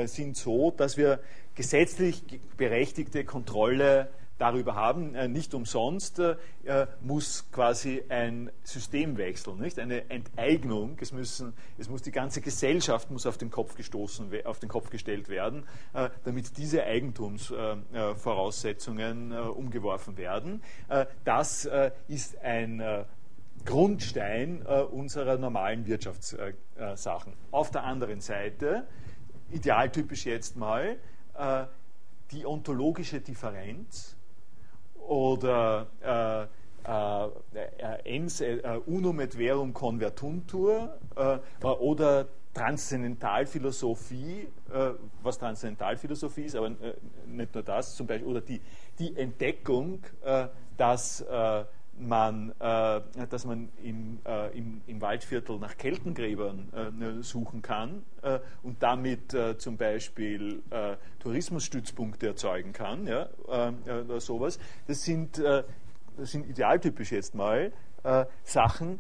sind 0.07 0.35
so, 0.39 0.71
dass 0.71 0.97
wir 0.97 1.21
gesetzlich 1.55 2.23
berechtigte 2.57 3.23
Kontrolle 3.23 4.09
darüber 4.39 4.75
haben. 4.75 5.15
Äh, 5.15 5.29
nicht 5.29 5.53
umsonst 5.55 6.21
äh, 6.21 6.37
muss 7.01 7.51
quasi 7.53 8.03
ein 8.09 8.51
System 8.63 9.19
wechseln, 9.19 9.59
nicht? 9.59 9.79
eine 9.79 10.09
Enteignung. 10.11 10.97
Es, 11.01 11.13
müssen, 11.13 11.53
es 11.77 11.91
muss 11.91 12.01
die 12.03 12.13
ganze 12.13 12.41
Gesellschaft 12.41 13.11
muss 13.11 13.27
auf 13.27 13.37
den 13.37 13.51
Kopf 13.51 13.75
gestoßen, 13.75 14.31
auf 14.45 14.61
den 14.61 14.69
Kopf 14.69 14.91
gestellt 14.91 15.29
werden, 15.29 15.67
äh, 15.93 16.11
damit 16.25 16.57
diese 16.57 16.85
Eigentumsvoraussetzungen 16.85 19.33
umgeworfen 19.33 20.17
werden. 20.17 20.63
Das 21.25 21.69
ist 22.07 22.41
ein 22.43 23.05
Grundstein 23.65 24.63
unserer 24.63 25.37
normalen 25.39 25.85
Wirtschaftssachen. 25.87 27.33
Auf 27.51 27.73
der 27.73 27.83
anderen 27.85 28.21
Seite, 28.21 28.87
idealtypisch 29.51 30.27
jetzt 30.27 30.57
mal, 30.57 30.99
die 32.31 32.47
ontologische 32.47 33.21
Differenz 33.21 34.18
oder 35.09 35.87
äh, 36.01 36.47
äh, 36.89 38.17
ens 38.17 38.41
äh, 38.41 38.81
unum 38.87 39.21
et 39.21 39.35
verum 39.35 39.73
convertuntur 39.75 40.99
äh, 41.17 41.39
oder 41.67 42.29
Transzendentalphilosophie, 42.55 44.49
äh, 44.73 44.91
was 45.23 45.39
Transzendentalphilosophie 45.39 46.45
ist, 46.45 46.57
aber 46.57 46.69
äh, 46.69 46.95
nicht 47.27 47.55
nur 47.55 47.63
das, 47.63 47.95
zum 47.95 48.07
Beispiel, 48.07 48.29
oder 48.29 48.41
die, 48.41 48.61
die 48.99 49.17
Entdeckung, 49.17 50.01
dass 50.77 51.25
man, 52.01 52.53
äh, 52.61 53.01
dass 53.29 53.45
man 53.45 53.69
im, 53.83 54.19
äh, 54.27 54.57
im, 54.57 54.81
im, 54.87 55.01
Waldviertel 55.01 55.59
nach 55.59 55.77
Keltengräbern 55.77 56.69
äh, 56.75 56.91
ne, 56.91 57.23
suchen 57.23 57.63
kann 57.63 58.03
äh, 58.23 58.41
und 58.63 58.83
damit 58.83 59.35
äh, 59.35 59.59
zum 59.59 59.77
Beispiel 59.77 60.63
äh, 60.71 60.97
Tourismusstützpunkte 61.21 62.29
erzeugen 62.29 62.73
kann 62.73 63.07
ja, 63.07 63.29
oder 63.47 64.21
sowas. 64.21 64.59
Das 64.87 65.05
sind, 65.05 65.39
das 65.39 65.65
sind 66.17 66.49
idealtypisch 66.49 67.13
jetzt 67.13 67.35
mal 67.35 67.73
Sachen, 68.45 68.99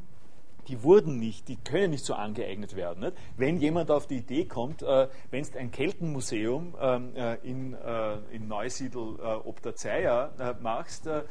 die 0.68 0.82
wurden 0.82 1.18
nicht, 1.18 1.48
die 1.48 1.56
können 1.56 1.90
nicht 1.90 2.04
so 2.04 2.14
angeeignet 2.14 2.76
werden. 2.76 3.00
Nicht? 3.00 3.14
Wenn 3.36 3.58
jemand 3.58 3.90
auf 3.90 4.06
die 4.06 4.18
Idee 4.18 4.44
kommt, 4.44 4.82
äh, 4.82 5.08
wenn 5.30 5.40
es 5.40 5.56
ein 5.56 5.70
Keltenmuseum 5.70 6.74
ähm, 6.80 7.16
äh, 7.16 7.36
in, 7.36 7.74
äh, 7.74 8.18
in 8.30 8.48
Neusiedl 8.48 9.16
äh, 9.18 9.24
ob 9.48 9.62
der 9.62 9.74
Zeier 9.74 10.32
äh, 10.38 10.62
machst, 10.62 11.06
äh, 11.06 11.22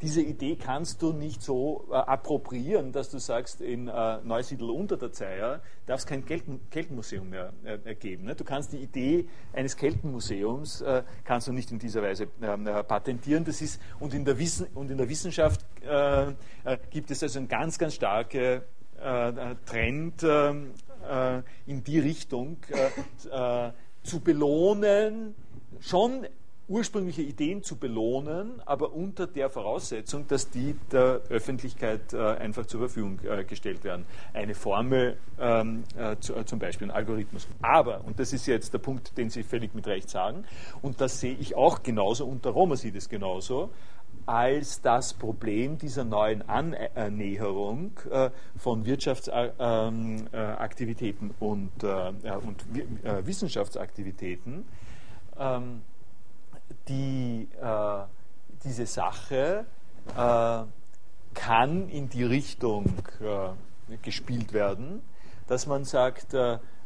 diese 0.00 0.22
Idee 0.22 0.56
kannst 0.56 1.02
du 1.02 1.12
nicht 1.12 1.42
so 1.42 1.86
appropriieren, 1.90 2.92
dass 2.92 3.10
du 3.10 3.18
sagst, 3.18 3.60
in 3.60 3.84
Neusiedl 3.84 4.70
unter 4.70 4.96
der 4.96 5.12
Zeier 5.12 5.60
darf 5.86 6.00
es 6.00 6.06
kein 6.06 6.24
Kelten, 6.24 6.60
Keltenmuseum 6.70 7.28
mehr 7.28 7.52
geben. 8.00 8.24
Nicht? 8.24 8.40
Du 8.40 8.44
kannst 8.44 8.72
die 8.72 8.78
Idee 8.78 9.28
eines 9.52 9.76
Keltenmuseums 9.76 10.84
kannst 11.24 11.46
du 11.46 11.52
nicht 11.52 11.70
in 11.70 11.78
dieser 11.78 12.02
Weise 12.02 12.28
ähm, 12.42 12.64
patentieren. 12.88 13.44
Das 13.44 13.62
ist, 13.62 13.80
und, 14.00 14.12
in 14.14 14.24
der 14.24 14.38
Wissen, 14.38 14.66
und 14.74 14.90
in 14.90 14.98
der 14.98 15.08
Wissenschaft 15.08 15.64
gibt 16.90 17.10
es 17.10 17.22
also 17.22 17.38
eine 17.38 17.48
ganz, 17.48 17.78
ganz 17.78 17.94
starke 17.94 18.53
äh, 19.00 19.28
äh, 19.28 19.54
Trend 19.66 20.22
äh, 20.22 21.42
in 21.66 21.84
die 21.84 21.98
Richtung 21.98 22.56
zu 24.02 24.20
belohnen, 24.20 25.34
schon 25.80 26.26
ursprüngliche 26.68 27.22
Ideen 27.22 27.62
zu 27.62 27.76
belohnen, 27.76 28.62
aber 28.64 28.94
unter 28.94 29.26
der 29.26 29.50
Voraussetzung, 29.50 30.26
dass 30.28 30.50
die 30.50 30.74
der 30.90 31.20
Öffentlichkeit 31.28 32.12
äh, 32.12 32.18
einfach 32.18 32.66
zur 32.66 32.80
Verfügung 32.80 33.20
äh, 33.22 33.44
gestellt 33.44 33.84
werden. 33.84 34.06
Eine 34.32 34.54
Formel, 34.54 35.18
ähm, 35.38 35.84
äh, 35.96 36.16
zu, 36.20 36.42
zum 36.44 36.58
Beispiel 36.58 36.88
ein 36.88 36.96
Algorithmus. 36.96 37.46
Aber, 37.60 38.02
und 38.04 38.18
das 38.18 38.32
ist 38.32 38.46
jetzt 38.46 38.72
der 38.72 38.78
Punkt, 38.78 39.16
den 39.18 39.28
Sie 39.28 39.42
völlig 39.42 39.74
mit 39.74 39.86
Recht 39.86 40.08
sagen, 40.08 40.44
und 40.80 41.00
das 41.00 41.20
sehe 41.20 41.34
ich 41.34 41.54
auch 41.54 41.82
genauso, 41.82 42.24
und 42.24 42.44
der 42.44 42.52
Roma 42.52 42.76
sieht 42.76 42.96
es 42.96 43.08
genauso, 43.08 43.70
als 44.26 44.80
das 44.80 45.14
Problem 45.14 45.78
dieser 45.78 46.04
neuen 46.04 46.48
Annäherung 46.48 47.90
äh, 48.10 48.30
von 48.56 48.84
Wirtschaftsaktivitäten 48.86 51.34
und, 51.40 51.82
äh, 51.82 52.12
und 52.42 52.64
äh, 53.04 53.26
Wissenschaftsaktivitäten, 53.26 54.64
ähm, 55.38 55.82
die, 56.88 57.46
diese 58.64 58.86
Sache 58.86 59.66
kann 61.34 61.88
in 61.88 62.08
die 62.08 62.24
Richtung 62.24 62.86
gespielt 64.02 64.54
werden, 64.54 65.02
dass 65.46 65.66
man 65.66 65.84
sagt, 65.84 66.34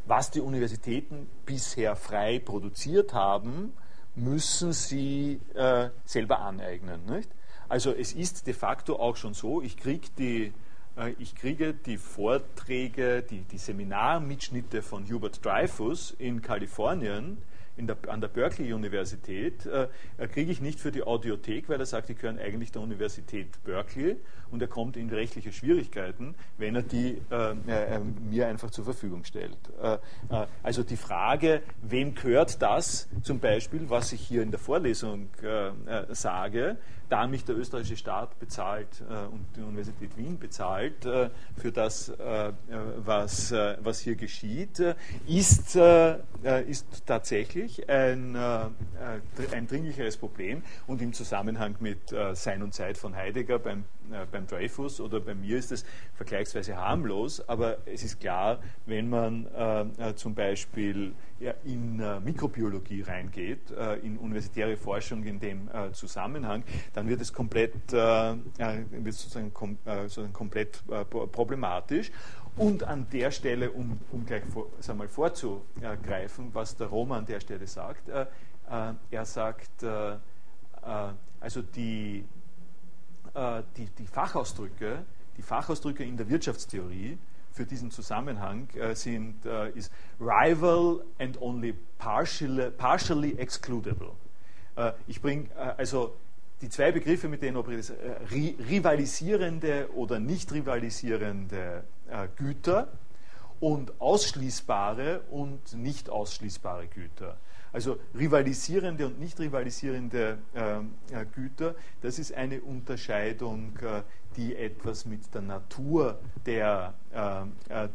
was 0.06 0.32
die 0.32 0.40
Universitäten 0.40 1.30
bisher 1.46 1.94
frei 1.94 2.40
produziert 2.40 3.14
haben, 3.14 3.72
müssen 4.18 4.72
sie 4.72 5.40
äh, 5.54 5.90
selber 6.04 6.40
aneignen. 6.40 7.04
Nicht? 7.06 7.30
Also 7.68 7.92
es 7.92 8.12
ist 8.12 8.46
de 8.46 8.54
facto 8.54 8.96
auch 8.96 9.16
schon 9.16 9.34
so, 9.34 9.62
ich, 9.62 9.76
krieg 9.76 10.14
die, 10.16 10.52
äh, 10.96 11.14
ich 11.18 11.34
kriege 11.34 11.74
die 11.74 11.98
Vorträge, 11.98 13.22
die, 13.22 13.42
die 13.42 13.58
Seminarmitschnitte 13.58 14.82
von 14.82 15.08
Hubert 15.10 15.44
Dreyfus 15.44 16.14
in 16.18 16.42
Kalifornien 16.42 17.38
der, 17.86 17.96
an 18.08 18.20
der 18.20 18.28
Berkeley-Universität 18.28 19.66
äh, 19.66 19.88
kriege 20.28 20.50
ich 20.50 20.60
nicht 20.60 20.80
für 20.80 20.90
die 20.90 21.02
Audiothek, 21.02 21.68
weil 21.68 21.80
er 21.80 21.86
sagt, 21.86 22.08
die 22.08 22.14
gehören 22.14 22.38
eigentlich 22.38 22.72
der 22.72 22.82
Universität 22.82 23.62
Berkeley 23.64 24.16
und 24.50 24.62
er 24.62 24.68
kommt 24.68 24.96
in 24.96 25.08
rechtliche 25.10 25.52
Schwierigkeiten, 25.52 26.34
wenn 26.56 26.74
er 26.74 26.82
die 26.82 27.20
äh, 27.30 27.50
äh, 27.50 28.00
mir 28.00 28.48
einfach 28.48 28.70
zur 28.70 28.84
Verfügung 28.84 29.24
stellt. 29.24 29.58
Äh, 29.82 29.94
äh, 30.30 30.46
also 30.62 30.82
die 30.82 30.96
Frage, 30.96 31.62
wem 31.82 32.14
gehört 32.14 32.60
das 32.62 33.08
zum 33.22 33.40
Beispiel, 33.40 33.88
was 33.88 34.12
ich 34.12 34.20
hier 34.20 34.42
in 34.42 34.50
der 34.50 34.60
Vorlesung 34.60 35.28
äh, 35.42 36.14
sage, 36.14 36.78
da 37.08 37.26
mich 37.26 37.44
der 37.44 37.56
österreichische 37.56 37.96
Staat 37.96 38.38
bezahlt 38.38 39.02
und 39.32 39.46
die 39.56 39.62
Universität 39.62 40.16
Wien 40.16 40.38
bezahlt 40.38 41.02
für 41.56 41.72
das, 41.72 42.12
was, 42.18 43.52
was 43.52 44.00
hier 44.00 44.16
geschieht, 44.16 44.82
ist, 45.26 45.76
ist 46.66 47.06
tatsächlich 47.06 47.88
ein, 47.88 48.36
ein 48.36 49.66
dringlicheres 49.66 50.16
Problem. 50.16 50.62
Und 50.86 51.02
im 51.02 51.12
Zusammenhang 51.12 51.76
mit 51.80 52.14
Sein 52.34 52.62
und 52.62 52.74
Zeit 52.74 52.98
von 52.98 53.14
Heidegger 53.14 53.58
beim 53.58 53.84
äh, 54.12 54.26
beim 54.30 54.46
Dreyfus 54.46 55.00
oder 55.00 55.20
bei 55.20 55.34
mir 55.34 55.58
ist 55.58 55.72
es 55.72 55.84
vergleichsweise 56.14 56.76
harmlos, 56.76 57.46
aber 57.48 57.78
es 57.86 58.02
ist 58.02 58.20
klar, 58.20 58.60
wenn 58.86 59.08
man 59.08 59.46
äh, 59.46 60.10
äh 60.10 60.14
zum 60.14 60.34
Beispiel 60.34 61.14
ja, 61.40 61.54
in 61.64 62.00
äh, 62.00 62.20
Mikrobiologie 62.20 63.02
reingeht, 63.02 63.70
äh, 63.70 63.96
in 63.96 64.18
universitäre 64.18 64.76
Forschung 64.76 65.24
in 65.24 65.38
dem 65.40 65.68
Zusammenhang, 65.92 66.64
dann 66.94 67.08
wird 67.08 67.20
es 67.20 67.32
komplett, 67.32 67.92
wird 67.92 69.14
sozusagen, 69.14 69.52
kom 69.52 69.78
sozusagen 69.84 70.32
komplett 70.32 70.82
problematisch. 71.32 72.10
Und 72.56 72.82
an 72.82 73.06
der 73.12 73.30
Stelle, 73.30 73.70
um, 73.70 73.98
um 74.10 74.26
gleich 74.26 74.42
vor, 74.44 74.66
mal, 74.96 75.08
vorzugreifen, 75.08 76.50
was 76.52 76.76
der 76.76 76.88
Roma 76.88 77.18
an 77.18 77.26
der 77.26 77.40
Stelle 77.40 77.66
sagt, 77.66 78.08
er 78.08 79.24
sagt, 79.24 79.84
also 81.40 81.62
die, 81.62 82.24
äh, 83.38 83.62
die, 83.76 83.86
die, 83.86 84.06
Fachausdrücke, 84.06 85.04
die 85.36 85.42
Fachausdrücke 85.42 86.04
in 86.04 86.16
der 86.16 86.28
Wirtschaftstheorie 86.28 87.18
für 87.52 87.64
diesen 87.64 87.90
Zusammenhang 87.90 88.68
äh, 88.74 88.94
sind 88.94 89.46
äh, 89.46 89.70
ist 89.70 89.92
rival 90.20 91.04
and 91.18 91.40
only 91.40 91.74
partially, 91.98 92.70
partially 92.70 93.38
excludable. 93.38 94.12
Äh, 94.76 94.92
ich 95.06 95.20
bringe 95.22 95.50
äh, 95.56 95.74
also 95.76 96.16
die 96.60 96.68
zwei 96.68 96.90
Begriffe, 96.90 97.28
mit 97.28 97.42
denen 97.42 97.56
operiert 97.56 97.80
ist, 97.80 97.90
äh, 97.90 98.16
rivalisierende 98.32 99.88
oder 99.94 100.18
nicht 100.18 100.52
rivalisierende 100.52 101.84
Güter 102.36 102.88
und 103.60 104.00
ausschließbare 104.00 105.20
und 105.30 105.74
nicht 105.74 106.08
ausschließbare 106.10 106.86
Güter. 106.88 107.36
Also 107.72 107.98
rivalisierende 108.18 109.06
und 109.06 109.20
nicht 109.20 109.38
rivalisierende 109.40 110.38
ähm, 110.54 110.94
äh, 111.12 111.26
Güter, 111.26 111.74
das 112.00 112.18
ist 112.18 112.32
eine 112.32 112.60
Unterscheidung, 112.60 113.76
äh, 113.78 114.02
die 114.36 114.56
etwas 114.56 115.04
mit 115.04 115.34
der 115.34 115.42
Natur 115.42 116.18
der, 116.46 116.94
ähm, 117.12 117.52
äh, 117.68 117.88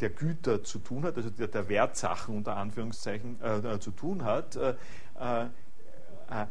der 0.00 0.10
Güter 0.10 0.64
zu 0.64 0.78
tun 0.78 1.04
hat, 1.04 1.16
also 1.16 1.30
der, 1.30 1.48
der 1.48 1.68
Wertsachen 1.68 2.36
unter 2.36 2.56
Anführungszeichen 2.56 3.40
äh, 3.42 3.78
zu 3.78 3.90
tun 3.90 4.24
hat. 4.24 4.56
Äh, 4.56 4.74
äh, 5.20 5.46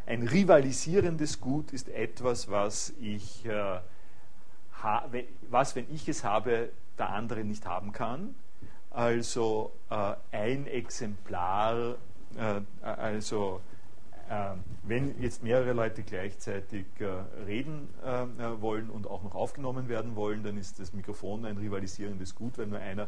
ein 0.06 0.28
rivalisierendes 0.28 1.42
Gut 1.42 1.74
ist 1.74 1.90
etwas, 1.90 2.50
was 2.50 2.94
ich, 3.02 3.46
was, 5.50 5.76
wenn 5.76 5.94
ich 5.94 6.08
es 6.08 6.24
habe, 6.24 6.70
der 6.98 7.10
andere 7.10 7.44
nicht 7.44 7.66
haben 7.66 7.92
kann. 7.92 8.36
Also 8.90 9.74
ein 10.32 10.66
Exemplar 10.66 11.98
also 12.82 13.62
äh, 14.30 14.56
wenn 14.84 15.22
jetzt 15.22 15.44
mehrere 15.44 15.74
Leute 15.74 16.02
gleichzeitig 16.02 16.86
äh, 17.00 17.06
reden 17.46 17.90
wollen 18.60 18.90
und 18.90 19.08
auch 19.08 19.24
noch 19.24 19.36
aufgenommen 19.36 19.88
werden 19.88 20.16
wollen, 20.16 20.44
dann 20.44 20.58
ist 20.58 20.80
das 20.80 20.94
Mikrofon 20.94 21.46
ein 21.46 21.58
rivalisierendes 21.58 22.36
Gut, 22.36 22.58
weil 22.58 22.68
nur 22.68 22.80
einer 22.80 23.08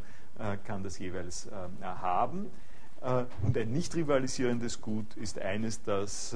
kann 0.66 0.84
das 0.84 1.00
jeweils 1.00 1.50
haben. 1.82 2.52
und 3.42 3.58
ein 3.58 3.72
nicht 3.72 3.96
rivalisierendes 3.96 4.82
Gut 4.82 5.16
ist 5.16 5.40
eines, 5.40 5.82
das 5.82 6.36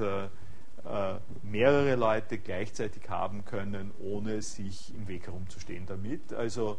mehrere 1.42 1.94
Leute 1.94 2.38
gleichzeitig 2.38 3.08
haben 3.08 3.44
können, 3.44 3.92
ohne 4.02 4.42
sich 4.42 4.92
im 4.94 5.06
Weg 5.06 5.26
herumzustehen 5.26 5.86
damit. 5.86 6.32
Also 6.32 6.78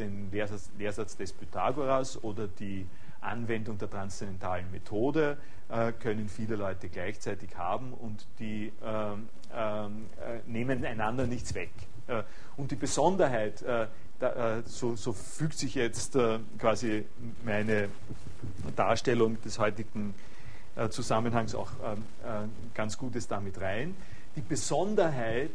den 0.00 0.32
Lehrsatz, 0.32 0.72
Lehrsatz 0.76 1.16
des 1.16 1.32
Pythagoras 1.32 2.22
oder 2.24 2.48
die 2.48 2.86
Anwendung 3.20 3.78
der 3.78 3.90
transzendentalen 3.90 4.70
Methode 4.70 5.38
äh, 5.68 5.92
können 5.92 6.28
viele 6.28 6.56
Leute 6.56 6.88
gleichzeitig 6.88 7.56
haben 7.56 7.92
und 7.92 8.26
die 8.38 8.72
ähm, 8.82 9.28
ähm, 9.54 10.06
äh, 10.20 10.40
nehmen 10.50 10.84
einander 10.84 11.26
nichts 11.26 11.54
weg. 11.54 11.70
Äh, 12.08 12.22
und 12.56 12.70
die 12.70 12.76
Besonderheit, 12.76 13.62
äh, 13.62 13.86
da, 14.18 14.58
äh, 14.58 14.62
so, 14.64 14.96
so, 14.96 15.12
fügt 15.12 15.58
sich 15.58 15.74
jetzt 15.74 16.16
äh, 16.16 16.40
quasi 16.58 17.04
meine 17.44 17.88
Darstellung 18.74 19.40
des 19.42 19.58
heutigen 19.58 20.14
Zusammenhangs 20.90 21.56
auch 21.56 21.70
ähm, 21.84 22.52
ganz 22.72 22.96
Gutes 22.96 23.26
damit 23.26 23.60
rein. 23.60 23.96
Die 24.36 24.40
Besonderheit 24.40 25.50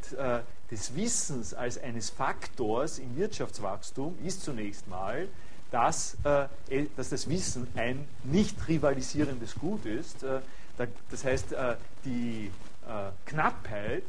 des 0.69 0.97
Wissens 0.97 1.53
als 1.53 1.81
eines 1.81 2.09
Faktors 2.09 2.99
im 2.99 3.15
Wirtschaftswachstum 3.15 4.17
ist 4.25 4.43
zunächst 4.43 4.89
mal, 4.89 5.29
dass, 5.73 6.15
äh, 6.23 6.45
eh, 6.69 6.85
dass 6.95 7.09
das 7.09 7.27
Wissen 7.27 7.67
ein 7.75 8.05
nicht 8.23 8.67
rivalisierendes 8.67 9.55
Gut 9.55 9.85
ist. 9.85 10.21
Äh, 10.21 10.39
da, 10.77 10.85
das 11.09 11.25
heißt, 11.25 11.53
äh, 11.53 11.75
die 12.05 12.51
äh, 12.87 13.09
Knappheit 13.25 14.03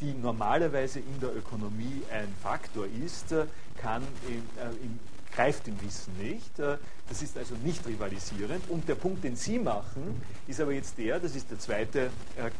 die 0.00 0.14
normalerweise 0.14 0.98
in 0.98 1.20
der 1.20 1.36
Ökonomie 1.36 2.02
ein 2.10 2.34
Faktor 2.42 2.86
ist, 3.04 3.34
kann 3.76 4.02
im, 4.26 4.42
im, 4.82 4.98
greift 5.30 5.68
im 5.68 5.78
Wissen 5.82 6.16
nicht. 6.16 6.58
Das 6.58 7.20
ist 7.20 7.36
also 7.36 7.54
nicht 7.62 7.86
rivalisierend. 7.86 8.70
Und 8.70 8.88
der 8.88 8.94
Punkt, 8.94 9.22
den 9.24 9.36
Sie 9.36 9.58
machen, 9.58 10.22
ist 10.48 10.58
aber 10.58 10.72
jetzt 10.72 10.96
der, 10.96 11.20
das 11.20 11.36
ist 11.36 11.50
die 11.50 11.58
zweite 11.58 12.10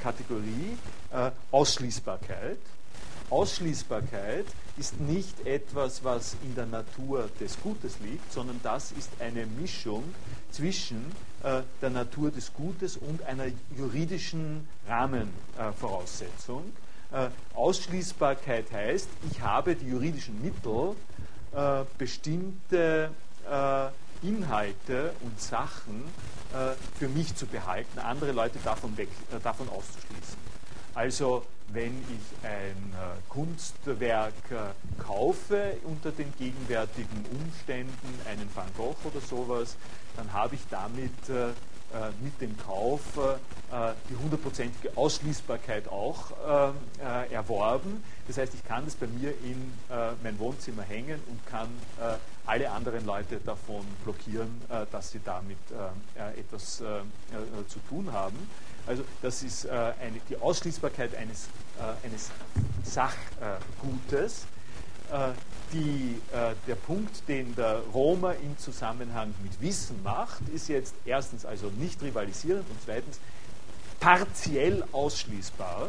Kategorie, 0.00 0.76
Ausschließbarkeit. 1.50 2.58
Ausschließbarkeit 3.30 4.44
ist 4.80 4.98
nicht 4.98 5.46
etwas, 5.46 6.02
was 6.04 6.36
in 6.42 6.54
der 6.54 6.64
Natur 6.64 7.28
des 7.38 7.60
Gutes 7.60 8.00
liegt, 8.00 8.32
sondern 8.32 8.58
das 8.62 8.92
ist 8.92 9.10
eine 9.20 9.44
Mischung 9.44 10.02
zwischen 10.50 11.12
äh, 11.42 11.60
der 11.82 11.90
Natur 11.90 12.30
des 12.30 12.54
Gutes 12.54 12.96
und 12.96 13.22
einer 13.24 13.44
juridischen 13.76 14.66
Rahmenvoraussetzung. 14.88 16.72
Äh, 17.12 17.28
Ausschließbarkeit 17.54 18.72
heißt, 18.72 19.08
ich 19.30 19.42
habe 19.42 19.76
die 19.76 19.88
juridischen 19.88 20.40
Mittel, 20.40 20.96
äh, 21.52 21.84
bestimmte 21.98 23.10
äh, 23.50 24.26
Inhalte 24.26 25.12
und 25.20 25.38
Sachen 25.38 26.04
äh, 26.54 26.74
für 26.98 27.08
mich 27.08 27.34
zu 27.34 27.46
behalten, 27.46 27.98
andere 27.98 28.32
Leute 28.32 28.58
davon, 28.64 28.96
weg, 28.96 29.08
äh, 29.30 29.40
davon 29.40 29.68
auszuschließen. 29.68 30.49
Also 30.94 31.44
wenn 31.72 31.92
ich 32.08 32.46
ein 32.46 32.92
äh, 32.94 33.20
Kunstwerk 33.28 34.32
äh, 34.50 35.02
kaufe 35.02 35.76
unter 35.84 36.10
den 36.10 36.32
gegenwärtigen 36.36 37.24
Umständen, 37.32 38.20
einen 38.28 38.48
Van 38.54 38.66
Gogh 38.76 38.96
oder 39.04 39.20
sowas, 39.20 39.76
dann 40.16 40.32
habe 40.32 40.56
ich 40.56 40.62
damit 40.68 41.12
äh, 41.28 41.52
mit 42.22 42.40
dem 42.40 42.56
Kauf 42.56 43.00
die 44.08 44.16
hundertprozentige 44.16 44.96
Ausschließbarkeit 44.96 45.88
auch 45.88 46.30
erworben. 47.32 48.04
Das 48.28 48.38
heißt, 48.38 48.54
ich 48.54 48.64
kann 48.64 48.84
das 48.84 48.94
bei 48.94 49.08
mir 49.08 49.30
in 49.30 49.72
mein 50.22 50.38
Wohnzimmer 50.38 50.82
hängen 50.82 51.20
und 51.28 51.44
kann 51.46 51.68
alle 52.46 52.70
anderen 52.70 53.04
Leute 53.04 53.40
davon 53.44 53.84
blockieren, 54.04 54.62
dass 54.92 55.10
sie 55.10 55.20
damit 55.24 55.58
etwas 56.36 56.76
zu 56.76 57.78
tun 57.88 58.12
haben. 58.12 58.38
Also 58.86 59.04
das 59.22 59.42
ist 59.42 59.64
äh, 59.64 59.70
eine, 59.70 60.20
die 60.28 60.36
Ausschließbarkeit 60.36 61.14
eines, 61.16 61.48
äh, 61.78 62.06
eines 62.06 62.30
Sachgutes. 62.84 64.46
Äh, 65.12 65.32
die, 65.72 66.20
äh, 66.32 66.54
der 66.66 66.74
Punkt, 66.74 67.28
den 67.28 67.54
der 67.54 67.80
Roma 67.94 68.32
im 68.32 68.58
Zusammenhang 68.58 69.34
mit 69.42 69.60
Wissen 69.60 70.02
macht, 70.02 70.40
ist 70.52 70.68
jetzt 70.68 70.94
erstens 71.04 71.44
also 71.44 71.68
nicht 71.78 72.02
rivalisierend 72.02 72.68
und 72.68 72.78
zweitens 72.84 73.20
partiell 74.00 74.84
ausschließbar. 74.92 75.88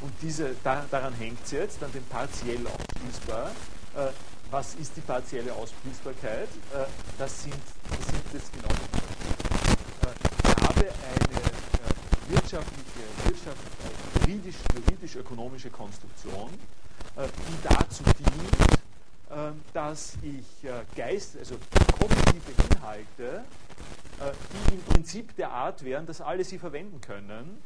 Und 0.00 0.12
diese, 0.20 0.56
da, 0.64 0.84
daran 0.90 1.14
hängt 1.14 1.44
es 1.44 1.52
jetzt, 1.52 1.80
dann 1.80 1.92
den 1.92 2.04
partiell 2.06 2.60
ausschließbar. 2.66 3.50
Äh, 3.96 4.08
was 4.50 4.74
ist 4.74 4.96
die 4.96 5.00
partielle 5.00 5.52
Ausschließbarkeit? 5.52 6.48
Äh, 6.48 6.84
das 7.18 7.42
sind, 7.42 7.54
das 7.90 8.06
sind 8.06 8.22
das 8.32 8.52
genau 8.52 8.68
die 8.68 8.98
Ich 10.48 10.68
habe 10.68 10.80
eine 10.82 11.73
wirtschaftliche, 12.34 13.00
wirtschaftliche 13.24 13.94
juridisch, 14.26 14.56
juridisch-ökonomische 14.74 15.70
Konstruktion, 15.70 16.50
äh, 17.16 17.26
die 17.26 17.68
dazu 17.68 18.02
dient, 18.02 18.80
äh, 19.30 19.52
dass 19.72 20.16
ich 20.22 20.68
äh, 20.68 20.82
Geist, 20.96 21.36
also 21.38 21.56
kognitive 21.98 22.52
Inhalte, 22.70 23.44
die 24.70 24.74
im 24.74 24.82
Prinzip 24.82 25.34
der 25.36 25.50
Art 25.50 25.84
wären, 25.84 26.06
dass 26.06 26.20
alle 26.20 26.44
sie 26.44 26.56
verwenden 26.56 27.00
können, 27.00 27.60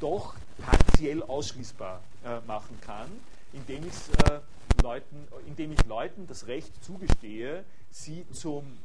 doch 0.00 0.34
partiell 0.58 1.22
ausschließbar 1.22 2.02
machen 2.46 2.78
kann, 2.82 3.08
indem, 3.54 3.84
Leuten, 4.82 5.26
indem 5.46 5.72
ich 5.72 5.82
Leuten 5.86 6.26
das 6.26 6.46
Recht 6.46 6.84
zugestehe, 6.84 7.64
sie, 7.90 8.26
zum, 8.32 8.76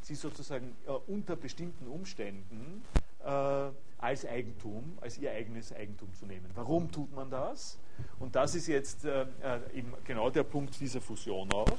sie 0.00 0.16
sozusagen 0.16 0.74
unter 1.06 1.36
bestimmten 1.36 1.86
Umständen 1.86 2.82
als 3.24 4.26
Eigentum, 4.26 4.98
als 5.00 5.16
ihr 5.18 5.30
eigenes 5.30 5.72
Eigentum 5.72 6.12
zu 6.14 6.26
nehmen. 6.26 6.50
Warum 6.54 6.90
tut 6.90 7.14
man 7.14 7.30
das? 7.30 7.78
Und 8.18 8.34
das 8.34 8.54
ist 8.54 8.66
jetzt 8.66 9.04
äh, 9.04 9.22
äh 9.22 9.60
eben 9.74 9.94
genau 10.04 10.28
der 10.28 10.42
Punkt 10.42 10.78
dieser 10.80 11.00
Fusion 11.00 11.52
auch, 11.52 11.78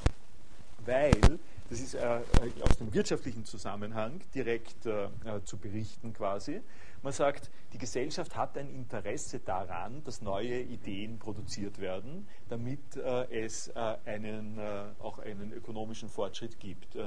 weil, 0.86 1.40
das 1.70 1.80
ist 1.80 1.96
äh, 1.96 2.20
aus 2.62 2.78
dem 2.78 2.94
wirtschaftlichen 2.94 3.46
Zusammenhang 3.46 4.22
direkt 4.34 4.86
äh, 4.86 5.06
äh, 5.06 5.10
zu 5.44 5.58
berichten 5.58 6.14
quasi, 6.14 6.62
man 7.04 7.14
sagt, 7.14 7.52
die 7.74 7.78
Gesellschaft 7.78 8.36
hat 8.36 8.58
ein 8.58 8.70
Interesse 8.70 9.40
daran, 9.40 10.04
dass 10.04 10.22
neue 10.22 10.62
Ideen 10.62 11.20
produziert 11.20 11.80
werden, 11.80 12.28
damit 12.50 12.96
äh, 12.96 13.44
es 13.44 13.72
einen, 13.76 14.60
auch 15.00 15.20
einen 15.20 15.52
ökonomischen 15.52 16.10
Fortschritt 16.10 16.60
gibt. 16.60 16.98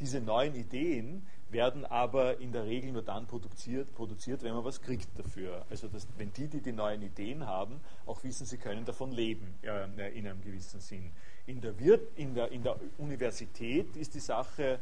diese 0.00 0.20
neuen 0.20 0.54
Ideen 0.54 1.24
werden 1.54 1.86
aber 1.86 2.40
in 2.40 2.52
der 2.52 2.64
Regel 2.64 2.92
nur 2.92 3.02
dann 3.02 3.26
produziert, 3.26 3.94
produziert 3.94 4.42
wenn 4.42 4.52
man 4.52 4.64
was 4.64 4.82
kriegt 4.82 5.08
dafür. 5.18 5.64
Also 5.70 5.88
dass, 5.88 6.06
wenn 6.18 6.32
die, 6.32 6.48
die 6.48 6.60
die 6.60 6.72
neuen 6.72 7.00
Ideen 7.00 7.46
haben, 7.46 7.80
auch 8.06 8.22
wissen, 8.24 8.44
sie 8.44 8.58
können 8.58 8.84
davon 8.84 9.12
leben 9.12 9.54
äh, 9.62 10.18
in 10.18 10.26
einem 10.26 10.42
gewissen 10.42 10.80
Sinn. 10.80 11.12
In 11.46 11.60
der, 11.60 11.74
in, 12.16 12.34
der, 12.34 12.50
in 12.50 12.62
der 12.62 12.76
Universität 12.98 13.96
ist 13.96 14.14
die 14.14 14.20
Sache 14.20 14.64
äh, 14.64 14.78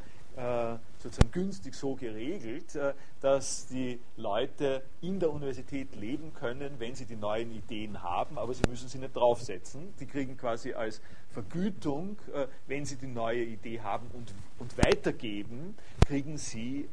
sozusagen 0.98 1.30
günstig 1.32 1.74
so 1.74 1.94
geregelt, 1.94 2.74
äh, 2.74 2.94
dass 3.20 3.66
die 3.66 4.00
Leute 4.16 4.82
in 5.00 5.20
der 5.20 5.30
Universität 5.30 5.94
leben 5.96 6.32
können, 6.32 6.74
wenn 6.78 6.94
sie 6.94 7.04
die 7.04 7.16
neuen 7.16 7.52
Ideen 7.52 8.02
haben, 8.02 8.38
aber 8.38 8.54
sie 8.54 8.62
müssen 8.68 8.88
sie 8.88 8.98
nicht 8.98 9.14
draufsetzen. 9.14 9.94
Die 10.00 10.06
kriegen 10.06 10.36
quasi 10.36 10.72
als 10.72 11.00
Vergütung, 11.30 12.16
äh, 12.32 12.46
wenn 12.66 12.84
sie 12.84 12.96
die 12.96 13.06
neue 13.06 13.42
Idee 13.42 13.80
haben 13.80 14.06
und, 14.12 14.34
und 14.59 14.76
weitergeben, 14.78 15.76
kriegen 16.06 16.38
sie 16.38 16.88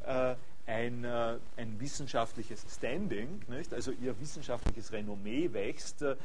ein, 0.69 1.03
äh, 1.03 1.37
ein 1.57 1.79
wissenschaftliches 1.79 2.65
Standing, 2.69 3.41
nicht? 3.47 3.73
also 3.73 3.91
ihr 3.91 4.19
wissenschaftliches 4.19 4.91
Renommee 4.91 5.51
wächst 5.51 6.03
äh, 6.03 6.15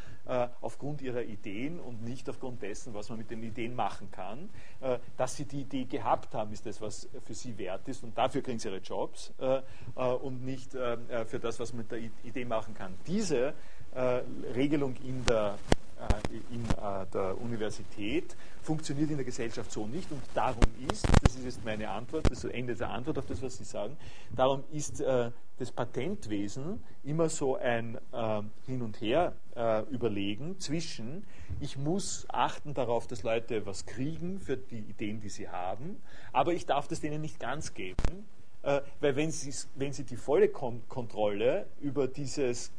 aufgrund 0.60 1.00
ihrer 1.00 1.22
Ideen 1.22 1.80
und 1.80 2.04
nicht 2.04 2.28
aufgrund 2.28 2.62
dessen, 2.62 2.92
was 2.94 3.08
man 3.08 3.18
mit 3.18 3.30
den 3.30 3.42
Ideen 3.42 3.74
machen 3.74 4.10
kann. 4.10 4.50
Äh, 4.80 4.98
dass 5.16 5.36
sie 5.36 5.46
die 5.46 5.62
Idee 5.62 5.84
gehabt 5.84 6.34
haben, 6.34 6.52
ist 6.52 6.66
das, 6.66 6.80
was 6.80 7.08
für 7.24 7.34
sie 7.34 7.56
wert 7.56 7.88
ist 7.88 8.04
und 8.04 8.16
dafür 8.16 8.42
kriegen 8.42 8.58
sie 8.58 8.68
ihre 8.68 8.78
Jobs 8.78 9.32
äh, 9.38 9.62
äh, 9.96 10.04
und 10.04 10.44
nicht 10.44 10.74
äh, 10.74 11.24
für 11.24 11.38
das, 11.38 11.58
was 11.58 11.72
man 11.72 11.82
mit 11.82 11.90
der 11.90 12.00
Idee 12.22 12.44
machen 12.44 12.74
kann. 12.74 12.94
Diese 13.06 13.54
Regelung 14.56 14.96
in 15.04 15.24
der 15.24 15.56
in 16.50 16.64
äh, 16.64 17.06
der 17.12 17.40
Universität, 17.40 18.36
funktioniert 18.62 19.10
in 19.10 19.16
der 19.16 19.24
Gesellschaft 19.24 19.70
so 19.70 19.86
nicht. 19.86 20.10
Und 20.10 20.22
darum 20.34 20.62
ist, 20.90 21.06
das 21.22 21.34
ist 21.36 21.44
jetzt 21.44 21.64
meine 21.64 21.88
Antwort, 21.90 22.30
das 22.30 22.44
ist 22.44 22.50
Ende 22.52 22.74
der 22.74 22.90
Antwort 22.90 23.18
auf 23.18 23.26
das, 23.26 23.42
was 23.42 23.58
Sie 23.58 23.64
sagen, 23.64 23.96
darum 24.34 24.64
ist 24.72 25.00
äh, 25.00 25.30
das 25.58 25.70
Patentwesen 25.70 26.82
immer 27.04 27.28
so 27.28 27.56
ein 27.56 27.98
äh, 28.12 28.42
Hin 28.66 28.82
und 28.82 29.00
Her 29.00 29.34
überlegen 29.88 30.58
zwischen, 30.58 31.24
ich 31.60 31.78
muss 31.78 32.26
achten 32.28 32.74
darauf, 32.74 33.06
dass 33.06 33.22
Leute 33.22 33.64
was 33.66 33.86
kriegen 33.86 34.40
für 34.40 34.56
die 34.56 34.80
Ideen, 34.80 35.20
die 35.20 35.28
sie 35.28 35.48
haben, 35.48 36.02
aber 36.32 36.54
ich 36.54 36.66
darf 36.66 36.88
das 36.88 37.00
denen 37.00 37.20
nicht 37.20 37.38
ganz 37.38 37.72
geben, 37.72 38.24
weil 38.62 39.14
wenn 39.14 39.30
sie, 39.30 39.54
wenn 39.76 39.92
sie 39.92 40.02
die 40.02 40.16
volle 40.16 40.48
Kon 40.48 40.82
Kontrolle 40.88 41.66
über 41.80 42.08
dieses 42.08 42.72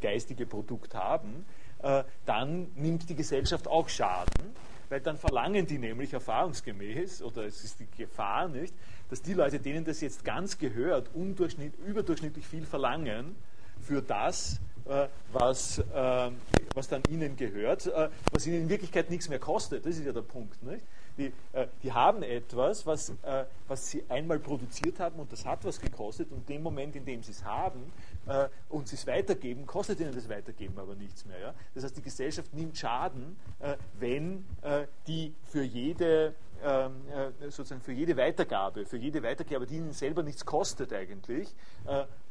geistige 0.00 0.44
Produkt 0.44 0.96
haben, 0.96 1.44
äh, 1.82 2.04
dann 2.26 2.68
nimmt 2.74 3.08
die 3.08 3.14
Gesellschaft 3.14 3.68
auch 3.68 3.88
Schaden, 3.88 4.54
weil 4.88 5.00
dann 5.00 5.16
verlangen 5.16 5.66
die 5.66 5.78
nämlich 5.78 6.12
erfahrungsgemäß, 6.12 7.22
oder 7.22 7.44
es 7.44 7.64
ist 7.64 7.80
die 7.80 7.86
Gefahr 7.96 8.48
nicht, 8.48 8.74
dass 9.08 9.22
die 9.22 9.34
Leute, 9.34 9.58
denen 9.58 9.84
das 9.84 10.00
jetzt 10.00 10.24
ganz 10.24 10.58
gehört, 10.58 11.10
überdurchschnittlich 11.14 12.46
viel 12.46 12.64
verlangen 12.64 13.36
für 13.80 14.02
das, 14.02 14.60
äh, 14.86 15.08
was, 15.32 15.78
äh, 15.78 16.30
was 16.74 16.88
dann 16.88 17.02
ihnen 17.08 17.36
gehört, 17.36 17.90
was 18.32 18.46
ihnen 18.46 18.62
in 18.62 18.68
Wirklichkeit 18.68 19.10
nichts 19.10 19.28
mehr 19.28 19.38
kostet. 19.38 19.84
Das 19.84 19.96
ist 19.96 20.04
ja 20.04 20.12
der 20.12 20.22
Punkt. 20.22 20.62
Nicht? 20.62 20.84
Die, 21.16 21.32
äh, 21.52 21.66
die, 21.82 21.92
haben 21.92 22.22
etwas, 22.22 22.86
was, 22.86 23.10
äh, 23.22 23.44
was 23.68 23.90
sie 23.90 24.04
einmal 24.08 24.38
produziert 24.38 25.00
haben 25.00 25.18
und 25.20 25.32
das 25.32 25.44
hat 25.44 25.64
was 25.64 25.80
gekostet 25.80 26.30
und 26.32 26.48
dem 26.48 26.62
Moment, 26.62 26.96
in 26.96 27.04
dem 27.04 27.22
sie 27.22 27.32
es 27.32 27.44
haben, 27.44 27.92
äh, 28.26 28.48
und 28.68 28.88
sie 28.88 28.96
es 28.96 29.06
weitergeben, 29.06 29.66
kostet 29.66 30.00
ihnen 30.00 30.14
das 30.14 30.28
Weitergeben 30.28 30.78
aber 30.78 30.94
nichts 30.94 31.24
mehr. 31.26 31.38
Ja? 31.38 31.54
Das 31.74 31.84
heißt, 31.84 31.96
die 31.96 32.02
Gesellschaft 32.02 32.52
nimmt 32.54 32.76
Schaden, 32.76 33.36
äh, 33.58 33.76
wenn 33.98 34.44
äh, 34.62 34.86
die 35.06 35.34
für 35.44 35.62
jede 35.62 36.34
ähm, 36.62 36.92
äh, 37.08 37.50
sozusagen 37.50 37.80
für 37.80 37.92
jede 37.92 38.16
Weitergabe, 38.16 38.84
für 38.84 38.98
jede 38.98 39.22
Weitergabe, 39.22 39.66
die 39.66 39.76
ihnen 39.76 39.92
selber 39.92 40.22
nichts 40.22 40.44
kostet 40.44 40.92
eigentlich, 40.92 41.54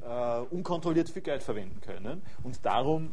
äh, 0.10 0.40
äh, 0.40 0.41
unkontrolliert 0.49 1.10
viel 1.10 1.22
Geld 1.22 1.44
verwenden 1.44 1.81
können. 1.81 2.22
Und 2.44 2.60
darum 2.64 3.11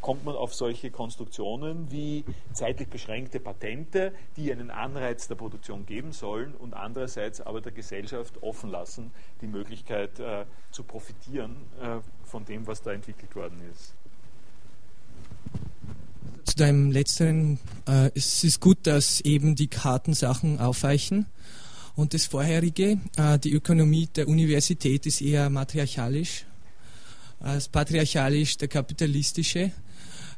kommt 0.00 0.24
man 0.24 0.34
auf 0.34 0.52
solche 0.52 0.90
Konstruktionen 0.90 1.92
wie 1.92 2.24
zeitlich 2.52 2.88
beschränkte 2.88 3.38
Patente, 3.38 4.12
die 4.36 4.50
einen 4.50 4.70
Anreiz 4.70 5.28
der 5.28 5.36
Produktion 5.36 5.86
geben 5.86 6.10
sollen 6.10 6.54
und 6.54 6.74
andererseits 6.74 7.40
aber 7.40 7.60
der 7.60 7.70
Gesellschaft 7.70 8.42
offen 8.42 8.70
lassen, 8.70 9.12
die 9.40 9.46
Möglichkeit 9.46 10.20
zu 10.72 10.82
profitieren 10.82 11.56
von 12.24 12.44
dem, 12.46 12.66
was 12.66 12.82
da 12.82 12.92
entwickelt 12.92 13.36
worden 13.36 13.60
ist. 13.70 13.94
Zu 16.44 16.56
deinem 16.56 16.90
letzteren, 16.90 17.60
äh, 17.86 18.10
es 18.14 18.42
ist 18.42 18.60
gut, 18.60 18.78
dass 18.86 19.20
eben 19.20 19.54
die 19.54 19.68
Kartensachen 19.68 20.58
aufweichen. 20.58 21.26
Und 21.98 22.14
das 22.14 22.26
vorherige, 22.26 23.00
äh, 23.16 23.40
die 23.40 23.52
Ökonomie 23.52 24.06
der 24.06 24.28
Universität 24.28 25.04
ist 25.04 25.20
eher 25.20 25.50
matriarchalisch. 25.50 26.44
Äh, 27.40 27.54
das 27.54 27.66
patriarchalisch, 27.68 28.56
der 28.56 28.68
kapitalistische. 28.68 29.72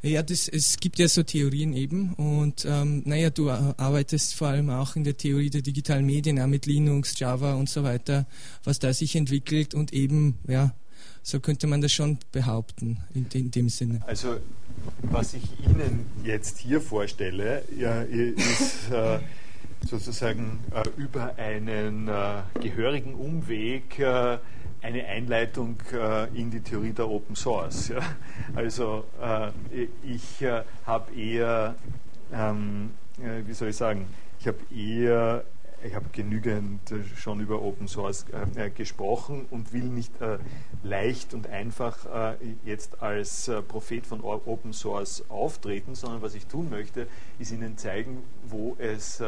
Ja, 0.00 0.22
das, 0.22 0.48
es 0.48 0.78
gibt 0.78 0.98
ja 0.98 1.06
so 1.06 1.22
Theorien 1.22 1.74
eben 1.74 2.14
und 2.14 2.64
ähm, 2.66 3.02
naja, 3.04 3.28
du 3.28 3.50
arbeitest 3.50 4.36
vor 4.36 4.48
allem 4.48 4.70
auch 4.70 4.96
in 4.96 5.04
der 5.04 5.18
Theorie 5.18 5.50
der 5.50 5.60
digitalen 5.60 6.06
Medien, 6.06 6.40
auch 6.40 6.46
mit 6.46 6.64
Linux, 6.64 7.18
Java 7.18 7.52
und 7.52 7.68
so 7.68 7.82
weiter, 7.82 8.26
was 8.64 8.78
da 8.78 8.94
sich 8.94 9.14
entwickelt 9.14 9.74
und 9.74 9.92
eben, 9.92 10.38
ja, 10.48 10.74
so 11.22 11.40
könnte 11.40 11.66
man 11.66 11.82
das 11.82 11.92
schon 11.92 12.16
behaupten 12.32 13.00
in, 13.12 13.26
in 13.34 13.50
dem 13.50 13.68
Sinne. 13.68 14.00
Also 14.06 14.38
was 15.02 15.34
ich 15.34 15.42
Ihnen 15.62 16.06
jetzt 16.24 16.56
hier 16.56 16.80
vorstelle, 16.80 17.64
ja, 17.78 18.00
ist 18.00 18.90
äh, 18.90 19.18
sozusagen 19.88 20.60
äh, 20.74 20.82
über 21.00 21.34
einen 21.36 22.08
äh, 22.08 22.42
gehörigen 22.60 23.14
Umweg 23.14 23.98
äh, 23.98 24.38
eine 24.82 25.06
Einleitung 25.06 25.76
äh, 25.92 26.26
in 26.38 26.50
die 26.50 26.60
Theorie 26.60 26.92
der 26.92 27.08
Open 27.08 27.36
Source. 27.36 27.88
Ja. 27.88 28.00
Also 28.54 29.04
äh, 29.20 29.50
ich 30.02 30.42
äh, 30.42 30.62
habe 30.86 31.12
eher, 31.14 31.74
ähm, 32.32 32.92
äh, 33.18 33.46
wie 33.46 33.52
soll 33.52 33.68
ich 33.68 33.76
sagen, 33.76 34.06
ich 34.38 34.46
habe 34.46 34.58
eher, 34.74 35.44
ich 35.84 35.94
habe 35.94 36.06
genügend 36.12 36.90
äh, 36.92 37.04
schon 37.16 37.40
über 37.40 37.60
Open 37.60 37.88
Source 37.88 38.24
äh, 38.56 38.70
gesprochen 38.70 39.46
und 39.50 39.72
will 39.72 39.84
nicht 39.84 40.12
leicht 40.82 41.34
und 41.34 41.46
einfach 41.46 41.98
jetzt 42.64 43.02
als 43.02 43.50
Prophet 43.68 44.06
von 44.06 44.22
Open 44.22 44.72
Source 44.72 45.24
auftreten, 45.28 45.94
sondern 45.94 46.22
was 46.22 46.34
ich 46.34 46.46
tun 46.46 46.70
möchte, 46.70 47.06
ist 47.38 47.52
Ihnen 47.52 47.76
zeigen, 47.76 48.22
wo 48.48 48.76
es 48.78 49.22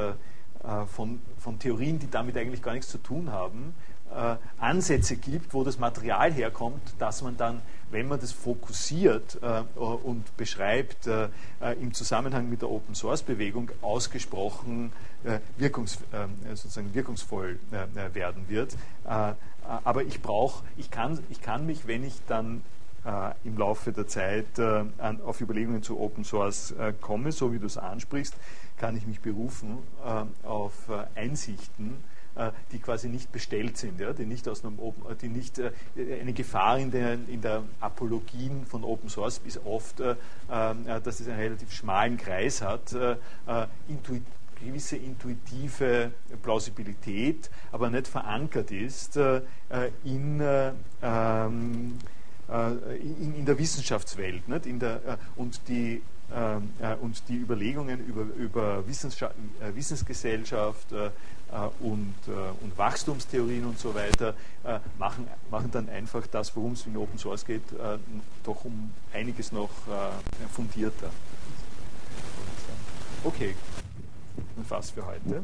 von, 0.95 1.21
von 1.39 1.59
Theorien, 1.59 1.99
die 1.99 2.09
damit 2.09 2.37
eigentlich 2.37 2.63
gar 2.63 2.73
nichts 2.73 2.89
zu 2.89 2.99
tun 2.99 3.33
haben, 3.33 3.75
äh, 4.15 4.37
Ansätze 4.59 5.17
gibt, 5.17 5.55
wo 5.55 5.65
das 5.65 5.79
Material 5.79 6.33
herkommt, 6.33 6.83
dass 6.99 7.23
man 7.23 7.37
dann, 7.37 7.63
wenn 7.91 8.09
man 8.09 8.21
das 8.21 8.33
fokussiert 8.33 9.39
äh, 9.43 9.63
und 9.79 10.37
beschreibt, 10.37 11.07
äh, 11.07 11.29
äh 11.61 11.73
im 11.81 11.95
Zusammenhang 11.95 12.49
mit 12.49 12.63
der 12.63 12.71
Open 12.71 12.95
Source 12.95 13.23
Bewegung 13.23 13.71
ausgesprochen 13.81 14.93
äh, 15.25 15.39
wirkungs, 15.57 15.97
äh, 16.13 16.55
sozusagen 16.55 16.95
wirkungsvoll 16.95 17.59
werden 18.13 18.49
wird. 18.49 18.77
aber 19.05 20.03
ich 20.03 20.21
brauche, 20.21 20.65
ich 20.77 20.91
kann, 20.91 21.19
ich 21.31 21.41
kann 21.41 21.67
mich, 21.67 21.87
wenn 21.87 22.05
ich 22.05 22.15
dann 22.27 22.63
im 23.45 23.59
Laufe 23.59 23.93
der 23.93 24.07
Zeit 24.07 24.59
an, 24.59 25.21
auf 25.25 25.41
Überlegungen 25.41 25.83
zu 25.83 25.99
Open 25.99 26.25
Source 26.25 26.73
komme, 27.01 27.33
so 27.33 27.53
wie 27.53 27.59
du 27.59 27.67
es 27.67 27.77
ansprichst, 27.77 28.35
kann 28.77 28.97
ich 28.97 29.07
mich 29.07 29.21
berufen 29.21 29.79
auf 30.45 30.75
Einsichten, 31.17 31.97
äh, 32.35 32.51
die 32.71 32.79
quasi 32.79 33.11
nicht 33.11 33.31
bestellt 33.31 33.77
sind, 33.77 34.01
ja, 34.01 34.15
die 34.15 34.25
nicht 34.25 34.49
aus 34.49 34.65
einem 34.65 34.79
Open, 34.79 35.03
die 35.19 35.29
nicht 35.29 35.59
äh, 35.59 35.71
eine 36.19 36.33
Gefahr 36.33 36.79
in 36.79 36.91
der, 36.91 37.13
in 37.13 37.43
der 37.43 37.63
Apologien 37.79 38.65
von 38.65 38.85
Open 38.85 39.11
Source 39.11 39.43
ist 39.45 39.61
oft, 39.67 40.01
äh, 40.01 40.15
dass 40.49 41.21
es 41.21 41.29
einen 41.29 41.39
relativ 41.39 41.73
schmalen 41.73 42.17
Kreis 42.17 42.63
hat, 42.63 42.95
intuitiv 43.89 44.27
gewisse 44.65 44.97
intuitive 44.97 46.13
Plausibilität, 46.41 47.51
aber 47.73 47.91
nicht 47.91 48.07
verankert 48.07 48.71
ist 48.71 49.17
in, 50.05 50.41
ähm, 51.03 51.99
in, 53.01 53.35
in, 53.35 53.47
der 53.47 53.59
Wissenschaftswelt. 53.59 54.49
Nicht? 54.49 54.67
In 54.67 54.79
der, 54.79 55.19
und, 55.37 55.61
die, 55.69 56.03
und 57.01 57.23
die 57.29 57.37
Überlegungen 57.37 58.07
über, 58.07 58.23
über 58.37 58.85
Wissensgesellschaft, 58.87 60.87
äh, 61.53 61.69
und, 61.81 62.15
äh, 62.29 62.65
und 62.65 62.79
Wachstumstheorien 62.79 63.67
und 63.67 63.79
so 63.79 63.95
weiter 63.95 64.33
äh, 64.65 64.79
machen, 64.99 65.29
machen 65.51 65.71
dann 65.71 65.87
einfach 65.91 66.27
das, 66.27 66.57
worum 66.57 66.73
es 66.73 66.87
in 66.87 66.97
Open 66.97 67.19
Source 67.19 67.45
geht, 67.45 67.63
doch 68.43 68.65
um 68.65 68.91
einiges 69.13 69.53
noch 69.53 69.69
fundierter. 70.51 71.11
Okay, 73.23 73.55
ein 74.57 74.65
Fass 74.65 74.93
für 74.93 75.05
heute. 75.05 75.43